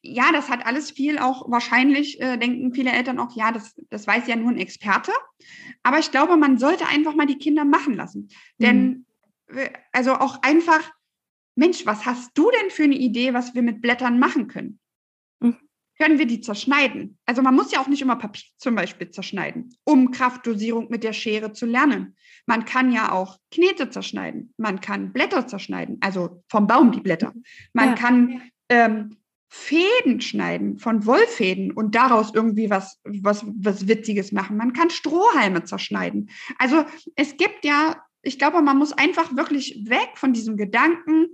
ja, 0.00 0.32
das 0.32 0.48
hat 0.48 0.66
alles 0.66 0.90
viel 0.90 1.18
auch 1.18 1.50
wahrscheinlich, 1.50 2.20
äh, 2.20 2.36
denken 2.36 2.74
viele 2.74 2.92
Eltern 2.92 3.18
auch, 3.18 3.36
ja, 3.36 3.52
das, 3.52 3.74
das 3.90 4.06
weiß 4.06 4.26
ja 4.26 4.36
nur 4.36 4.50
ein 4.50 4.58
Experte. 4.58 5.12
Aber 5.82 5.98
ich 5.98 6.10
glaube, 6.10 6.36
man 6.36 6.58
sollte 6.58 6.86
einfach 6.86 7.14
mal 7.14 7.26
die 7.26 7.38
Kinder 7.38 7.64
machen 7.64 7.94
lassen. 7.94 8.28
Denn, 8.58 9.06
mhm. 9.48 9.68
also 9.92 10.14
auch 10.14 10.42
einfach, 10.42 10.90
Mensch, 11.54 11.84
was 11.84 12.06
hast 12.06 12.30
du 12.34 12.50
denn 12.50 12.70
für 12.70 12.84
eine 12.84 12.96
Idee, 12.96 13.34
was 13.34 13.54
wir 13.54 13.62
mit 13.62 13.82
Blättern 13.82 14.18
machen 14.18 14.48
können? 14.48 14.80
Können 16.02 16.18
wir 16.18 16.26
die 16.26 16.40
zerschneiden. 16.40 17.16
Also 17.26 17.42
man 17.42 17.54
muss 17.54 17.70
ja 17.70 17.80
auch 17.80 17.86
nicht 17.86 18.02
immer 18.02 18.16
Papier 18.16 18.42
zum 18.58 18.74
Beispiel 18.74 19.10
zerschneiden, 19.10 19.72
um 19.84 20.10
Kraftdosierung 20.10 20.88
mit 20.90 21.04
der 21.04 21.12
Schere 21.12 21.52
zu 21.52 21.64
lernen. 21.64 22.16
Man 22.44 22.64
kann 22.64 22.90
ja 22.90 23.12
auch 23.12 23.38
Knete 23.52 23.88
zerschneiden. 23.88 24.52
Man 24.56 24.80
kann 24.80 25.12
Blätter 25.12 25.46
zerschneiden, 25.46 25.98
also 26.00 26.42
vom 26.48 26.66
Baum 26.66 26.90
die 26.90 26.98
Blätter. 26.98 27.32
Man 27.72 27.90
ja. 27.90 27.94
kann 27.94 28.42
ähm, 28.68 29.16
Fäden 29.48 30.20
schneiden 30.20 30.80
von 30.80 31.06
Wollfäden 31.06 31.70
und 31.70 31.94
daraus 31.94 32.34
irgendwie 32.34 32.68
was, 32.68 32.98
was, 33.04 33.44
was 33.46 33.86
Witziges 33.86 34.32
machen. 34.32 34.56
Man 34.56 34.72
kann 34.72 34.90
Strohhalme 34.90 35.62
zerschneiden. 35.62 36.30
Also 36.58 36.84
es 37.14 37.36
gibt 37.36 37.64
ja, 37.64 38.02
ich 38.22 38.40
glaube, 38.40 38.60
man 38.60 38.76
muss 38.76 38.92
einfach 38.92 39.36
wirklich 39.36 39.84
weg 39.88 40.10
von 40.16 40.32
diesem 40.32 40.56
Gedanken, 40.56 41.28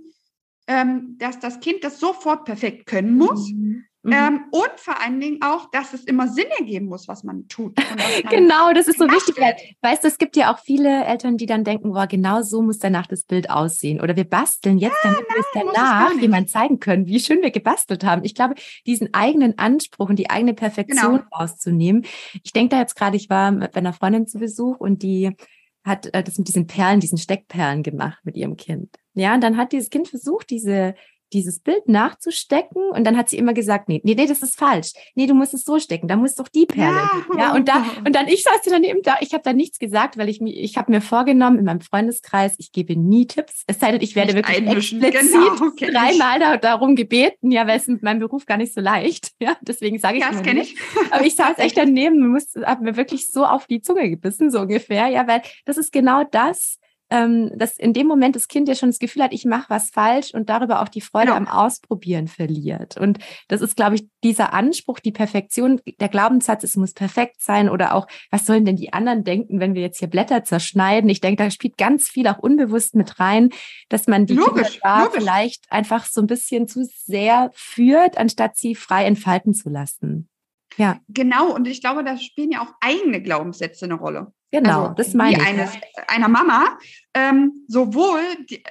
ähm, 0.67 1.15
dass 1.17 1.39
das 1.39 1.59
Kind 1.59 1.83
das 1.83 1.99
sofort 1.99 2.45
perfekt 2.45 2.85
können 2.85 3.17
muss. 3.17 3.51
Mhm. 3.51 3.85
Mhm. 4.01 4.13
Ähm, 4.13 4.43
und 4.51 4.71
vor 4.77 5.01
allen 5.01 5.19
Dingen 5.19 5.39
auch, 5.41 5.69
dass 5.71 5.93
es 5.93 6.05
immer 6.05 6.29
Sinn 6.29 6.47
ergeben 6.57 6.85
muss, 6.85 7.09
was 7.09 7.23
man 7.23 7.47
tut. 7.49 7.75
genau, 8.29 8.71
das 8.73 8.87
ist 8.87 8.97
so 8.97 9.05
wichtig. 9.05 9.35
Weil, 9.37 9.55
weißt 9.81 10.03
du, 10.03 10.07
es 10.07 10.17
gibt 10.17 10.37
ja 10.37 10.53
auch 10.53 10.59
viele 10.59 11.03
Eltern, 11.03 11.35
die 11.35 11.45
dann 11.45 11.65
denken, 11.65 11.91
boah, 11.91 12.07
genau 12.07 12.41
so 12.41 12.61
muss 12.61 12.79
danach 12.79 13.07
das 13.07 13.23
Bild 13.23 13.49
aussehen. 13.49 13.99
Oder 13.99 14.15
wir 14.15 14.23
basteln 14.23 14.77
jetzt, 14.77 14.95
ja, 15.03 15.11
damit 15.11 15.27
wir 15.27 15.39
es 15.39 15.47
danach 15.53 16.13
jemand 16.21 16.49
zeigen 16.49 16.79
können, 16.79 17.07
wie 17.07 17.19
schön 17.19 17.41
wir 17.41 17.51
gebastelt 17.51 18.05
haben. 18.05 18.23
Ich 18.23 18.35
glaube, 18.35 18.55
diesen 18.87 19.13
eigenen 19.13 19.57
Anspruch 19.57 20.09
und 20.09 20.17
die 20.17 20.29
eigene 20.29 20.53
Perfektion 20.53 21.17
genau. 21.17 21.37
rauszunehmen. 21.37 22.05
Ich 22.43 22.53
denke 22.53 22.75
da 22.75 22.79
jetzt 22.79 22.95
gerade, 22.95 23.17
ich 23.17 23.29
war 23.29 23.51
bei 23.51 23.75
einer 23.75 23.93
Freundin 23.93 24.27
zu 24.27 24.39
Besuch 24.39 24.77
und 24.77 25.03
die 25.03 25.35
hat 25.83 26.13
äh, 26.13 26.23
das 26.23 26.37
mit 26.37 26.47
diesen 26.47 26.67
Perlen, 26.67 27.01
diesen 27.01 27.17
Steckperlen 27.17 27.83
gemacht 27.83 28.19
mit 28.23 28.37
ihrem 28.37 28.55
Kind. 28.55 28.95
Ja, 29.13 29.33
und 29.33 29.41
dann 29.41 29.57
hat 29.57 29.73
dieses 29.73 29.89
Kind 29.89 30.07
versucht, 30.07 30.49
diese 30.49 30.95
dieses 31.33 31.59
Bild 31.59 31.87
nachzustecken 31.87 32.81
und 32.91 33.05
dann 33.05 33.17
hat 33.17 33.29
sie 33.29 33.37
immer 33.37 33.53
gesagt, 33.53 33.89
nee, 33.89 34.01
nee, 34.03 34.15
nee, 34.15 34.25
das 34.25 34.41
ist 34.41 34.57
falsch. 34.57 34.93
Nee, 35.15 35.27
du 35.27 35.33
musst 35.33 35.53
es 35.53 35.63
so 35.63 35.79
stecken, 35.79 36.07
da 36.07 36.15
muss 36.15 36.35
doch 36.35 36.47
die 36.47 36.65
Perle. 36.65 36.97
Ja, 37.33 37.39
ja 37.39 37.55
und 37.55 37.67
da 37.67 37.85
und 38.05 38.15
dann 38.15 38.27
ich 38.27 38.43
saß 38.43 38.61
daneben 38.65 39.01
da, 39.03 39.17
ich 39.21 39.33
habe 39.33 39.43
da 39.43 39.53
nichts 39.53 39.79
gesagt, 39.79 40.17
weil 40.17 40.29
ich 40.29 40.41
mir 40.41 40.53
ich 40.53 40.77
habe 40.77 40.91
mir 40.91 41.01
vorgenommen 41.01 41.59
in 41.59 41.65
meinem 41.65 41.81
Freundeskreis, 41.81 42.55
ich 42.57 42.71
gebe 42.71 42.95
nie 42.95 43.27
Tipps. 43.27 43.63
Es 43.67 43.79
sei 43.79 43.91
denn, 43.91 44.01
ich 44.01 44.15
werde 44.15 44.33
wirklich 44.33 44.63
explizit 44.67 45.77
genau, 45.77 45.91
dreimal 45.91 46.39
da, 46.39 46.57
darum 46.57 46.95
gebeten, 46.95 47.51
ja, 47.51 47.67
weil 47.67 47.77
es 47.77 47.87
mit 47.87 48.03
meinem 48.03 48.19
Beruf 48.19 48.45
gar 48.45 48.57
nicht 48.57 48.73
so 48.73 48.81
leicht. 48.81 49.31
Ja, 49.41 49.55
deswegen 49.61 49.99
sage 49.99 50.17
ich 50.17 50.23
ja, 50.23 50.31
das 50.31 50.43
kenne 50.43 50.61
ich. 50.61 50.75
Aber 51.11 51.25
ich 51.25 51.35
saß 51.35 51.59
echt 51.59 51.77
daneben, 51.77 52.27
musste 52.27 52.65
habe 52.65 52.83
mir 52.83 52.97
wirklich 52.97 53.31
so 53.31 53.45
auf 53.45 53.67
die 53.67 53.81
Zunge 53.81 54.09
gebissen 54.09 54.51
so 54.51 54.59
ungefähr, 54.59 55.07
ja, 55.07 55.27
weil 55.27 55.41
das 55.65 55.77
ist 55.77 55.93
genau 55.93 56.25
das 56.29 56.77
ähm, 57.09 57.51
dass 57.55 57.77
in 57.77 57.93
dem 57.93 58.07
Moment 58.07 58.35
das 58.35 58.47
Kind 58.47 58.67
ja 58.67 58.75
schon 58.75 58.89
das 58.89 58.99
Gefühl 58.99 59.23
hat, 59.23 59.33
ich 59.33 59.45
mache 59.45 59.69
was 59.69 59.89
falsch 59.89 60.33
und 60.33 60.49
darüber 60.49 60.81
auch 60.81 60.89
die 60.89 61.01
Freude 61.01 61.27
genau. 61.27 61.37
am 61.37 61.47
Ausprobieren 61.47 62.27
verliert. 62.27 62.97
Und 62.97 63.19
das 63.47 63.61
ist, 63.61 63.75
glaube 63.75 63.95
ich, 63.95 64.07
dieser 64.23 64.53
Anspruch, 64.53 64.99
die 64.99 65.11
Perfektion, 65.11 65.81
der 65.99 66.09
Glaubenssatz, 66.09 66.63
es 66.63 66.75
muss 66.75 66.93
perfekt 66.93 67.41
sein 67.41 67.69
oder 67.69 67.95
auch, 67.95 68.07
was 68.29 68.45
sollen 68.45 68.65
denn 68.65 68.75
die 68.75 68.93
anderen 68.93 69.23
denken, 69.23 69.59
wenn 69.59 69.73
wir 69.73 69.81
jetzt 69.81 69.99
hier 69.99 70.07
Blätter 70.07 70.43
zerschneiden? 70.43 71.09
Ich 71.09 71.21
denke, 71.21 71.43
da 71.43 71.51
spielt 71.51 71.77
ganz 71.77 72.09
viel 72.09 72.27
auch 72.27 72.39
unbewusst 72.39 72.95
mit 72.95 73.19
rein, 73.19 73.49
dass 73.89 74.07
man 74.07 74.25
die 74.25 74.33
logisch, 74.33 74.73
Kinder 74.73 74.79
da 74.83 75.03
logisch. 75.03 75.19
vielleicht 75.19 75.71
einfach 75.71 76.05
so 76.05 76.21
ein 76.21 76.27
bisschen 76.27 76.67
zu 76.67 76.85
sehr 76.85 77.49
führt, 77.53 78.17
anstatt 78.17 78.57
sie 78.57 78.75
frei 78.75 79.05
entfalten 79.05 79.53
zu 79.53 79.69
lassen. 79.69 80.29
Ja. 80.77 80.99
Genau, 81.07 81.53
und 81.53 81.67
ich 81.67 81.81
glaube, 81.81 82.03
da 82.03 82.17
spielen 82.17 82.51
ja 82.51 82.61
auch 82.61 82.73
eigene 82.79 83.21
Glaubenssätze 83.21 83.85
eine 83.85 83.95
Rolle. 83.95 84.31
Genau, 84.51 84.83
also, 84.83 84.93
das 84.95 85.13
meine 85.13 85.37
ich. 85.37 85.45
Eines, 85.45 85.71
einer 86.07 86.27
Mama. 86.27 86.77
Ähm, 87.13 87.65
sowohl 87.67 88.21
die, 88.49 88.63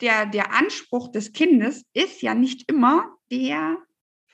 der, 0.00 0.26
der 0.26 0.52
Anspruch 0.52 1.10
des 1.10 1.32
Kindes 1.32 1.84
ist 1.92 2.22
ja 2.22 2.34
nicht 2.34 2.70
immer 2.70 3.16
der 3.30 3.78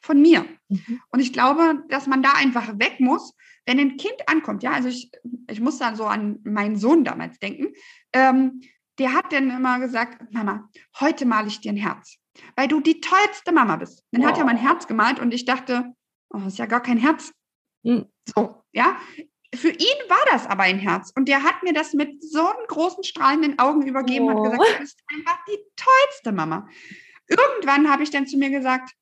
von 0.03 0.21
mir. 0.21 0.47
Mhm. 0.69 1.01
Und 1.11 1.21
ich 1.21 1.33
glaube, 1.33 1.85
dass 1.89 2.07
man 2.07 2.23
da 2.23 2.33
einfach 2.35 2.79
weg 2.79 3.01
muss, 3.01 3.35
wenn 3.67 3.81
ein 3.81 3.97
Kind 3.97 4.17
ankommt. 4.27 4.63
Ja, 4.63 4.73
also 4.73 4.89
ich, 4.89 5.11
ich 5.51 5.61
muss 5.61 5.79
dann 5.79 5.97
so 5.97 6.05
an 6.05 6.39
meinen 6.45 6.77
Sohn 6.77 7.05
damals 7.05 7.39
denken. 7.39 7.75
Ähm, 8.13 8.61
der 8.99 9.13
hat 9.13 9.33
dann 9.33 9.51
immer 9.51 9.79
gesagt, 9.81 10.33
Mama, 10.33 10.71
heute 11.01 11.27
male 11.27 11.49
ich 11.49 11.61
dir 11.61 11.73
ein 11.73 11.77
Herz, 11.77 12.17
weil 12.55 12.69
du 12.69 12.81
die 12.81 13.01
tollste 13.01 13.53
Mama 13.53 13.77
bist. 13.77 14.05
Dann 14.13 14.23
wow. 14.23 14.31
hat 14.31 14.39
er 14.39 14.45
mein 14.45 14.57
Herz 14.57 14.87
gemalt 14.87 15.19
und 15.19 15.35
ich 15.35 15.45
dachte, 15.45 15.93
oh, 16.31 16.39
das 16.39 16.55
ist 16.55 16.59
ja 16.59 16.67
gar 16.67 16.81
kein 16.81 16.99
Herz. 16.99 17.33
Mhm. 17.83 18.07
So, 18.35 18.63
ja. 18.73 18.97
Für 19.55 19.71
ihn 19.71 20.09
war 20.09 20.25
das 20.31 20.47
aber 20.47 20.65
ein 20.65 20.79
Herz. 20.79 21.13
Und 21.15 21.29
der 21.29 21.43
hat 21.43 21.63
mir 21.63 21.73
das 21.73 21.93
mit 21.93 22.23
so 22.23 22.41
einem 22.41 22.67
großen 22.69 23.05
strahlenden 23.05 23.59
Augen 23.59 23.87
übergeben 23.87 24.29
und 24.29 24.37
oh. 24.37 24.43
gesagt, 24.43 24.63
du 24.63 24.79
bist 24.81 25.01
einfach 25.15 25.39
die 25.47 25.59
tollste 25.77 26.33
Mama. 26.33 26.69
Irgendwann 27.29 27.91
habe 27.91 28.03
ich 28.03 28.11
dann 28.11 28.27
zu 28.27 28.37
mir 28.37 28.51
gesagt, 28.51 28.93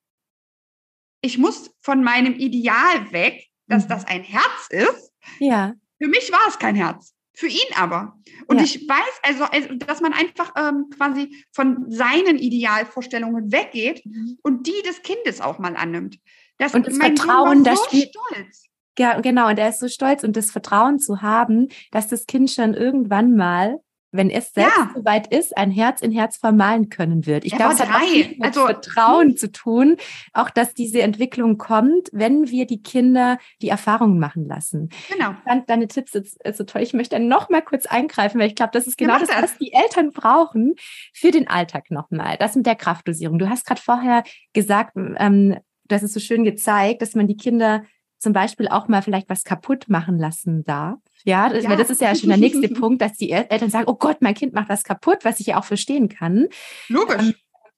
ich 1.21 1.37
muss 1.37 1.71
von 1.81 2.03
meinem 2.03 2.35
Ideal 2.35 3.11
weg, 3.11 3.47
dass 3.67 3.85
mhm. 3.85 3.89
das 3.89 4.05
ein 4.05 4.23
Herz 4.23 4.67
ist. 4.69 5.11
Ja. 5.39 5.73
Für 6.01 6.07
mich 6.07 6.31
war 6.31 6.47
es 6.47 6.59
kein 6.59 6.75
Herz. 6.75 7.13
Für 7.33 7.47
ihn 7.47 7.75
aber. 7.75 8.17
Und 8.47 8.59
ja. 8.59 8.63
ich 8.63 8.87
weiß 8.87 9.19
also, 9.23 9.43
also, 9.45 9.75
dass 9.75 9.99
man 9.99 10.13
einfach 10.13 10.53
ähm, 10.55 10.89
quasi 10.95 11.43
von 11.51 11.91
seinen 11.91 12.37
Idealvorstellungen 12.37 13.51
weggeht 13.51 14.05
mhm. 14.05 14.37
und 14.41 14.67
die 14.67 14.81
des 14.85 15.01
Kindes 15.01 15.41
auch 15.41 15.59
mal 15.59 15.75
annimmt. 15.75 16.17
Das, 16.57 16.73
und 16.73 16.87
das 16.87 16.97
Vertrauen, 16.97 17.63
das 17.65 17.79
so 17.79 17.85
spielt, 17.85 18.15
stolz. 18.15 18.65
Ja, 18.97 19.19
genau. 19.19 19.49
Und 19.49 19.59
er 19.59 19.69
ist 19.69 19.79
so 19.79 19.87
stolz 19.87 20.23
und 20.23 20.35
das 20.35 20.51
Vertrauen 20.51 20.99
zu 20.99 21.21
haben, 21.21 21.69
dass 21.91 22.07
das 22.07 22.25
Kind 22.25 22.49
schon 22.49 22.73
irgendwann 22.73 23.35
mal, 23.35 23.79
wenn 24.11 24.29
es 24.29 24.53
selbst 24.53 24.77
ja. 24.77 24.91
soweit 24.95 25.27
ist, 25.27 25.57
ein 25.57 25.71
Herz 25.71 25.99
in 25.99 26.11
Herz 26.11 26.37
vermalen 26.37 26.87
können 26.87 27.25
wird. 27.25 27.43
Ich 27.43 27.53
glaube, 27.53 27.73
es 27.73 27.81
hat 27.81 27.89
auch 27.89 28.15
mit 28.15 28.41
also, 28.41 28.65
Vertrauen 28.65 29.29
hm. 29.29 29.37
zu 29.37 29.51
tun, 29.51 29.97
auch 30.31 30.49
dass 30.49 30.73
diese 30.73 31.01
Entwicklung 31.01 31.57
kommt, 31.57 32.09
wenn 32.13 32.49
wir 32.49 32.65
die 32.65 32.81
Kinder 32.81 33.37
die 33.61 33.67
Erfahrungen 33.67 34.17
machen 34.17 34.47
lassen. 34.47 34.89
Genau. 35.11 35.31
Ich 35.31 35.49
fand 35.49 35.69
deine 35.69 35.89
Tipps 35.89 36.13
jetzt 36.13 36.39
so 36.53 36.63
toll. 36.63 36.81
Ich 36.81 36.93
möchte 36.93 37.19
noch 37.19 37.49
mal 37.49 37.61
kurz 37.61 37.85
eingreifen, 37.85 38.39
weil 38.39 38.47
ich 38.47 38.55
glaube, 38.55 38.71
das 38.71 38.87
ist 38.87 38.97
genau 38.97 39.19
das, 39.19 39.27
das, 39.27 39.41
was 39.41 39.57
die 39.57 39.73
Eltern 39.73 40.11
brauchen 40.11 40.75
für 41.13 41.31
den 41.31 41.49
Alltag 41.49 41.91
nochmal. 41.91 42.37
Das 42.39 42.55
mit 42.55 42.65
der 42.65 42.75
Kraftdosierung. 42.75 43.37
Du 43.37 43.49
hast 43.49 43.65
gerade 43.65 43.81
vorher 43.81 44.23
gesagt, 44.53 44.93
ähm, 44.95 45.57
das 45.87 46.03
ist 46.03 46.13
so 46.13 46.19
schön 46.19 46.43
gezeigt, 46.43 47.01
dass 47.01 47.15
man 47.15 47.27
die 47.27 47.37
Kinder 47.37 47.83
zum 48.25 48.33
Beispiel 48.33 48.67
auch 48.67 48.87
mal 48.87 49.03
vielleicht 49.03 49.29
was 49.29 49.43
kaputt 49.43 49.87
machen 49.87 50.17
lassen 50.17 50.63
darf. 50.63 50.97
Ja, 51.25 51.47
das, 51.47 51.63
ja. 51.63 51.75
das 51.75 51.91
ist 51.91 52.01
ja 52.01 52.15
schon 52.15 52.29
der 52.29 52.39
nächste 52.39 52.67
Punkt, 52.73 52.99
dass 53.03 53.13
die 53.13 53.29
Eltern 53.29 53.69
sagen, 53.69 53.85
oh 53.87 53.93
Gott, 53.93 54.17
mein 54.21 54.33
Kind 54.33 54.53
macht 54.53 54.67
was 54.67 54.83
kaputt, 54.83 55.19
was 55.21 55.39
ich 55.39 55.45
ja 55.45 55.59
auch 55.59 55.63
verstehen 55.63 56.09
kann. 56.09 56.47
Logisch. 56.89 57.21
Ähm, 57.21 57.35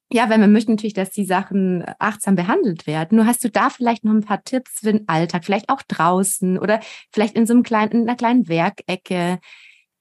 ja, 0.10 0.30
weil 0.30 0.38
man 0.38 0.54
möchte 0.54 0.72
natürlich, 0.72 0.94
dass 0.94 1.12
die 1.12 1.26
Sachen 1.26 1.84
achtsam 2.00 2.36
behandelt 2.36 2.88
werden. 2.88 3.18
Nur 3.18 3.26
hast 3.26 3.44
du 3.44 3.50
da 3.50 3.70
vielleicht 3.70 4.06
noch 4.06 4.14
ein 4.14 4.24
paar 4.24 4.42
Tipps 4.42 4.80
für 4.80 4.94
den 4.94 5.10
Alltag, 5.10 5.44
vielleicht 5.44 5.68
auch 5.68 5.82
draußen 5.82 6.58
oder 6.58 6.80
vielleicht 7.12 7.36
in 7.36 7.46
so 7.46 7.54
einem 7.54 7.64
kleinen, 7.64 7.92
in 7.92 8.02
einer 8.04 8.16
kleinen 8.16 8.48
Werkecke. 8.48 9.40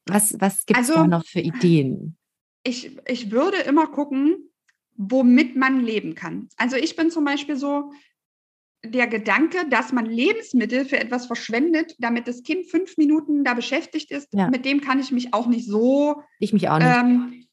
Was, 0.07 0.37
was 0.39 0.65
gibt 0.65 0.79
es 0.79 0.91
also, 0.91 1.03
da 1.03 1.09
noch 1.09 1.25
für 1.25 1.41
Ideen? 1.41 2.17
Ich, 2.63 2.97
ich 3.09 3.33
würde 3.33 3.57
immer 3.63 3.89
gucken, 3.89 4.53
womit 4.95 5.57
man 5.57 5.85
leben 5.85 6.15
kann. 6.15 6.51
Also 6.57 6.77
ich 6.77 6.95
bin 6.95 7.11
zum 7.11 7.25
Beispiel 7.25 7.57
so, 7.57 7.91
der 8.91 9.07
Gedanke, 9.07 9.69
dass 9.69 9.93
man 9.93 10.07
Lebensmittel 10.07 10.85
für 10.85 10.99
etwas 10.99 11.27
verschwendet, 11.27 11.95
damit 11.99 12.29
das 12.29 12.43
Kind 12.43 12.71
fünf 12.71 12.97
Minuten 12.97 13.45
da 13.45 13.55
beschäftigt 13.55 14.11
ist, 14.11 14.29
ja. 14.33 14.49
mit 14.49 14.65
dem 14.65 14.81
kann 14.81 15.01
ich 15.01 15.13
mich 15.13 15.33
auch 15.35 15.47
nicht 15.47 15.67
so 15.67 16.23
ich 16.39 16.53
mich 16.53 16.69
auch 16.69 16.79
nicht. 16.79 16.89
Ähm, 16.89 17.47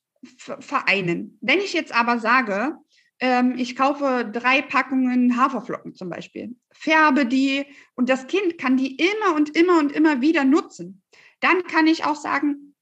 vereinen. 0.59 1.37
Wenn 1.41 1.59
ich 1.59 1.73
jetzt 1.73 1.93
aber 1.93 2.19
sage, 2.19 2.77
ähm, 3.19 3.55
ich 3.57 3.75
kaufe 3.75 4.29
drei 4.31 4.61
Packungen 4.61 5.37
Haferflocken 5.37 5.95
zum 5.95 6.09
Beispiel, 6.09 6.55
färbe 6.71 7.25
die 7.25 7.65
und 7.95 8.09
das 8.09 8.27
Kind 8.27 8.57
kann 8.57 8.77
die 8.77 8.95
immer 8.95 9.35
und 9.35 9.55
immer 9.55 9.79
und 9.79 9.91
immer 9.91 10.21
wieder 10.21 10.45
nutzen, 10.45 11.01
dann 11.41 11.63
kann 11.63 11.87
ich 11.87 12.05
auch 12.05 12.15
sagen, 12.15 12.75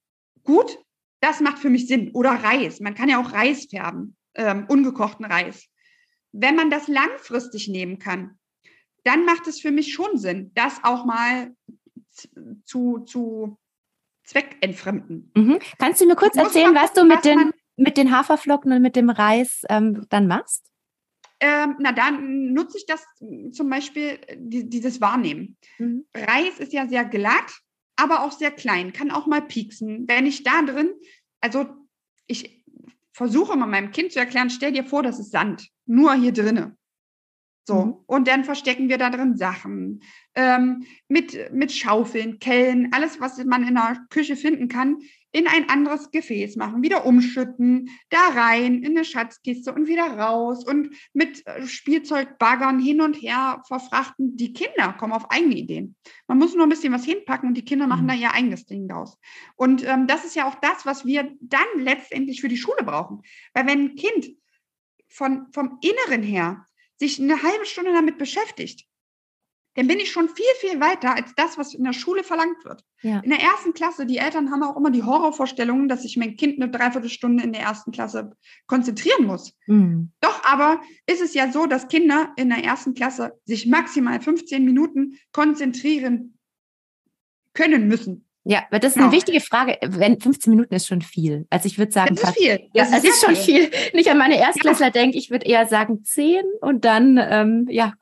gut, 0.44 0.78
das 1.20 1.40
macht 1.40 1.60
für 1.60 1.70
mich 1.70 1.88
Sinn. 1.88 2.12
Oder 2.14 2.32
Reis. 2.32 2.80
Man 2.80 2.96
kann 2.96 3.10
ja 3.10 3.20
auch 3.20 3.34
Reis 3.34 3.66
färben, 3.70 4.16
ähm, 4.36 4.66
ungekochten 4.68 5.26
Reis 5.26 5.72
wenn 6.32 6.56
man 6.56 6.70
das 6.70 6.88
langfristig 6.88 7.68
nehmen 7.68 8.00
kann, 8.00 8.38
dann 9.04 9.26
macht 9.26 9.48
es 9.48 9.60
für 9.60 9.72
mich 9.72 9.94
schon 9.94 10.18
Sinn, 10.18 10.52
das 10.54 10.84
auch 10.84 11.06
mal 11.06 11.56
zu, 12.66 13.00
zu 13.00 13.58
zweckentfremden. 14.24 15.32
Mhm. 15.36 15.60
Kannst 15.78 16.02
du 16.02 16.06
mir 16.06 16.16
kurz 16.16 16.36
erzählen, 16.36 16.76
was 16.76 16.94
du 16.94 17.04
mit 17.04 17.26
den, 17.26 17.52
mit 17.76 17.98
den 17.98 18.16
Haferflocken 18.16 18.72
und 18.72 18.82
mit 18.82 18.96
dem 18.96 19.10
Reis 19.10 19.64
ähm, 19.70 20.06
dann 20.10 20.28
machst? 20.28 20.72
Ähm, 21.40 21.76
na, 21.80 21.92
dann 21.92 22.54
nutze 22.54 22.78
ich 22.78 22.86
das 22.86 23.04
zum 23.52 23.70
Beispiel, 23.70 24.20
die, 24.36 24.70
dieses 24.70 25.02
Wahrnehmen. 25.02 25.58
Mhm. 25.80 26.06
Reis 26.16 26.60
ist 26.60 26.72
ja 26.72 26.88
sehr 26.88 27.04
glatt, 27.04 27.52
aber 27.96 28.24
auch 28.24 28.32
sehr 28.32 28.52
klein, 28.52 28.94
kann 28.94 29.10
auch 29.10 29.26
mal 29.26 29.42
pieksen. 29.42 30.08
Wenn 30.08 30.28
ich 30.28 30.44
da 30.44 30.62
drin, 30.62 30.94
also 31.40 31.66
ich 32.28 32.64
versuche 33.12 33.58
mal 33.58 33.66
meinem 33.66 33.92
Kind 33.92 34.12
zu 34.12 34.20
erklären, 34.20 34.52
stell 34.52 34.72
dir 34.72 34.86
vor, 34.86 35.02
das 35.02 35.20
ist 35.20 35.32
Sand, 35.32 35.68
nur 35.86 36.14
hier 36.14 36.32
drinnen. 36.32 36.78
So, 37.72 37.86
mhm. 37.86 37.96
und 38.06 38.28
dann 38.28 38.44
verstecken 38.44 38.90
wir 38.90 38.98
da 38.98 39.10
drin 39.10 39.38
Sachen 39.38 40.04
ähm, 40.36 40.86
mit, 41.08 41.54
mit 41.54 41.72
Schaufeln, 41.72 42.40
Kellen, 42.40 42.90
alles, 42.92 43.22
was 43.22 43.42
man 43.46 43.66
in 43.66 43.76
der 43.76 43.98
Küche 44.10 44.36
finden 44.36 44.68
kann. 44.68 44.98
in 45.34 45.48
ein 45.48 45.70
anderes 45.70 46.12
Gefäß 46.12 46.58
machen, 46.58 46.84
wieder 46.84 47.06
umschütten, 47.06 47.90
da 48.10 48.20
rein 48.36 48.84
in 48.84 48.98
eine 48.98 49.06
Schatzkiste 49.06 49.74
und 49.74 49.88
wieder 49.88 50.04
raus 50.18 50.66
und 50.66 50.90
mit 51.14 51.48
äh, 51.48 51.66
Spielzeugbaggern 51.66 52.82
hin 52.82 53.00
und 53.00 53.14
her 53.14 53.64
verfrachten. 53.66 54.36
Die 54.36 54.52
Kinder 54.52 54.92
kommen 55.00 55.14
auf 55.14 55.32
eigene 55.32 55.56
Ideen. 55.56 55.96
Man 56.28 56.38
muss 56.38 56.54
nur 56.54 56.66
ein 56.66 56.70
bisschen 56.70 56.92
was 56.92 57.06
hinpacken 57.06 57.48
und 57.48 57.56
die 57.56 57.64
Kinder 57.64 57.88
machen 57.88 58.04
mhm. 58.04 58.10
da 58.10 58.14
ihr 58.16 58.34
eigenes 58.34 58.66
Ding 58.66 58.90
draus. 58.90 59.18
Und 59.56 59.88
ähm, 59.88 60.08
das 60.08 60.26
ist 60.26 60.36
ja 60.36 60.46
auch 60.46 60.56
das, 60.56 60.86
was 60.86 61.06
wir 61.06 61.32
dann 61.40 61.62
letztendlich 61.78 62.42
für 62.42 62.50
die 62.50 62.58
Schule 62.58 62.84
brauchen. 62.84 63.22
Weil 63.54 63.68
wenn 63.68 63.80
ein 63.86 63.96
Kind 63.96 64.32
von, 65.08 65.48
vom 65.54 65.80
Inneren 65.82 66.24
her 66.24 66.68
sich 67.02 67.20
eine 67.20 67.42
halbe 67.42 67.66
Stunde 67.66 67.92
damit 67.92 68.20
beschäftigt, 68.20 68.86
dann 69.76 69.88
bin 69.88 70.00
ich 70.00 70.12
schon 70.12 70.30
viel, 70.30 70.54
viel 70.60 70.80
weiter 70.80 71.16
als 71.16 71.34
das, 71.36 71.58
was 71.58 71.74
in 71.74 71.84
der 71.84 71.94
Schule 71.94 72.24
verlangt 72.24 72.64
wird. 72.64 72.84
Ja. 73.02 73.22
In 73.22 73.32
der 73.32 73.40
ersten 73.40 73.74
Klasse, 73.74 74.06
die 74.06 74.18
Eltern 74.18 74.52
haben 74.52 74.62
auch 74.62 74.78
immer 74.78 74.92
die 74.92 75.02
Horrorvorstellungen, 75.04 75.88
dass 75.88 76.04
sich 76.04 76.16
mein 76.16 76.36
Kind 76.36 76.62
eine 76.62 76.70
Dreiviertelstunde 76.70 77.44
in 77.44 77.54
der 77.54 77.64
ersten 77.64 77.92
Klasse 77.92 78.36
konzentrieren 78.68 79.26
muss. 79.26 79.58
Mhm. 79.66 80.12
Doch 80.20 80.44
aber 80.44 80.82
ist 81.08 81.22
es 81.22 81.34
ja 81.34 81.52
so, 81.52 81.66
dass 81.66 81.88
Kinder 81.88 82.34
in 82.36 82.50
der 82.50 82.64
ersten 82.64 82.94
Klasse 82.94 83.40
sich 83.46 83.66
maximal 83.66 84.22
15 84.22 84.64
Minuten 84.64 85.18
konzentrieren 85.32 86.38
können 87.54 87.88
müssen. 87.88 88.28
Ja, 88.44 88.64
aber 88.70 88.80
das 88.80 88.92
ist 88.92 88.98
eine 88.98 89.06
genau. 89.06 89.18
wichtige 89.18 89.40
Frage. 89.40 89.78
Wenn 89.82 90.20
15 90.20 90.52
Minuten 90.52 90.74
ist 90.74 90.88
schon 90.88 91.02
viel. 91.02 91.46
Also 91.50 91.68
ich 91.68 91.78
würde 91.78 91.92
sagen, 91.92 92.16
das 92.16 92.30
ist 92.30 92.38
viel. 92.38 92.70
Das 92.74 92.90
ja, 92.90 92.98
ist, 92.98 93.06
ist 93.06 93.24
schon 93.24 93.36
viel. 93.36 93.70
Nicht 93.94 94.10
an 94.10 94.18
meine 94.18 94.38
Erstklässler 94.40 94.88
ja. 94.88 94.92
denke, 94.92 95.18
ich 95.18 95.30
würde 95.30 95.46
eher 95.46 95.68
sagen 95.68 96.04
10 96.04 96.44
und 96.62 96.84
dann 96.86 97.20
ähm, 97.22 97.68
ja, 97.70 97.94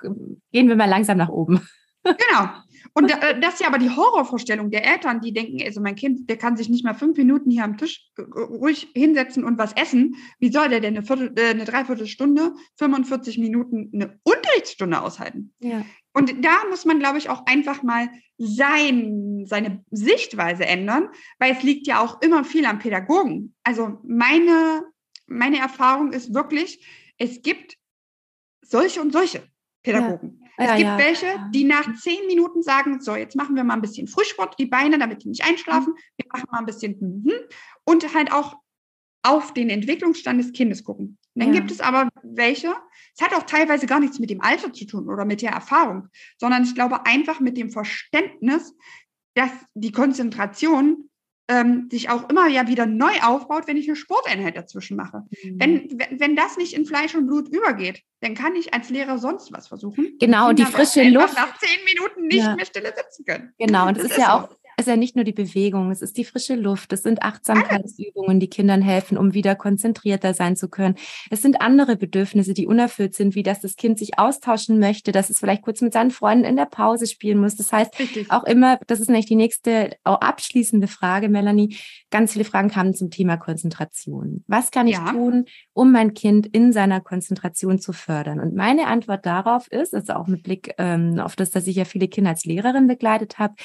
gehen 0.51 0.69
wir 0.69 0.75
mal 0.75 0.89
langsam 0.89 1.17
nach 1.17 1.29
oben. 1.29 1.67
Genau. 2.03 2.49
Und 2.93 3.11
äh, 3.11 3.39
das 3.39 3.55
ist 3.55 3.61
ja 3.61 3.67
aber 3.67 3.77
die 3.77 3.89
Horrorvorstellung 3.89 4.71
der 4.71 4.85
Eltern, 4.85 5.21
die 5.21 5.33
denken, 5.33 5.61
also 5.63 5.81
mein 5.81 5.95
Kind, 5.95 6.29
der 6.29 6.37
kann 6.37 6.57
sich 6.57 6.69
nicht 6.69 6.83
mal 6.83 6.93
fünf 6.93 7.17
Minuten 7.17 7.51
hier 7.51 7.63
am 7.63 7.77
Tisch 7.77 8.09
äh, 8.17 8.21
ruhig 8.21 8.87
hinsetzen 8.95 9.43
und 9.43 9.57
was 9.57 9.73
essen. 9.73 10.15
Wie 10.39 10.51
soll 10.51 10.69
der 10.69 10.79
denn 10.79 10.97
eine, 10.97 11.05
Viertel, 11.05 11.33
äh, 11.37 11.49
eine 11.51 11.65
Dreiviertelstunde, 11.65 12.53
45 12.77 13.37
Minuten 13.37 13.91
eine 13.93 14.19
Unterrichtsstunde 14.49 15.01
aushalten? 15.01 15.53
Ja. 15.59 15.85
Und 16.13 16.43
da 16.43 16.63
muss 16.69 16.85
man, 16.85 16.99
glaube 16.99 17.17
ich, 17.17 17.29
auch 17.29 17.45
einfach 17.45 17.83
mal 17.83 18.09
sein, 18.37 19.45
seine 19.45 19.83
Sichtweise 19.91 20.65
ändern, 20.65 21.09
weil 21.37 21.53
es 21.53 21.63
liegt 21.63 21.87
ja 21.87 22.01
auch 22.01 22.21
immer 22.21 22.43
viel 22.43 22.65
am 22.65 22.79
Pädagogen. 22.79 23.55
Also 23.63 23.99
meine, 24.03 24.83
meine 25.27 25.59
Erfahrung 25.59 26.11
ist 26.11 26.33
wirklich, 26.33 26.85
es 27.17 27.41
gibt 27.41 27.77
solche 28.61 29.01
und 29.01 29.11
solche 29.11 29.43
Pädagogen. 29.83 30.39
Ja. 30.41 30.49
Es 30.57 30.65
ja, 30.65 30.75
gibt 30.75 30.89
ja. 30.89 30.97
welche, 30.97 31.49
die 31.53 31.63
nach 31.63 31.95
zehn 31.95 32.27
Minuten 32.27 32.63
sagen, 32.63 32.99
so, 32.99 33.15
jetzt 33.15 33.35
machen 33.35 33.55
wir 33.55 33.63
mal 33.63 33.75
ein 33.75 33.81
bisschen 33.81 34.07
Frühsport, 34.07 34.59
die 34.59 34.65
Beine, 34.65 34.99
damit 34.99 35.23
die 35.23 35.29
nicht 35.29 35.45
einschlafen. 35.45 35.93
Wir 36.17 36.25
machen 36.33 36.47
mal 36.51 36.59
ein 36.59 36.65
bisschen 36.65 36.97
mhm. 36.99 37.31
und 37.85 38.13
halt 38.13 38.33
auch 38.33 38.57
auf 39.23 39.53
den 39.53 39.69
Entwicklungsstand 39.69 40.41
des 40.41 40.51
Kindes 40.51 40.83
gucken. 40.83 41.17
Dann 41.39 41.51
gibt 41.51 41.71
es 41.71 41.79
aber 41.79 42.09
welche, 42.23 42.75
es 43.15 43.21
hat 43.21 43.33
auch 43.33 43.43
teilweise 43.43 43.85
gar 43.85 43.99
nichts 43.99 44.19
mit 44.19 44.29
dem 44.29 44.41
Alter 44.41 44.73
zu 44.73 44.85
tun 44.85 45.09
oder 45.09 45.25
mit 45.25 45.41
der 45.41 45.51
Erfahrung, 45.51 46.07
sondern 46.37 46.63
ich 46.63 46.75
glaube 46.75 47.05
einfach 47.05 47.39
mit 47.39 47.57
dem 47.57 47.69
Verständnis, 47.69 48.73
dass 49.35 49.51
die 49.73 49.91
Konzentration 49.91 51.09
ähm, 51.49 51.89
sich 51.91 52.09
auch 52.09 52.29
immer 52.29 52.47
ja 52.47 52.67
wieder 52.67 52.85
neu 52.85 53.11
aufbaut, 53.23 53.67
wenn 53.67 53.75
ich 53.75 53.87
eine 53.87 53.95
Sporteinheit 53.95 54.55
dazwischen 54.55 54.95
mache. 54.95 55.23
Mhm. 55.43 55.59
Wenn, 55.59 56.19
wenn 56.19 56.35
das 56.35 56.57
nicht 56.57 56.73
in 56.73 56.85
Fleisch 56.85 57.15
und 57.15 57.25
Blut 57.25 57.49
übergeht, 57.49 58.03
dann 58.21 58.35
kann 58.35 58.55
ich 58.55 58.73
als 58.73 58.89
Lehrer 58.89 59.17
sonst 59.17 59.51
was 59.51 59.67
versuchen. 59.67 60.15
Genau, 60.19 60.49
und 60.49 60.59
die 60.59 60.65
frische 60.65 61.03
Luft. 61.09 61.35
nach 61.35 61.57
zehn 61.57 61.83
Minuten 61.85 62.27
nicht 62.27 62.43
ja. 62.43 62.55
mehr 62.55 62.65
stille 62.65 62.93
sitzen 62.95 63.25
können. 63.25 63.53
Genau, 63.57 63.87
und 63.87 63.97
das, 63.97 64.03
das 64.03 64.11
ist, 64.11 64.17
ist, 64.17 64.23
ja 64.23 64.47
so. 64.47 64.53
auch 64.53 64.58
ist 64.79 64.87
ja 64.87 64.95
nicht 64.95 65.15
nur 65.15 65.25
die 65.25 65.33
Bewegung, 65.33 65.91
es 65.91 66.01
ist 66.01 66.17
die 66.17 66.23
frische 66.23 66.55
Luft, 66.55 66.93
es 66.93 67.03
sind 67.03 67.21
Achtsamkeitsübungen, 67.21 68.39
die 68.39 68.49
Kindern 68.49 68.81
helfen, 68.81 69.17
um 69.17 69.33
wieder 69.33 69.55
konzentrierter 69.55 70.33
sein 70.33 70.55
zu 70.55 70.69
können. 70.69 70.95
Es 71.29 71.41
sind 71.41 71.61
andere 71.61 71.95
Bedürfnisse, 71.95 72.53
die 72.53 72.67
unerfüllt 72.67 73.15
sind, 73.15 73.35
wie 73.35 73.43
dass 73.43 73.61
das 73.61 73.75
Kind 73.75 73.99
sich 73.99 74.17
austauschen 74.17 74.79
möchte, 74.79 75.11
dass 75.11 75.29
es 75.29 75.39
vielleicht 75.39 75.61
kurz 75.61 75.81
mit 75.81 75.93
seinen 75.93 76.11
Freunden 76.11 76.45
in 76.45 76.55
der 76.55 76.65
Pause 76.65 77.07
spielen 77.07 77.39
muss. 77.39 77.55
Das 77.55 77.71
heißt, 77.71 77.99
Richtig. 77.99 78.31
auch 78.31 78.43
immer, 78.43 78.79
das 78.87 78.99
ist 78.99 79.09
nämlich 79.09 79.25
die 79.25 79.35
nächste 79.35 79.91
auch 80.03 80.21
abschließende 80.21 80.87
Frage, 80.87 81.29
Melanie. 81.29 81.77
Ganz 82.11 82.33
viele 82.33 82.45
Fragen 82.45 82.69
kamen 82.69 82.93
zum 82.93 83.11
Thema 83.11 83.37
Konzentration. 83.37 84.43
Was 84.47 84.71
kann 84.71 84.87
ich 84.87 84.95
ja. 84.95 85.11
tun, 85.11 85.45
um 85.73 85.91
mein 85.91 86.13
Kind 86.13 86.47
in 86.47 86.71
seiner 86.71 87.01
Konzentration 87.01 87.79
zu 87.79 87.93
fördern? 87.93 88.39
Und 88.39 88.55
meine 88.55 88.87
Antwort 88.87 89.25
darauf 89.25 89.67
ist, 89.71 89.93
also 89.93 90.13
auch 90.13 90.27
mit 90.27 90.43
Blick 90.43 90.73
ähm, 90.77 91.19
auf 91.19 91.35
das, 91.35 91.51
dass 91.51 91.67
ich 91.67 91.75
ja 91.75 91.85
viele 91.85 92.07
Kinder 92.07 92.31
als 92.31 92.45
Lehrerin 92.45 92.87
begleitet 92.87 93.39
habe, 93.39 93.55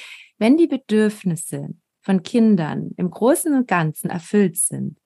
wenn 0.45 0.59
die 0.59 0.67
Bedürfnisse 0.67 1.71
von 2.03 2.23
Kindern 2.23 2.91
im 2.99 3.11
Großen 3.11 3.55
und 3.55 3.67
Ganzen 3.67 4.11
erfüllt 4.11 4.59
sind, 4.59 4.99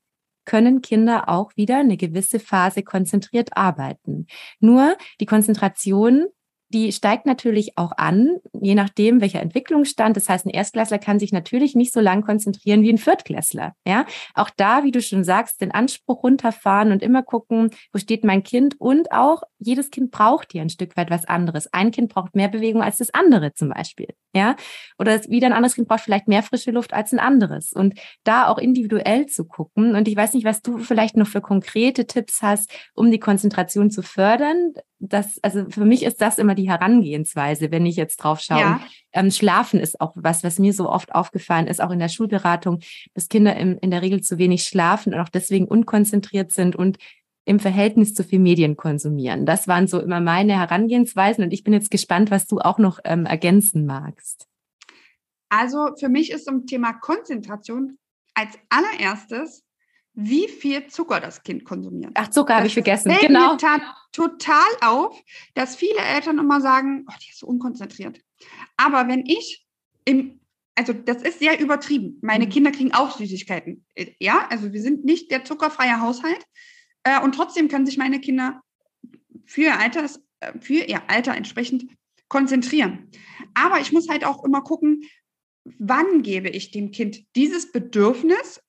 können 0.44 0.82
Kinder 0.82 1.28
auch 1.28 1.52
wieder 1.54 1.78
eine 1.78 1.96
gewisse 1.96 2.40
Phase 2.40 2.82
konzentriert 2.82 3.56
arbeiten. 3.56 4.26
Nur 4.58 4.96
die 5.20 5.26
Konzentration 5.26 6.26
die 6.70 6.92
steigt 6.92 7.24
natürlich 7.24 7.78
auch 7.78 7.92
an, 7.96 8.36
je 8.52 8.74
nachdem, 8.74 9.20
welcher 9.20 9.40
Entwicklungsstand. 9.40 10.16
Das 10.16 10.28
heißt, 10.28 10.46
ein 10.46 10.50
Erstklässler 10.50 10.98
kann 10.98 11.18
sich 11.18 11.32
natürlich 11.32 11.74
nicht 11.74 11.92
so 11.92 12.00
lang 12.00 12.22
konzentrieren 12.22 12.82
wie 12.82 12.90
ein 12.90 12.98
Viertklässler. 12.98 13.74
Ja, 13.86 14.04
auch 14.34 14.50
da, 14.56 14.84
wie 14.84 14.90
du 14.90 15.00
schon 15.00 15.24
sagst, 15.24 15.60
den 15.60 15.72
Anspruch 15.72 16.22
runterfahren 16.22 16.92
und 16.92 17.02
immer 17.02 17.22
gucken, 17.22 17.70
wo 17.92 17.98
steht 17.98 18.24
mein 18.24 18.42
Kind 18.42 18.78
und 18.78 19.12
auch 19.12 19.42
jedes 19.58 19.90
Kind 19.90 20.10
braucht 20.10 20.52
hier 20.52 20.62
ein 20.62 20.68
Stück 20.68 20.96
weit 20.96 21.10
was 21.10 21.24
anderes. 21.24 21.72
Ein 21.72 21.90
Kind 21.90 22.12
braucht 22.12 22.36
mehr 22.36 22.48
Bewegung 22.48 22.82
als 22.82 22.98
das 22.98 23.12
andere 23.14 23.54
zum 23.54 23.70
Beispiel. 23.70 24.08
Ja, 24.34 24.56
oder 24.98 25.18
wieder 25.24 25.46
ein 25.46 25.54
anderes 25.54 25.74
Kind 25.74 25.88
braucht 25.88 26.00
vielleicht 26.00 26.28
mehr 26.28 26.42
frische 26.42 26.70
Luft 26.70 26.92
als 26.92 27.12
ein 27.12 27.18
anderes. 27.18 27.72
Und 27.72 27.98
da 28.24 28.46
auch 28.46 28.58
individuell 28.58 29.26
zu 29.26 29.46
gucken. 29.46 29.94
Und 29.94 30.06
ich 30.06 30.16
weiß 30.16 30.34
nicht, 30.34 30.44
was 30.44 30.60
du 30.60 30.78
vielleicht 30.78 31.16
noch 31.16 31.26
für 31.26 31.40
konkrete 31.40 32.06
Tipps 32.06 32.42
hast, 32.42 32.70
um 32.94 33.10
die 33.10 33.20
Konzentration 33.20 33.90
zu 33.90 34.02
fördern 34.02 34.74
das, 35.00 35.38
also 35.42 35.66
für 35.70 35.84
mich 35.84 36.02
ist 36.02 36.20
das 36.20 36.38
immer 36.38 36.54
die 36.58 36.68
Herangehensweise, 36.68 37.70
wenn 37.70 37.86
ich 37.86 37.96
jetzt 37.96 38.18
drauf 38.18 38.40
schaue. 38.40 38.60
Ja. 38.60 38.80
Ähm, 39.12 39.30
Schlafen 39.30 39.80
ist 39.80 40.00
auch 40.00 40.12
was, 40.14 40.44
was 40.44 40.58
mir 40.58 40.72
so 40.72 40.90
oft 40.90 41.14
aufgefallen 41.14 41.66
ist, 41.66 41.80
auch 41.80 41.90
in 41.90 41.98
der 41.98 42.08
Schulberatung, 42.08 42.80
dass 43.14 43.28
Kinder 43.28 43.56
im, 43.56 43.78
in 43.80 43.90
der 43.90 44.02
Regel 44.02 44.20
zu 44.20 44.38
wenig 44.38 44.64
schlafen 44.64 45.14
und 45.14 45.20
auch 45.20 45.30
deswegen 45.30 45.66
unkonzentriert 45.66 46.52
sind 46.52 46.76
und 46.76 46.98
im 47.46 47.60
Verhältnis 47.60 48.12
zu 48.12 48.24
viel 48.24 48.40
Medien 48.40 48.76
konsumieren. 48.76 49.46
Das 49.46 49.66
waren 49.66 49.86
so 49.86 50.00
immer 50.00 50.20
meine 50.20 50.58
Herangehensweisen 50.58 51.42
und 51.42 51.52
ich 51.52 51.64
bin 51.64 51.72
jetzt 51.72 51.90
gespannt, 51.90 52.30
was 52.30 52.46
du 52.46 52.58
auch 52.58 52.78
noch 52.78 52.98
ähm, 53.04 53.24
ergänzen 53.24 53.86
magst. 53.86 54.46
Also 55.48 55.88
für 55.98 56.10
mich 56.10 56.30
ist 56.30 56.44
zum 56.44 56.66
Thema 56.66 56.92
Konzentration 56.92 57.96
als 58.34 58.58
allererstes 58.68 59.64
wie 60.20 60.48
viel 60.48 60.88
Zucker 60.88 61.20
das 61.20 61.44
Kind 61.44 61.64
konsumiert. 61.64 62.10
Ach, 62.14 62.26
Zucker 62.26 62.56
habe 62.56 62.66
ich 62.66 62.74
vergessen. 62.74 63.16
Genau. 63.20 63.54
Mir 63.54 63.80
total 64.10 64.66
auf, 64.80 65.16
dass 65.54 65.76
viele 65.76 66.00
Eltern 66.00 66.40
immer 66.40 66.60
sagen, 66.60 67.04
oh, 67.08 67.14
die 67.24 67.30
ist 67.30 67.38
so 67.38 67.46
unkonzentriert. 67.46 68.20
Aber 68.76 69.06
wenn 69.06 69.24
ich 69.26 69.64
im, 70.04 70.40
also 70.74 70.92
das 70.92 71.22
ist 71.22 71.38
sehr 71.38 71.60
übertrieben. 71.60 72.18
Meine 72.20 72.46
mhm. 72.46 72.50
Kinder 72.50 72.72
kriegen 72.72 72.92
auch 72.92 73.16
Süßigkeiten. 73.16 73.86
Ja, 74.18 74.48
also 74.50 74.72
wir 74.72 74.82
sind 74.82 75.04
nicht 75.04 75.30
der 75.30 75.44
zuckerfreie 75.44 76.00
Haushalt. 76.00 76.44
Äh, 77.04 77.20
und 77.20 77.36
trotzdem 77.36 77.68
können 77.68 77.86
sich 77.86 77.96
meine 77.96 78.18
Kinder 78.20 78.60
für 79.44 79.62
ihr, 79.62 79.78
Alters, 79.78 80.20
äh, 80.40 80.58
für 80.58 80.82
ihr 80.82 81.08
Alter 81.08 81.36
entsprechend 81.36 81.86
konzentrieren. 82.26 83.08
Aber 83.54 83.78
ich 83.78 83.92
muss 83.92 84.08
halt 84.08 84.24
auch 84.24 84.44
immer 84.44 84.62
gucken, 84.62 85.04
wann 85.78 86.22
gebe 86.22 86.48
ich 86.48 86.72
dem 86.72 86.90
Kind 86.90 87.24
dieses 87.36 87.70
Bedürfnis 87.70 88.60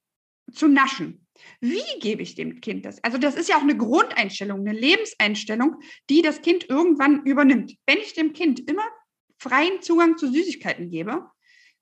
zu 0.54 0.68
naschen. 0.68 1.26
Wie 1.62 2.00
gebe 2.00 2.22
ich 2.22 2.36
dem 2.36 2.62
Kind 2.62 2.86
das? 2.86 3.04
Also 3.04 3.18
das 3.18 3.36
ist 3.36 3.50
ja 3.50 3.58
auch 3.58 3.62
eine 3.62 3.78
Grundeinstellung, 3.78 4.60
eine 4.60 4.78
Lebenseinstellung, 4.78 5.78
die 6.10 6.22
das 6.22 6.42
Kind 6.42 6.70
irgendwann 6.70 7.24
übernimmt. 7.24 7.76
Wenn 7.86 7.98
ich 7.98 8.14
dem 8.14 8.34
Kind 8.34 8.60
immer 8.70 8.84
freien 9.38 9.82
Zugang 9.82 10.18
zu 10.18 10.32
Süßigkeiten 10.32 10.90
gebe, 10.90 11.26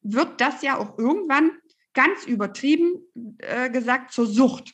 wird 0.02 0.40
das 0.42 0.62
ja 0.62 0.78
auch 0.78 0.98
irgendwann 0.98 1.52
ganz 1.94 2.26
übertrieben 2.26 3.02
äh, 3.40 3.70
gesagt 3.70 4.12
zur 4.12 4.28
Sucht. 4.28 4.74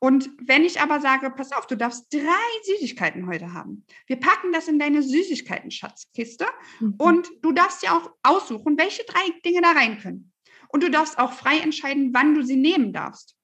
Und 0.00 0.30
wenn 0.40 0.64
ich 0.64 0.80
aber 0.80 1.00
sage, 1.00 1.30
pass 1.30 1.52
auf, 1.52 1.66
du 1.66 1.76
darfst 1.76 2.12
drei 2.12 2.20
Süßigkeiten 2.64 3.26
heute 3.26 3.52
haben. 3.52 3.84
Wir 4.06 4.16
packen 4.16 4.52
das 4.52 4.68
in 4.68 4.78
deine 4.78 5.02
Süßigkeiten-Schatzkiste 5.02 6.46
mhm. 6.80 6.94
und 6.98 7.28
du 7.42 7.52
darfst 7.52 7.82
ja 7.82 7.98
auch 7.98 8.10
aussuchen, 8.22 8.78
welche 8.78 9.04
drei 9.04 9.28
Dinge 9.44 9.60
da 9.60 9.72
rein 9.72 9.98
können. 9.98 10.32
Und 10.68 10.82
du 10.82 10.90
darfst 10.90 11.18
auch 11.18 11.32
frei 11.32 11.58
entscheiden, 11.58 12.10
wann 12.12 12.34
du 12.34 12.42
sie 12.42 12.56
nehmen 12.56 12.92
darfst 12.92 13.37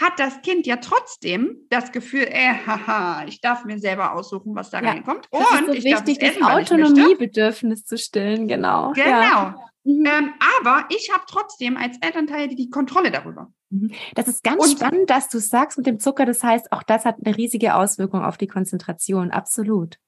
hat 0.00 0.18
das 0.18 0.40
Kind 0.42 0.66
ja 0.66 0.76
trotzdem 0.76 1.58
das 1.68 1.92
Gefühl, 1.92 2.22
äh, 2.22 2.54
haha, 2.66 3.24
ich 3.26 3.40
darf 3.40 3.64
mir 3.64 3.78
selber 3.78 4.14
aussuchen, 4.14 4.54
was 4.54 4.70
da 4.70 4.80
ja, 4.80 4.90
reinkommt. 4.90 5.28
Und 5.30 5.42
ist 5.42 5.66
so 5.66 5.72
ich 5.72 5.84
wichtig, 5.84 6.18
darf 6.18 6.30
essen, 6.30 6.40
das 6.40 6.50
Autonomiebedürfnis 6.50 7.84
zu 7.84 7.98
stillen, 7.98 8.48
genau. 8.48 8.92
Genau. 8.92 9.06
Ja. 9.06 9.56
Mhm. 9.84 10.06
Ähm, 10.06 10.32
aber 10.58 10.86
ich 10.90 11.10
habe 11.12 11.24
trotzdem 11.28 11.76
als 11.76 11.96
Elternteil 12.00 12.48
die 12.48 12.70
Kontrolle 12.70 13.10
darüber. 13.10 13.52
Mhm. 13.70 13.92
Das 14.14 14.28
ist 14.28 14.42
ganz 14.42 14.62
und, 14.62 14.72
spannend, 14.72 15.10
dass 15.10 15.28
du 15.28 15.38
sagst 15.38 15.78
mit 15.78 15.86
dem 15.86 15.98
Zucker. 15.98 16.26
Das 16.26 16.42
heißt, 16.42 16.72
auch 16.72 16.82
das 16.82 17.04
hat 17.04 17.16
eine 17.24 17.36
riesige 17.36 17.74
Auswirkung 17.74 18.24
auf 18.24 18.36
die 18.36 18.46
Konzentration. 18.46 19.30
Absolut. 19.30 19.98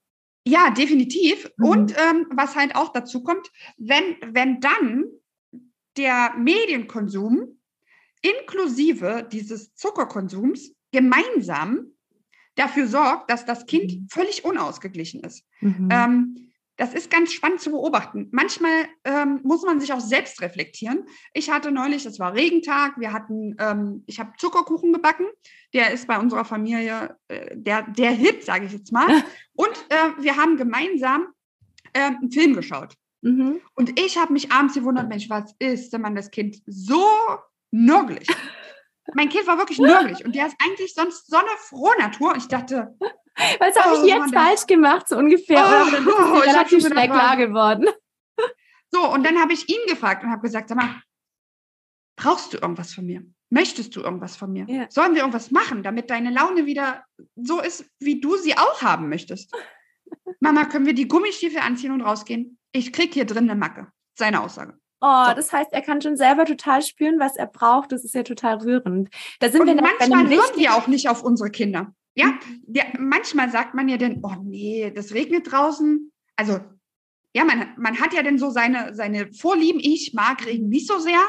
Ja, 0.47 0.70
definitiv. 0.70 1.51
Mhm. 1.57 1.64
Und 1.64 1.93
ähm, 1.93 2.26
was 2.34 2.57
halt 2.57 2.76
auch 2.76 2.93
dazu 2.93 3.22
kommt, 3.22 3.49
wenn, 3.76 4.16
wenn 4.26 4.61
dann 4.61 5.05
der 5.97 6.34
Medienkonsum 6.36 7.59
inklusive 8.23 9.29
dieses 9.31 9.75
Zuckerkonsums 9.75 10.73
gemeinsam 10.93 11.93
dafür 12.55 12.87
sorgt, 12.87 13.31
dass 13.31 13.45
das 13.45 13.66
Kind 13.66 13.93
mhm. 13.93 14.07
völlig 14.11 14.45
unausgeglichen 14.45 15.20
ist. 15.20 15.45
Mhm. 15.61 15.89
Ähm, 15.91 16.53
das 16.77 16.95
ist 16.95 17.11
ganz 17.11 17.33
spannend 17.33 17.61
zu 17.61 17.70
beobachten. 17.70 18.29
Manchmal 18.33 18.87
ähm, 19.05 19.41
muss 19.43 19.62
man 19.62 19.79
sich 19.79 19.93
auch 19.93 20.01
selbst 20.01 20.41
reflektieren. 20.41 21.05
Ich 21.35 21.51
hatte 21.51 21.70
neulich, 21.70 22.07
es 22.07 22.18
war 22.18 22.35
Regentag, 22.35 22.99
wir 22.99 23.12
hatten, 23.12 23.55
ähm, 23.59 24.03
ich 24.07 24.18
habe 24.18 24.33
Zuckerkuchen 24.39 24.93
gebacken. 24.93 25.27
Der 25.75 25.93
ist 25.93 26.09
bei 26.09 26.18
unserer 26.18 26.45
Familie 26.45 27.16
äh, 27.29 27.57
der, 27.57 27.83
der 27.83 28.11
Hit, 28.11 28.45
sage 28.45 28.66
ich 28.66 28.73
jetzt 28.73 28.91
mal. 28.91 29.07
Und 29.55 29.87
äh, 29.91 30.23
wir 30.23 30.37
haben 30.37 30.57
gemeinsam 30.57 31.27
äh, 31.93 32.01
einen 32.01 32.33
Film 32.33 32.55
geschaut. 32.55 32.95
Mhm. 33.20 33.61
Und 33.75 34.01
ich 34.01 34.16
habe 34.16 34.33
mich 34.33 34.51
abends 34.51 34.75
gewundert, 34.75 35.09
Mensch, 35.09 35.29
was 35.29 35.55
ist, 35.59 35.93
wenn 35.93 36.01
man 36.01 36.16
das 36.16 36.31
Kind 36.31 36.62
so 36.66 37.05
nörgelig? 37.73 38.29
mein 39.14 39.29
Kind 39.29 39.47
war 39.47 39.59
wirklich 39.59 39.79
nörgelig 39.81 40.25
und 40.25 40.35
der 40.35 40.47
ist 40.47 40.57
eigentlich 40.62 40.95
sonst 40.95 41.29
so 41.29 41.37
eine 41.37 41.49
frohe 41.59 41.97
Natur. 41.99 42.33
Und 42.33 42.39
ich 42.39 42.49
dachte, 42.49 42.97
was 43.59 43.77
habe 43.77 43.97
oh, 43.97 44.05
ich 44.05 44.12
jetzt 44.12 44.35
falsch 44.35 44.66
gemacht, 44.66 45.09
so 45.09 45.16
ungefähr? 45.16 45.59
Oh, 45.59 45.89
Oder 45.89 46.01
das 46.01 46.01
ist 46.47 46.47
relativ 46.47 46.87
schnell 46.87 47.09
klar 47.09 47.37
geworden. 47.37 47.89
So, 48.91 49.11
und 49.11 49.25
dann 49.25 49.41
habe 49.41 49.55
ich 49.55 49.68
ihn 49.68 49.81
gefragt 49.89 50.23
und 50.23 50.31
habe 50.31 50.43
gesagt, 50.43 50.68
sag 50.68 50.77
mal, 50.77 51.03
brauchst 52.16 52.53
du 52.53 52.59
irgendwas 52.59 52.93
von 52.93 53.07
mir? 53.07 53.25
Möchtest 53.49 53.97
du 53.97 54.01
irgendwas 54.01 54.37
von 54.37 54.53
mir? 54.53 54.66
Ja. 54.68 54.87
Sollen 54.91 55.14
wir 55.14 55.20
irgendwas 55.20 55.51
machen, 55.51 55.83
damit 55.83 56.11
deine 56.11 56.31
Laune 56.31 56.66
wieder 56.66 57.05
so 57.37 57.61
ist, 57.61 57.85
wie 58.01 58.20
du 58.20 58.37
sie 58.37 58.57
auch 58.57 58.83
haben 58.83 59.09
möchtest? 59.09 59.55
Mama, 60.41 60.64
können 60.66 60.87
wir 60.87 60.95
die 60.95 61.09
Gummistiefel 61.09 61.61
anziehen 61.61 61.93
und 61.93 62.03
rausgehen? 62.03 62.59
Ich 62.73 62.93
krieg 62.93 63.14
hier 63.14 63.25
drin 63.25 63.49
eine 63.49 63.59
Macke. 63.59 63.89
Seine 64.14 64.43
Aussage. 64.43 64.79
Oh, 65.05 65.32
das 65.34 65.53
heißt, 65.53 65.72
er 65.72 65.82
kann 65.82 66.00
schon 66.00 66.16
selber 66.16 66.44
total 66.44 66.80
spüren, 66.80 67.18
was 67.18 67.36
er 67.36 67.48
braucht. 67.48 67.90
Das 67.90 68.05
ist 68.05 68.14
ja 68.14 68.22
total 68.22 68.59
rührend. 68.59 69.11
Da 69.40 69.50
sind 69.50 69.62
und 69.62 69.66
wir 69.66 69.74
manchmal 69.74 70.28
hören 70.28 70.57
wir 70.57 70.74
auch 70.74 70.86
nicht 70.86 71.09
auf 71.09 71.24
unsere 71.24 71.50
Kinder. 71.50 71.92
Ja, 72.14 72.26
mhm. 72.26 72.62
ja, 72.68 72.84
manchmal 72.98 73.50
sagt 73.50 73.74
man 73.74 73.88
ja 73.88 73.96
dann, 73.96 74.20
oh 74.22 74.36
nee, 74.44 74.92
das 74.94 75.12
regnet 75.12 75.50
draußen. 75.50 76.12
Also, 76.36 76.61
ja, 77.34 77.44
man, 77.44 77.74
man 77.76 77.98
hat 77.98 78.14
ja 78.14 78.22
dann 78.22 78.38
so 78.38 78.50
seine, 78.50 78.94
seine 78.94 79.32
Vorlieben. 79.32 79.80
Ich 79.82 80.12
mag 80.14 80.46
Regen 80.46 80.68
nicht 80.68 80.86
so 80.86 81.00
sehr. 81.00 81.20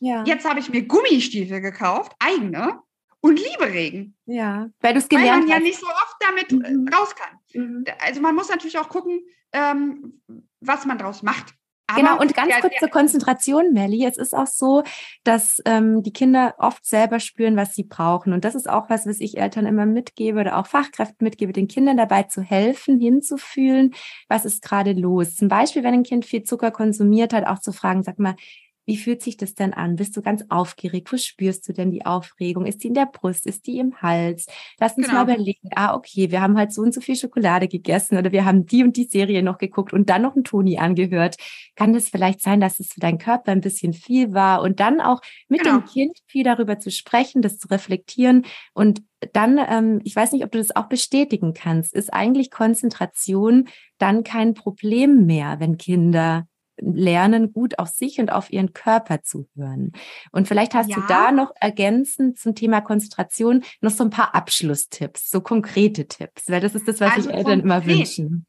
Ja. 0.00 0.24
Jetzt 0.24 0.46
habe 0.46 0.60
ich 0.60 0.68
mir 0.68 0.82
Gummistiefel 0.82 1.62
gekauft, 1.62 2.12
eigene, 2.18 2.80
und 3.22 3.38
liebe 3.38 3.72
Regen. 3.72 4.14
Ja, 4.26 4.68
weil 4.80 4.92
du 4.92 4.98
es 4.98 5.08
gelernt 5.08 5.30
hast. 5.30 5.36
Weil 5.36 5.48
man 5.48 5.48
ja 5.48 5.60
nicht 5.60 5.80
so 5.80 5.86
oft 5.86 6.16
damit 6.20 6.52
äh, 6.52 6.70
mhm. 6.70 6.88
raus 6.88 7.14
kann. 7.14 7.38
Mhm. 7.54 7.84
Also 7.98 8.20
man 8.20 8.34
muss 8.34 8.50
natürlich 8.50 8.78
auch 8.78 8.88
gucken, 8.88 9.22
ähm, 9.52 10.20
was 10.60 10.84
man 10.84 10.98
draus 10.98 11.22
macht. 11.22 11.54
Genau, 11.96 12.18
und 12.20 12.34
ganz 12.34 12.52
kurz 12.60 12.74
zur 12.78 12.88
Konzentration, 12.88 13.72
Melly. 13.72 14.04
Es 14.06 14.16
ist 14.16 14.34
auch 14.34 14.46
so, 14.46 14.82
dass 15.24 15.60
ähm, 15.64 16.02
die 16.02 16.12
Kinder 16.12 16.54
oft 16.58 16.84
selber 16.84 17.20
spüren, 17.20 17.56
was 17.56 17.74
sie 17.74 17.84
brauchen. 17.84 18.32
Und 18.32 18.44
das 18.44 18.54
ist 18.54 18.68
auch 18.68 18.90
was, 18.90 19.06
was 19.06 19.20
ich 19.20 19.38
Eltern 19.38 19.66
immer 19.66 19.86
mitgebe 19.86 20.40
oder 20.40 20.58
auch 20.58 20.66
Fachkräften 20.66 21.24
mitgebe, 21.24 21.52
den 21.52 21.68
Kindern 21.68 21.96
dabei 21.96 22.24
zu 22.24 22.42
helfen, 22.42 23.00
hinzufühlen, 23.00 23.94
was 24.28 24.44
ist 24.44 24.62
gerade 24.62 24.92
los. 24.92 25.34
Zum 25.36 25.48
Beispiel, 25.48 25.82
wenn 25.82 25.94
ein 25.94 26.02
Kind 26.02 26.24
viel 26.24 26.42
Zucker 26.42 26.70
konsumiert 26.70 27.32
hat, 27.32 27.46
auch 27.46 27.58
zu 27.58 27.72
fragen, 27.72 28.02
sag 28.02 28.18
mal, 28.18 28.36
wie 28.84 28.96
fühlt 28.96 29.22
sich 29.22 29.36
das 29.36 29.54
denn 29.54 29.72
an? 29.72 29.96
Bist 29.96 30.16
du 30.16 30.22
ganz 30.22 30.44
aufgeregt? 30.48 31.12
Wo 31.12 31.16
spürst 31.16 31.68
du 31.68 31.72
denn 31.72 31.90
die 31.90 32.04
Aufregung? 32.04 32.66
Ist 32.66 32.82
die 32.82 32.88
in 32.88 32.94
der 32.94 33.06
Brust? 33.06 33.46
Ist 33.46 33.66
die 33.66 33.78
im 33.78 34.02
Hals? 34.02 34.46
Lass 34.80 34.96
uns 34.96 35.06
genau. 35.06 35.24
mal 35.24 35.34
überlegen. 35.34 35.68
Ah, 35.74 35.94
okay, 35.94 36.30
wir 36.30 36.40
haben 36.40 36.56
halt 36.56 36.72
so 36.72 36.82
und 36.82 36.92
so 36.92 37.00
viel 37.00 37.16
Schokolade 37.16 37.68
gegessen 37.68 38.18
oder 38.18 38.32
wir 38.32 38.44
haben 38.44 38.66
die 38.66 38.82
und 38.82 38.96
die 38.96 39.04
Serie 39.04 39.42
noch 39.42 39.58
geguckt 39.58 39.92
und 39.92 40.10
dann 40.10 40.22
noch 40.22 40.34
einen 40.34 40.44
Toni 40.44 40.78
angehört. 40.78 41.36
Kann 41.76 41.94
es 41.94 42.08
vielleicht 42.08 42.40
sein, 42.40 42.60
dass 42.60 42.80
es 42.80 42.92
für 42.92 43.00
deinen 43.00 43.18
Körper 43.18 43.52
ein 43.52 43.60
bisschen 43.60 43.92
viel 43.92 44.32
war? 44.32 44.62
Und 44.62 44.80
dann 44.80 45.00
auch 45.00 45.20
mit 45.48 45.62
genau. 45.62 45.78
dem 45.78 45.84
Kind 45.86 46.18
viel 46.26 46.44
darüber 46.44 46.78
zu 46.78 46.90
sprechen, 46.90 47.42
das 47.42 47.58
zu 47.58 47.68
reflektieren 47.68 48.44
und 48.74 49.02
dann, 49.32 49.58
ähm, 49.68 50.00
ich 50.02 50.16
weiß 50.16 50.32
nicht, 50.32 50.44
ob 50.44 50.50
du 50.50 50.58
das 50.58 50.74
auch 50.74 50.88
bestätigen 50.88 51.54
kannst, 51.54 51.94
ist 51.94 52.12
eigentlich 52.12 52.50
Konzentration 52.50 53.68
dann 53.98 54.24
kein 54.24 54.54
Problem 54.54 55.26
mehr, 55.26 55.60
wenn 55.60 55.78
Kinder 55.78 56.48
lernen, 56.82 57.52
gut 57.52 57.78
auf 57.78 57.88
sich 57.88 58.18
und 58.18 58.32
auf 58.32 58.52
ihren 58.52 58.72
Körper 58.72 59.22
zu 59.22 59.46
hören. 59.54 59.92
Und 60.32 60.48
vielleicht 60.48 60.74
hast 60.74 60.90
ja. 60.90 60.96
du 60.96 61.02
da 61.08 61.32
noch 61.32 61.52
ergänzend 61.60 62.38
zum 62.38 62.54
Thema 62.54 62.80
Konzentration 62.80 63.64
noch 63.80 63.90
so 63.90 64.04
ein 64.04 64.10
paar 64.10 64.34
Abschlusstipps, 64.34 65.30
so 65.30 65.40
konkrete 65.40 66.06
Tipps, 66.08 66.48
weil 66.48 66.60
das 66.60 66.74
ist 66.74 66.88
das, 66.88 67.00
was 67.00 67.12
also 67.12 67.22
sich 67.28 67.32
Eltern 67.32 67.60
immer 67.60 67.84
wünschen. 67.86 68.46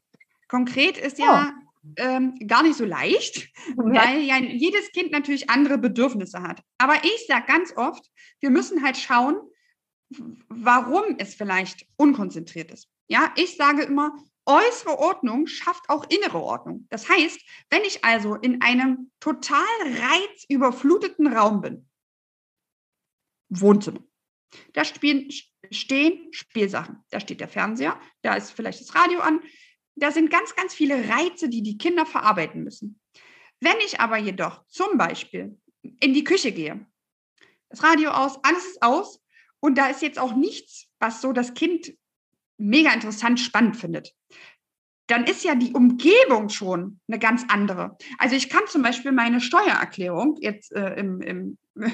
Konkret 0.48 0.98
ist 0.98 1.18
ja 1.18 1.52
oh. 1.52 1.88
ähm, 1.96 2.34
gar 2.46 2.62
nicht 2.62 2.76
so 2.76 2.84
leicht, 2.84 3.48
weil 3.76 4.20
ja 4.22 4.38
jedes 4.38 4.90
Kind 4.92 5.12
natürlich 5.12 5.50
andere 5.50 5.78
Bedürfnisse 5.78 6.42
hat. 6.42 6.62
Aber 6.78 6.94
ich 7.02 7.26
sage 7.26 7.44
ganz 7.46 7.72
oft, 7.76 8.04
wir 8.40 8.50
müssen 8.50 8.82
halt 8.82 8.96
schauen, 8.96 9.36
warum 10.48 11.16
es 11.18 11.34
vielleicht 11.34 11.86
unkonzentriert 11.96 12.70
ist. 12.70 12.88
Ja, 13.08 13.32
ich 13.36 13.56
sage 13.56 13.82
immer, 13.82 14.12
Äußere 14.46 14.98
Ordnung 14.98 15.46
schafft 15.46 15.88
auch 15.88 16.04
innere 16.10 16.40
Ordnung. 16.40 16.86
Das 16.90 17.08
heißt, 17.08 17.40
wenn 17.70 17.82
ich 17.82 18.04
also 18.04 18.34
in 18.34 18.60
einem 18.60 19.10
total 19.20 19.64
reizüberfluteten 19.80 21.26
Raum 21.26 21.62
bin, 21.62 21.88
Wohnzimmer, 23.48 24.04
da 24.72 24.84
spielen, 24.84 25.30
stehen 25.70 26.32
Spielsachen. 26.32 27.02
Da 27.10 27.20
steht 27.20 27.40
der 27.40 27.48
Fernseher, 27.48 27.98
da 28.22 28.34
ist 28.34 28.50
vielleicht 28.50 28.80
das 28.80 28.94
Radio 28.94 29.20
an. 29.20 29.40
Da 29.96 30.10
sind 30.10 30.30
ganz, 30.30 30.54
ganz 30.54 30.74
viele 30.74 31.08
Reize, 31.08 31.48
die 31.48 31.62
die 31.62 31.78
Kinder 31.78 32.04
verarbeiten 32.04 32.64
müssen. 32.64 33.00
Wenn 33.60 33.76
ich 33.84 34.00
aber 34.00 34.18
jedoch 34.18 34.66
zum 34.66 34.98
Beispiel 34.98 35.58
in 36.00 36.12
die 36.12 36.24
Küche 36.24 36.52
gehe, 36.52 36.86
das 37.70 37.82
Radio 37.82 38.10
aus, 38.10 38.38
alles 38.44 38.66
ist 38.66 38.82
aus 38.82 39.20
und 39.60 39.78
da 39.78 39.86
ist 39.86 40.02
jetzt 40.02 40.18
auch 40.18 40.34
nichts, 40.34 40.88
was 40.98 41.20
so 41.20 41.32
das 41.32 41.54
Kind 41.54 41.94
mega 42.58 42.92
interessant, 42.92 43.40
spannend 43.40 43.76
findet, 43.76 44.12
dann 45.06 45.24
ist 45.24 45.44
ja 45.44 45.54
die 45.54 45.72
Umgebung 45.72 46.48
schon 46.48 47.00
eine 47.08 47.18
ganz 47.18 47.44
andere. 47.48 47.96
Also 48.18 48.36
ich 48.36 48.48
kann 48.48 48.62
zum 48.66 48.82
Beispiel 48.82 49.12
meine 49.12 49.40
Steuererklärung 49.40 50.36
jetzt 50.40 50.72
äh, 50.72 50.94
im, 50.94 51.20
im 51.20 51.58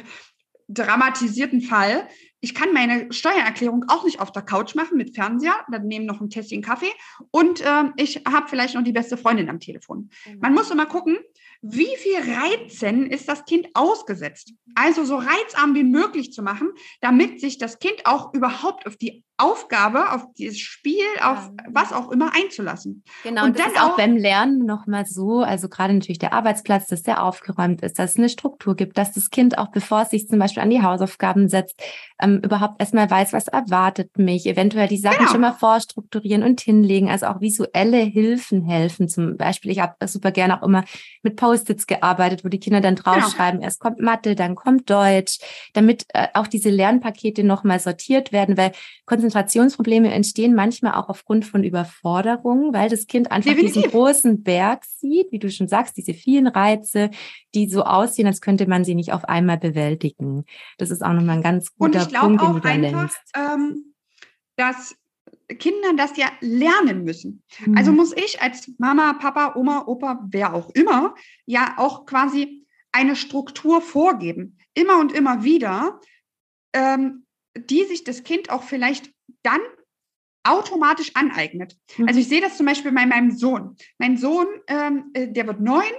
dramatisierten 0.68 1.62
Fall, 1.62 2.06
ich 2.42 2.54
kann 2.54 2.72
meine 2.72 3.12
Steuererklärung 3.12 3.84
auch 3.88 4.04
nicht 4.04 4.20
auf 4.20 4.32
der 4.32 4.42
Couch 4.42 4.74
machen 4.74 4.96
mit 4.96 5.14
Fernseher, 5.14 5.54
dann 5.70 5.86
nehmen 5.86 6.06
noch 6.06 6.20
ein 6.20 6.30
Tässchen 6.30 6.62
Kaffee 6.62 6.92
und 7.30 7.60
äh, 7.60 7.84
ich 7.96 8.22
habe 8.26 8.48
vielleicht 8.48 8.74
noch 8.76 8.84
die 8.84 8.92
beste 8.92 9.16
Freundin 9.16 9.50
am 9.50 9.60
Telefon. 9.60 10.10
Man 10.38 10.54
muss 10.54 10.70
immer 10.70 10.86
gucken, 10.86 11.18
wie 11.62 11.94
viel 11.96 12.16
Reizen 12.16 13.10
ist 13.10 13.28
das 13.28 13.44
Kind 13.44 13.68
ausgesetzt? 13.74 14.54
Also 14.74 15.04
so 15.04 15.16
reizarm 15.16 15.74
wie 15.74 15.84
möglich 15.84 16.32
zu 16.32 16.42
machen, 16.42 16.70
damit 17.02 17.40
sich 17.40 17.58
das 17.58 17.78
Kind 17.78 18.06
auch 18.06 18.32
überhaupt 18.32 18.86
auf 18.86 18.96
die 18.96 19.24
Aufgabe, 19.40 20.12
auf 20.12 20.26
dieses 20.38 20.58
Spiel, 20.58 21.04
auf 21.22 21.50
was 21.68 21.92
auch 21.92 22.10
immer 22.10 22.32
einzulassen. 22.34 23.02
Genau, 23.22 23.42
und, 23.42 23.50
und 23.50 23.58
das 23.58 23.66
dann 23.66 23.74
ist 23.74 23.82
auch 23.82 23.96
beim 23.96 24.16
Lernen 24.16 24.64
nochmal 24.66 25.06
so, 25.06 25.40
also 25.40 25.68
gerade 25.68 25.94
natürlich 25.94 26.18
der 26.18 26.32
Arbeitsplatz, 26.32 26.86
dass 26.86 27.02
der 27.02 27.22
aufgeräumt 27.22 27.82
ist, 27.82 27.98
dass 27.98 28.12
es 28.12 28.16
eine 28.16 28.28
Struktur 28.28 28.76
gibt, 28.76 28.98
dass 28.98 29.12
das 29.12 29.30
Kind 29.30 29.58
auch, 29.58 29.70
bevor 29.70 30.02
es 30.02 30.10
sich 30.10 30.28
zum 30.28 30.38
Beispiel 30.38 30.62
an 30.62 30.70
die 30.70 30.82
Hausaufgaben 30.82 31.48
setzt, 31.48 31.80
ähm, 32.20 32.40
überhaupt 32.44 32.80
erstmal 32.80 33.10
weiß, 33.10 33.32
was 33.32 33.48
erwartet 33.48 34.18
mich, 34.18 34.46
eventuell 34.46 34.88
die 34.88 34.98
Sachen 34.98 35.18
genau. 35.18 35.30
schon 35.30 35.40
mal 35.40 35.52
vorstrukturieren 35.52 36.42
und 36.42 36.60
hinlegen, 36.60 37.08
also 37.08 37.26
auch 37.26 37.40
visuelle 37.40 37.98
Hilfen 37.98 38.64
helfen. 38.64 39.08
Zum 39.08 39.36
Beispiel, 39.36 39.70
ich 39.70 39.80
habe 39.80 39.94
super 40.06 40.30
gerne 40.30 40.58
auch 40.60 40.66
immer 40.66 40.84
mit 41.22 41.36
Post-its 41.36 41.86
gearbeitet, 41.86 42.44
wo 42.44 42.48
die 42.48 42.60
Kinder 42.60 42.80
dann 42.80 42.94
genau. 42.94 43.14
draufschreiben, 43.14 43.60
genau. 43.60 43.64
erst 43.64 43.80
kommt 43.80 44.00
Mathe, 44.00 44.34
dann 44.34 44.54
kommt 44.54 44.90
Deutsch, 44.90 45.38
damit 45.72 46.04
äh, 46.14 46.28
auch 46.34 46.46
diese 46.46 46.70
Lernpakete 46.70 47.44
nochmal 47.44 47.80
sortiert 47.80 48.32
werden, 48.32 48.56
weil 48.56 48.72
Konzentrationsprobleme 49.30 50.12
entstehen 50.12 50.54
manchmal 50.54 50.94
auch 50.94 51.08
aufgrund 51.08 51.44
von 51.44 51.62
Überforderungen, 51.62 52.74
weil 52.74 52.88
das 52.88 53.06
Kind 53.06 53.30
einfach 53.30 53.50
Definitiv. 53.50 53.82
diesen 53.82 53.90
großen 53.90 54.42
Berg 54.42 54.84
sieht, 54.84 55.30
wie 55.30 55.38
du 55.38 55.50
schon 55.50 55.68
sagst, 55.68 55.96
diese 55.96 56.14
vielen 56.14 56.48
Reize, 56.48 57.10
die 57.54 57.68
so 57.68 57.84
aussehen, 57.84 58.26
als 58.26 58.40
könnte 58.40 58.66
man 58.66 58.84
sie 58.84 58.94
nicht 58.94 59.12
auf 59.12 59.24
einmal 59.24 59.58
bewältigen. 59.58 60.44
Das 60.78 60.90
ist 60.90 61.02
auch 61.02 61.12
nochmal 61.12 61.36
ein 61.36 61.42
ganz 61.42 61.74
guter 61.76 62.06
Punkt, 62.06 62.42
den 62.42 62.54
du 62.54 62.60
da 62.60 62.68
einfach, 62.68 63.14
ähm, 63.36 63.94
dass 64.56 64.96
Kinder 65.58 65.94
das 65.96 66.16
ja 66.16 66.26
lernen 66.40 67.04
müssen. 67.04 67.42
Mhm. 67.64 67.76
Also 67.76 67.92
muss 67.92 68.12
ich 68.16 68.42
als 68.42 68.70
Mama, 68.78 69.12
Papa, 69.14 69.54
Oma, 69.56 69.84
Opa, 69.86 70.26
wer 70.28 70.54
auch 70.54 70.70
immer, 70.70 71.14
ja 71.46 71.74
auch 71.76 72.04
quasi 72.04 72.66
eine 72.92 73.14
Struktur 73.14 73.80
vorgeben. 73.80 74.58
Immer 74.74 74.98
und 74.98 75.12
immer 75.12 75.44
wieder, 75.44 76.00
ähm, 76.72 77.26
die 77.56 77.84
sich 77.84 78.04
das 78.04 78.22
Kind 78.22 78.50
auch 78.50 78.62
vielleicht 78.62 79.12
dann 79.42 79.60
automatisch 80.42 81.12
aneignet. 81.14 81.76
Mhm. 81.96 82.08
Also 82.08 82.20
ich 82.20 82.28
sehe 82.28 82.40
das 82.40 82.56
zum 82.56 82.66
Beispiel 82.66 82.92
bei 82.92 83.06
meinem 83.06 83.30
Sohn. 83.30 83.76
Mein 83.98 84.16
Sohn, 84.16 84.46
ähm, 84.66 85.10
äh, 85.12 85.28
der 85.28 85.46
wird 85.46 85.60
neun, 85.60 85.92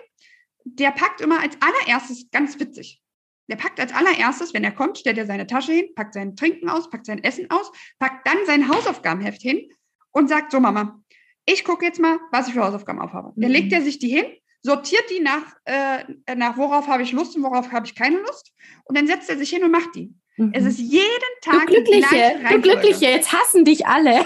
der 0.63 0.91
packt 0.91 1.21
immer 1.21 1.39
als 1.39 1.57
allererstes, 1.61 2.29
ganz 2.31 2.59
witzig, 2.59 3.01
der 3.49 3.55
packt 3.55 3.79
als 3.79 3.93
allererstes, 3.93 4.53
wenn 4.53 4.63
er 4.63 4.71
kommt, 4.71 4.97
stellt 4.97 5.17
er 5.17 5.25
seine 5.25 5.47
Tasche 5.47 5.73
hin, 5.73 5.93
packt 5.95 6.13
sein 6.13 6.35
Trinken 6.35 6.69
aus, 6.69 6.89
packt 6.89 7.05
sein 7.05 7.23
Essen 7.23 7.49
aus, 7.49 7.71
packt 7.99 8.27
dann 8.27 8.37
sein 8.45 8.67
Hausaufgabenheft 8.67 9.41
hin 9.41 9.69
und 10.11 10.29
sagt 10.29 10.51
so, 10.51 10.59
Mama, 10.59 11.03
ich 11.45 11.63
gucke 11.63 11.85
jetzt 11.85 11.99
mal, 11.99 12.19
was 12.31 12.47
ich 12.47 12.53
für 12.53 12.63
Hausaufgaben 12.63 13.01
aufhabe. 13.01 13.33
Mhm. 13.35 13.41
Dann 13.41 13.51
legt 13.51 13.73
er 13.73 13.81
sich 13.81 13.99
die 13.99 14.09
hin, 14.09 14.25
sortiert 14.61 15.09
die 15.09 15.19
nach, 15.19 15.55
äh, 15.65 16.03
nach 16.35 16.57
worauf 16.57 16.87
habe 16.87 17.03
ich 17.03 17.11
Lust 17.11 17.35
und 17.35 17.43
worauf 17.43 17.71
habe 17.71 17.85
ich 17.85 17.95
keine 17.95 18.19
Lust. 18.19 18.53
Und 18.85 18.97
dann 18.97 19.07
setzt 19.07 19.29
er 19.29 19.37
sich 19.37 19.49
hin 19.49 19.63
und 19.63 19.71
macht 19.71 19.95
die. 19.95 20.13
Mhm. 20.37 20.51
Es 20.53 20.65
ist 20.65 20.79
jeden 20.79 21.09
Tag 21.41 21.67
du 21.67 21.73
Glückliche, 21.73 22.39
du 22.49 22.61
Glückliche, 22.61 23.05
jetzt 23.05 23.31
hassen 23.31 23.65
dich 23.65 23.85
alle. 23.85 24.25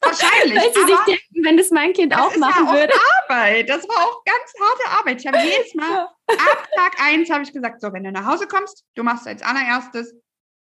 Wahrscheinlich. 0.00 0.56
Weil 0.56 0.74
sie 0.74 0.92
sich 0.92 1.00
denken, 1.06 1.44
wenn 1.44 1.56
das 1.56 1.70
mein 1.70 1.92
Kind 1.92 2.14
auch 2.14 2.34
machen 2.36 2.66
würde. 2.68 2.92
Arbeit. 3.22 3.68
Das 3.68 3.88
war 3.88 3.96
auch 3.96 4.22
ganz 4.24 4.52
harte 4.60 4.98
Arbeit. 4.98 5.20
Ich 5.20 5.26
habe 5.26 5.38
jedes 5.38 5.74
Mal, 5.74 6.08
ab 6.28 6.68
Tag 6.74 7.00
eins 7.00 7.30
habe 7.30 7.42
ich 7.42 7.52
gesagt, 7.52 7.80
so, 7.80 7.92
wenn 7.92 8.04
du 8.04 8.12
nach 8.12 8.26
Hause 8.26 8.46
kommst, 8.46 8.84
du 8.94 9.02
machst 9.02 9.26
als 9.26 9.42
allererstes 9.42 10.14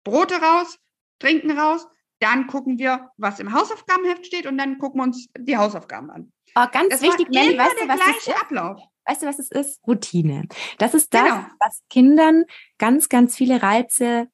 Brote 0.04 0.36
raus, 0.36 0.78
Trinken 1.20 1.58
raus, 1.58 1.88
dann 2.20 2.48
gucken 2.48 2.80
wir, 2.80 3.12
was 3.18 3.40
im 3.40 3.54
Hausaufgabenheft 3.54 4.26
steht 4.26 4.46
und 4.46 4.58
dann 4.58 4.78
gucken 4.78 5.00
wir 5.00 5.04
uns 5.04 5.28
die 5.38 5.58
Hausaufgaben 5.58 6.10
an. 6.10 6.32
Oh, 6.56 6.66
ganz 6.72 6.90
das 6.90 7.02
wichtig, 7.02 7.30
Melli, 7.30 7.58
weißt 7.58 7.76
du, 7.82 7.88
was 7.88 8.00
das 8.00 8.28
ist? 8.28 8.42
Ablauf. 8.42 8.82
Weißt 9.06 9.22
du, 9.22 9.28
was 9.28 9.40
es 9.40 9.52
ist? 9.52 9.82
Routine. 9.86 10.48
Das 10.80 10.94
ist 10.94 11.14
das, 11.14 11.24
genau. 11.24 11.46
was 11.60 11.84
Kindern 11.90 12.46
ganz, 12.78 13.10
ganz 13.10 13.36
viele 13.36 13.62
Reize 13.62 14.30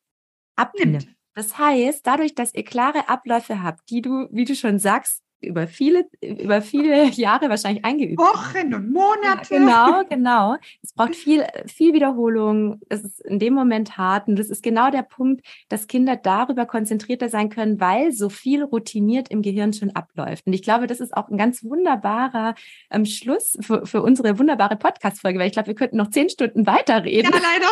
abnimmt. 0.55 1.07
Das 1.33 1.57
heißt, 1.57 2.05
dadurch, 2.05 2.35
dass 2.35 2.53
ihr 2.53 2.63
klare 2.63 3.07
Abläufe 3.07 3.63
habt, 3.63 3.89
die 3.89 4.01
du, 4.01 4.27
wie 4.31 4.45
du 4.45 4.55
schon 4.55 4.79
sagst, 4.79 5.23
über 5.41 5.67
viele, 5.67 6.05
über 6.21 6.61
viele 6.61 7.05
Jahre 7.11 7.49
wahrscheinlich 7.49 7.83
eingeübt. 7.83 8.19
Wochen 8.19 8.73
und 8.73 8.91
Monate. 8.91 9.55
Ja, 9.55 10.03
genau, 10.03 10.03
genau. 10.09 10.55
Es 10.83 10.93
braucht 10.93 11.15
viel, 11.15 11.45
viel 11.67 11.93
Wiederholung. 11.93 12.79
Es 12.89 13.03
ist 13.03 13.21
in 13.21 13.39
dem 13.39 13.53
Moment 13.53 13.97
hart. 13.97 14.27
Und 14.27 14.37
das 14.37 14.49
ist 14.49 14.63
genau 14.63 14.91
der 14.91 15.01
Punkt, 15.01 15.45
dass 15.69 15.87
Kinder 15.87 16.15
darüber 16.15 16.65
konzentrierter 16.65 17.29
sein 17.29 17.49
können, 17.49 17.79
weil 17.79 18.11
so 18.11 18.29
viel 18.29 18.63
routiniert 18.63 19.29
im 19.29 19.41
Gehirn 19.41 19.73
schon 19.73 19.91
abläuft. 19.95 20.45
Und 20.45 20.53
ich 20.53 20.61
glaube, 20.61 20.87
das 20.87 20.99
ist 20.99 21.15
auch 21.15 21.29
ein 21.29 21.37
ganz 21.37 21.63
wunderbarer 21.63 22.55
ähm, 22.91 23.05
Schluss 23.05 23.57
für, 23.61 23.85
für 23.85 24.01
unsere 24.01 24.37
wunderbare 24.37 24.75
Podcast-Folge, 24.75 25.39
weil 25.39 25.47
ich 25.47 25.53
glaube, 25.53 25.67
wir 25.67 25.75
könnten 25.75 25.97
noch 25.97 26.11
zehn 26.11 26.29
Stunden 26.29 26.65
weiterreden. 26.67 27.31
Ja, 27.33 27.39
leider. 27.39 27.71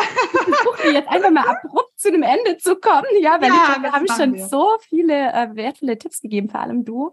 Ich 0.82 0.94
jetzt 0.94 1.08
einfach 1.08 1.30
mal 1.30 1.46
abrupt 1.46 1.89
zu 2.00 2.08
einem 2.08 2.22
Ende 2.22 2.56
zu 2.56 2.76
kommen. 2.76 3.06
Ja, 3.20 3.40
weil 3.40 3.48
ja, 3.48 3.54
ich 3.54 3.64
glaube, 3.66 3.82
wir 3.82 3.92
haben 3.92 4.06
schon 4.08 4.34
wir. 4.34 4.46
so 4.46 4.76
viele 4.88 5.32
äh, 5.32 5.54
wertvolle 5.54 5.98
Tipps 5.98 6.20
gegeben, 6.20 6.48
vor 6.48 6.60
allem 6.60 6.84
du. 6.84 7.12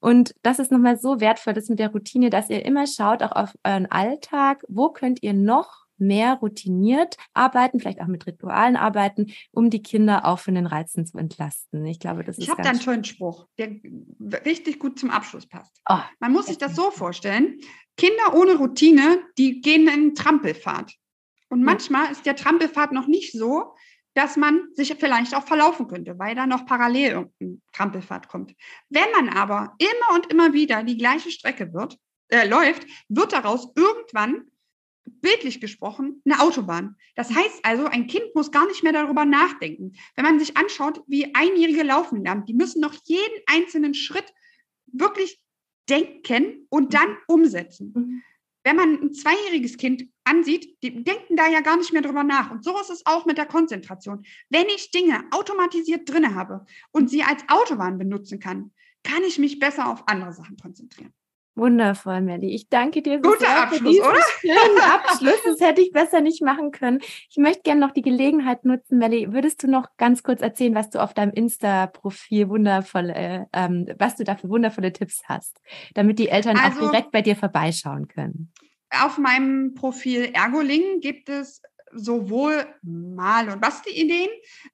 Und 0.00 0.34
das 0.42 0.58
ist 0.58 0.70
nochmal 0.70 0.98
so 0.98 1.20
wertvoll, 1.20 1.54
das 1.54 1.70
mit 1.70 1.78
der 1.78 1.90
Routine, 1.90 2.28
dass 2.28 2.50
ihr 2.50 2.64
immer 2.64 2.86
schaut, 2.86 3.22
auch 3.22 3.32
auf 3.32 3.54
euren 3.64 3.86
Alltag, 3.86 4.62
wo 4.68 4.90
könnt 4.90 5.22
ihr 5.22 5.32
noch 5.32 5.86
mehr 5.98 6.34
routiniert 6.34 7.16
arbeiten, 7.32 7.80
vielleicht 7.80 8.02
auch 8.02 8.06
mit 8.06 8.26
Ritualen 8.26 8.76
arbeiten, 8.76 9.32
um 9.52 9.70
die 9.70 9.82
Kinder 9.82 10.26
auch 10.26 10.38
von 10.38 10.54
den 10.54 10.66
Reizen 10.66 11.06
zu 11.06 11.16
entlasten. 11.16 11.86
Ich 11.86 11.98
glaube, 11.98 12.22
das 12.22 12.36
ist. 12.36 12.44
Ich 12.44 12.50
habe 12.50 12.62
da 12.62 12.68
einen 12.68 12.80
tollen 12.80 13.04
Spruch, 13.04 13.46
der 13.56 13.70
richtig 14.44 14.78
gut 14.78 14.98
zum 14.98 15.10
Abschluss 15.10 15.46
passt. 15.46 15.80
Oh, 15.88 16.00
Man 16.20 16.32
muss 16.32 16.46
sich 16.46 16.58
das 16.58 16.76
so 16.76 16.90
vorstellen: 16.90 17.58
Kinder 17.96 18.34
ohne 18.34 18.56
Routine, 18.56 19.22
die 19.38 19.62
gehen 19.62 19.88
in 19.88 20.14
Trampelfahrt. 20.14 20.92
Und 21.48 21.62
manchmal 21.62 22.10
ist 22.12 22.26
der 22.26 22.36
Trampelfahrt 22.36 22.92
noch 22.92 23.06
nicht 23.06 23.32
so, 23.32 23.72
dass 24.16 24.36
man 24.36 24.68
sich 24.72 24.94
vielleicht 24.98 25.34
auch 25.34 25.46
verlaufen 25.46 25.88
könnte, 25.88 26.18
weil 26.18 26.34
da 26.34 26.46
noch 26.46 26.64
parallel 26.64 27.10
irgendein 27.10 27.62
Trampelfahrt 27.74 28.28
kommt. 28.28 28.54
Wenn 28.88 29.10
man 29.12 29.28
aber 29.28 29.74
immer 29.78 30.16
und 30.16 30.32
immer 30.32 30.54
wieder 30.54 30.82
die 30.82 30.96
gleiche 30.96 31.30
Strecke 31.30 31.74
wird, 31.74 31.98
äh, 32.28 32.48
läuft, 32.48 32.86
wird 33.08 33.34
daraus 33.34 33.68
irgendwann 33.76 34.50
bildlich 35.04 35.60
gesprochen 35.60 36.22
eine 36.24 36.40
Autobahn. 36.40 36.96
Das 37.14 37.32
heißt 37.32 37.60
also, 37.62 37.84
ein 37.84 38.06
Kind 38.06 38.34
muss 38.34 38.50
gar 38.50 38.66
nicht 38.66 38.82
mehr 38.82 38.94
darüber 38.94 39.26
nachdenken. 39.26 39.92
Wenn 40.16 40.24
man 40.24 40.38
sich 40.38 40.56
anschaut, 40.56 41.02
wie 41.06 41.34
Einjährige 41.34 41.82
laufen 41.82 42.24
lernen, 42.24 42.46
die 42.46 42.54
müssen 42.54 42.80
noch 42.80 42.94
jeden 43.04 43.42
einzelnen 43.46 43.92
Schritt 43.92 44.32
wirklich 44.86 45.38
denken 45.90 46.66
und 46.70 46.94
dann 46.94 47.18
umsetzen. 47.28 47.92
Mhm 47.94 48.22
wenn 48.66 48.74
man 48.74 49.00
ein 49.00 49.12
zweijähriges 49.12 49.76
Kind 49.76 50.08
ansieht, 50.26 50.82
die 50.82 51.04
denken 51.04 51.36
da 51.36 51.48
ja 51.48 51.60
gar 51.60 51.76
nicht 51.76 51.92
mehr 51.92 52.02
drüber 52.02 52.24
nach. 52.24 52.50
Und 52.50 52.64
so 52.64 52.78
ist 52.80 52.90
es 52.90 53.06
auch 53.06 53.24
mit 53.26 53.38
der 53.38 53.46
Konzentration. 53.46 54.24
Wenn 54.50 54.66
ich 54.66 54.90
Dinge 54.90 55.24
automatisiert 55.30 56.08
drinne 56.08 56.34
habe 56.34 56.66
und 56.92 57.08
sie 57.08 57.22
als 57.22 57.44
Autobahn 57.48 57.98
benutzen 57.98 58.40
kann, 58.40 58.72
kann 59.04 59.22
ich 59.22 59.38
mich 59.38 59.58
besser 59.58 59.90
auf 59.90 60.08
andere 60.08 60.32
Sachen 60.32 60.56
konzentrieren. 60.56 61.12
Wundervoll, 61.56 62.20
Melly. 62.20 62.54
Ich 62.54 62.68
danke 62.68 63.00
dir 63.00 63.18
so 63.22 63.30
Guter 63.30 63.38
sehr 63.38 63.62
Abschluss, 63.62 63.78
für 63.78 63.88
diesen 63.88 64.04
oder? 64.04 64.20
schönen 64.40 64.80
Abschluss. 64.92 65.42
Das 65.42 65.60
hätte 65.60 65.80
ich 65.80 65.90
besser 65.90 66.20
nicht 66.20 66.42
machen 66.42 66.70
können. 66.70 67.00
Ich 67.30 67.38
möchte 67.38 67.62
gerne 67.62 67.80
noch 67.80 67.92
die 67.92 68.02
Gelegenheit 68.02 68.66
nutzen, 68.66 68.98
Melly. 68.98 69.32
Würdest 69.32 69.62
du 69.62 69.70
noch 69.70 69.96
ganz 69.96 70.22
kurz 70.22 70.42
erzählen, 70.42 70.74
was 70.74 70.90
du 70.90 71.02
auf 71.02 71.14
deinem 71.14 71.32
Insta-Profil 71.32 72.50
wundervolle, 72.50 73.48
ähm, 73.54 73.86
was 73.98 74.16
du 74.16 74.24
da 74.24 74.36
für 74.36 74.50
wundervolle 74.50 74.92
Tipps 74.92 75.22
hast, 75.24 75.62
damit 75.94 76.18
die 76.18 76.28
Eltern 76.28 76.58
also, 76.58 76.84
auch 76.84 76.90
direkt 76.90 77.10
bei 77.10 77.22
dir 77.22 77.36
vorbeischauen 77.36 78.06
können? 78.06 78.52
Auf 78.90 79.18
meinem 79.18 79.74
Profil 79.74 80.30
Ergoling 80.32 81.00
gibt 81.00 81.28
es 81.28 81.60
sowohl 81.92 82.66
Mal- 82.82 83.48
und 83.48 83.60
Basti-Ideen, 83.60 84.28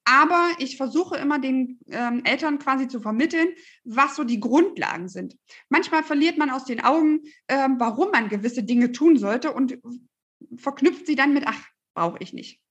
aber 0.05 0.51
ich 0.59 0.77
versuche 0.77 1.17
immer 1.17 1.39
den 1.39 1.79
ähm, 1.91 2.23
Eltern 2.25 2.59
quasi 2.59 2.89
zu 2.89 3.01
vermitteln, 3.01 3.49
was 3.85 4.17
so 4.17 4.25
die 4.25 4.41
Grundlagen 4.41 5.09
sind. 5.09 5.37
Manchmal 5.69 6.03
verliert 6.03 6.39
man 6.39 6.51
aus 6.51 6.65
den 6.65 6.83
Augen, 6.83 7.21
ähm, 7.49 7.77
warum 7.79 8.11
man 8.11 8.29
gewisse 8.29 8.65
Dinge 8.65 8.93
tun 8.93 9.17
sollte 9.17 9.53
und 9.53 9.79
verknüpft 10.57 11.07
sie 11.07 11.15
dann 11.15 11.35
mit, 11.35 11.45
ach, 11.47 11.61
brauche 11.95 12.19
ich 12.21 12.33
nicht. 12.33 12.62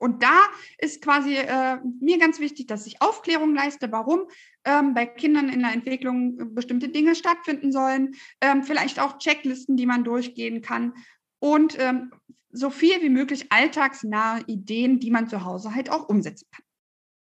Und 0.00 0.22
da 0.22 0.38
ist 0.78 1.02
quasi 1.02 1.36
äh, 1.36 1.76
mir 2.00 2.18
ganz 2.18 2.40
wichtig, 2.40 2.66
dass 2.66 2.86
ich 2.86 3.02
Aufklärung 3.02 3.54
leiste, 3.54 3.92
warum 3.92 4.22
ähm, 4.64 4.94
bei 4.94 5.04
Kindern 5.04 5.50
in 5.50 5.60
der 5.60 5.72
Entwicklung 5.72 6.54
bestimmte 6.54 6.88
Dinge 6.88 7.14
stattfinden 7.14 7.70
sollen, 7.70 8.14
ähm, 8.40 8.62
vielleicht 8.62 8.98
auch 8.98 9.18
Checklisten, 9.18 9.76
die 9.76 9.86
man 9.86 10.02
durchgehen 10.02 10.62
kann 10.62 10.94
und 11.38 11.78
ähm, 11.78 12.12
so 12.50 12.70
viel 12.70 13.02
wie 13.02 13.10
möglich 13.10 13.52
alltagsnahe 13.52 14.42
Ideen, 14.46 15.00
die 15.00 15.10
man 15.10 15.28
zu 15.28 15.44
Hause 15.44 15.74
halt 15.74 15.90
auch 15.90 16.08
umsetzen 16.08 16.48
kann. 16.50 16.64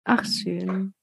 Ach, 0.05 0.25
schön. 0.25 0.95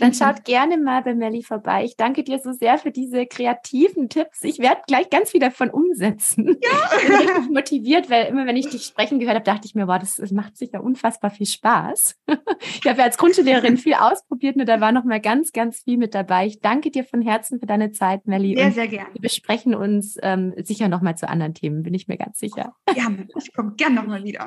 Dann 0.00 0.14
schaut 0.14 0.44
gerne 0.44 0.78
mal 0.78 1.02
bei 1.02 1.14
Melli 1.14 1.42
vorbei. 1.42 1.84
Ich 1.84 1.96
danke 1.96 2.24
dir 2.24 2.38
so 2.38 2.52
sehr 2.52 2.78
für 2.78 2.90
diese 2.90 3.26
kreativen 3.26 4.08
Tipps. 4.08 4.42
Ich 4.42 4.58
werde 4.58 4.82
gleich 4.86 5.10
ganz 5.10 5.30
viel 5.30 5.40
davon 5.40 5.70
umsetzen. 5.70 6.58
Ja. 6.62 6.70
Ich 7.04 7.08
bin 7.08 7.16
richtig 7.16 7.50
motiviert, 7.50 8.08
weil 8.08 8.26
immer, 8.26 8.46
wenn 8.46 8.56
ich 8.56 8.68
dich 8.68 8.84
sprechen 8.84 9.18
gehört 9.18 9.34
habe, 9.36 9.44
dachte 9.44 9.66
ich 9.66 9.74
mir, 9.74 9.86
boah, 9.86 9.98
das, 9.98 10.14
das 10.14 10.30
macht 10.30 10.56
sicher 10.56 10.82
unfassbar 10.82 11.30
viel 11.30 11.46
Spaß. 11.46 12.16
Ich 12.80 12.88
habe 12.88 12.98
ja 12.98 13.04
als 13.04 13.18
Grundschullehrerin 13.18 13.76
viel 13.76 13.94
ausprobiert 13.94 14.56
und 14.56 14.66
da 14.66 14.80
war 14.80 14.92
noch 14.92 15.04
mal 15.04 15.20
ganz, 15.20 15.52
ganz 15.52 15.82
viel 15.82 15.98
mit 15.98 16.14
dabei. 16.14 16.46
Ich 16.46 16.60
danke 16.60 16.90
dir 16.90 17.04
von 17.04 17.20
Herzen 17.20 17.60
für 17.60 17.66
deine 17.66 17.92
Zeit, 17.92 18.26
Melli. 18.26 18.56
Sehr, 18.56 18.72
sehr 18.72 18.88
gerne. 18.88 19.08
Wir 19.12 19.20
besprechen 19.20 19.74
uns 19.74 20.16
ähm, 20.22 20.54
sicher 20.62 20.88
noch 20.88 21.02
mal 21.02 21.16
zu 21.16 21.28
anderen 21.28 21.54
Themen, 21.54 21.82
bin 21.82 21.94
ich 21.94 22.08
mir 22.08 22.16
ganz 22.16 22.38
sicher. 22.38 22.74
Ja, 22.94 23.08
ich 23.36 23.52
komme 23.54 23.74
gerne 23.76 23.96
noch 23.96 24.06
mal 24.06 24.24
wieder. 24.24 24.46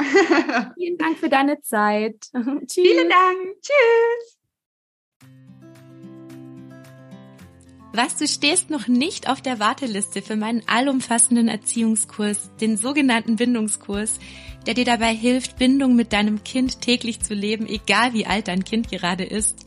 Vielen 0.76 0.98
Dank 0.98 1.18
für 1.18 1.30
deine 1.30 1.62
Zeit. 1.62 2.28
Tschüss. 2.34 2.74
Vielen 2.74 3.10
Dank. 3.10 3.62
Tschüss. 3.62 4.37
Was, 7.98 8.16
du 8.16 8.28
stehst 8.28 8.70
noch 8.70 8.88
nicht 8.88 9.28
auf 9.28 9.42
der 9.42 9.60
Warteliste 9.60 10.22
für 10.22 10.36
meinen 10.36 10.62
allumfassenden 10.68 11.48
Erziehungskurs, 11.48 12.52
den 12.62 12.78
sogenannten 12.78 13.38
Bindungskurs, 13.38 14.20
der 14.68 14.76
dir 14.76 14.86
dabei 14.86 15.16
hilft, 15.16 15.58
Bindung 15.58 15.96
mit 15.96 16.14
deinem 16.14 16.44
Kind 16.44 16.80
täglich 16.82 17.22
zu 17.22 17.34
leben, 17.34 17.66
egal 17.66 18.14
wie 18.14 18.28
alt 18.28 18.50
dein 18.50 18.64
Kind 18.64 18.92
gerade 18.92 19.24
ist? 19.24 19.66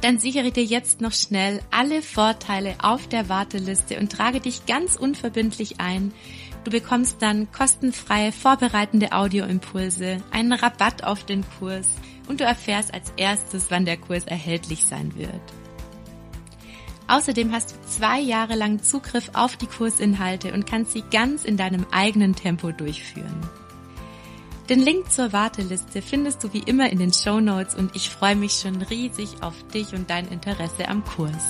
Dann 0.00 0.18
sichere 0.18 0.50
dir 0.50 0.64
jetzt 0.64 1.00
noch 1.00 1.12
schnell 1.12 1.62
alle 1.70 2.02
Vorteile 2.02 2.74
auf 2.82 3.06
der 3.06 3.28
Warteliste 3.28 4.00
und 4.00 4.10
trage 4.10 4.40
dich 4.40 4.66
ganz 4.66 4.96
unverbindlich 4.96 5.78
ein. 5.78 6.12
Du 6.64 6.72
bekommst 6.72 7.22
dann 7.22 7.52
kostenfreie 7.52 8.32
vorbereitende 8.32 9.12
Audioimpulse, 9.12 10.20
einen 10.32 10.52
Rabatt 10.52 11.04
auf 11.04 11.22
den 11.22 11.44
Kurs 11.60 11.90
und 12.26 12.40
du 12.40 12.44
erfährst 12.44 12.92
als 12.92 13.12
erstes, 13.16 13.66
wann 13.70 13.84
der 13.84 13.98
Kurs 13.98 14.24
erhältlich 14.24 14.84
sein 14.84 15.14
wird. 15.14 15.55
Außerdem 17.08 17.52
hast 17.52 17.72
du 17.72 17.76
zwei 17.88 18.20
Jahre 18.20 18.56
lang 18.56 18.82
Zugriff 18.82 19.30
auf 19.32 19.56
die 19.56 19.66
Kursinhalte 19.66 20.52
und 20.52 20.66
kannst 20.66 20.92
sie 20.92 21.04
ganz 21.10 21.44
in 21.44 21.56
deinem 21.56 21.86
eigenen 21.92 22.34
Tempo 22.34 22.72
durchführen. 22.72 23.40
Den 24.68 24.80
Link 24.80 25.12
zur 25.12 25.32
Warteliste 25.32 26.02
findest 26.02 26.42
du 26.42 26.52
wie 26.52 26.62
immer 26.66 26.90
in 26.90 26.98
den 26.98 27.12
Show 27.12 27.38
Notes 27.38 27.76
und 27.76 27.94
ich 27.94 28.10
freue 28.10 28.34
mich 28.34 28.54
schon 28.54 28.82
riesig 28.82 29.40
auf 29.40 29.54
dich 29.72 29.94
und 29.94 30.10
dein 30.10 30.26
Interesse 30.26 30.88
am 30.88 31.04
Kurs. 31.04 31.44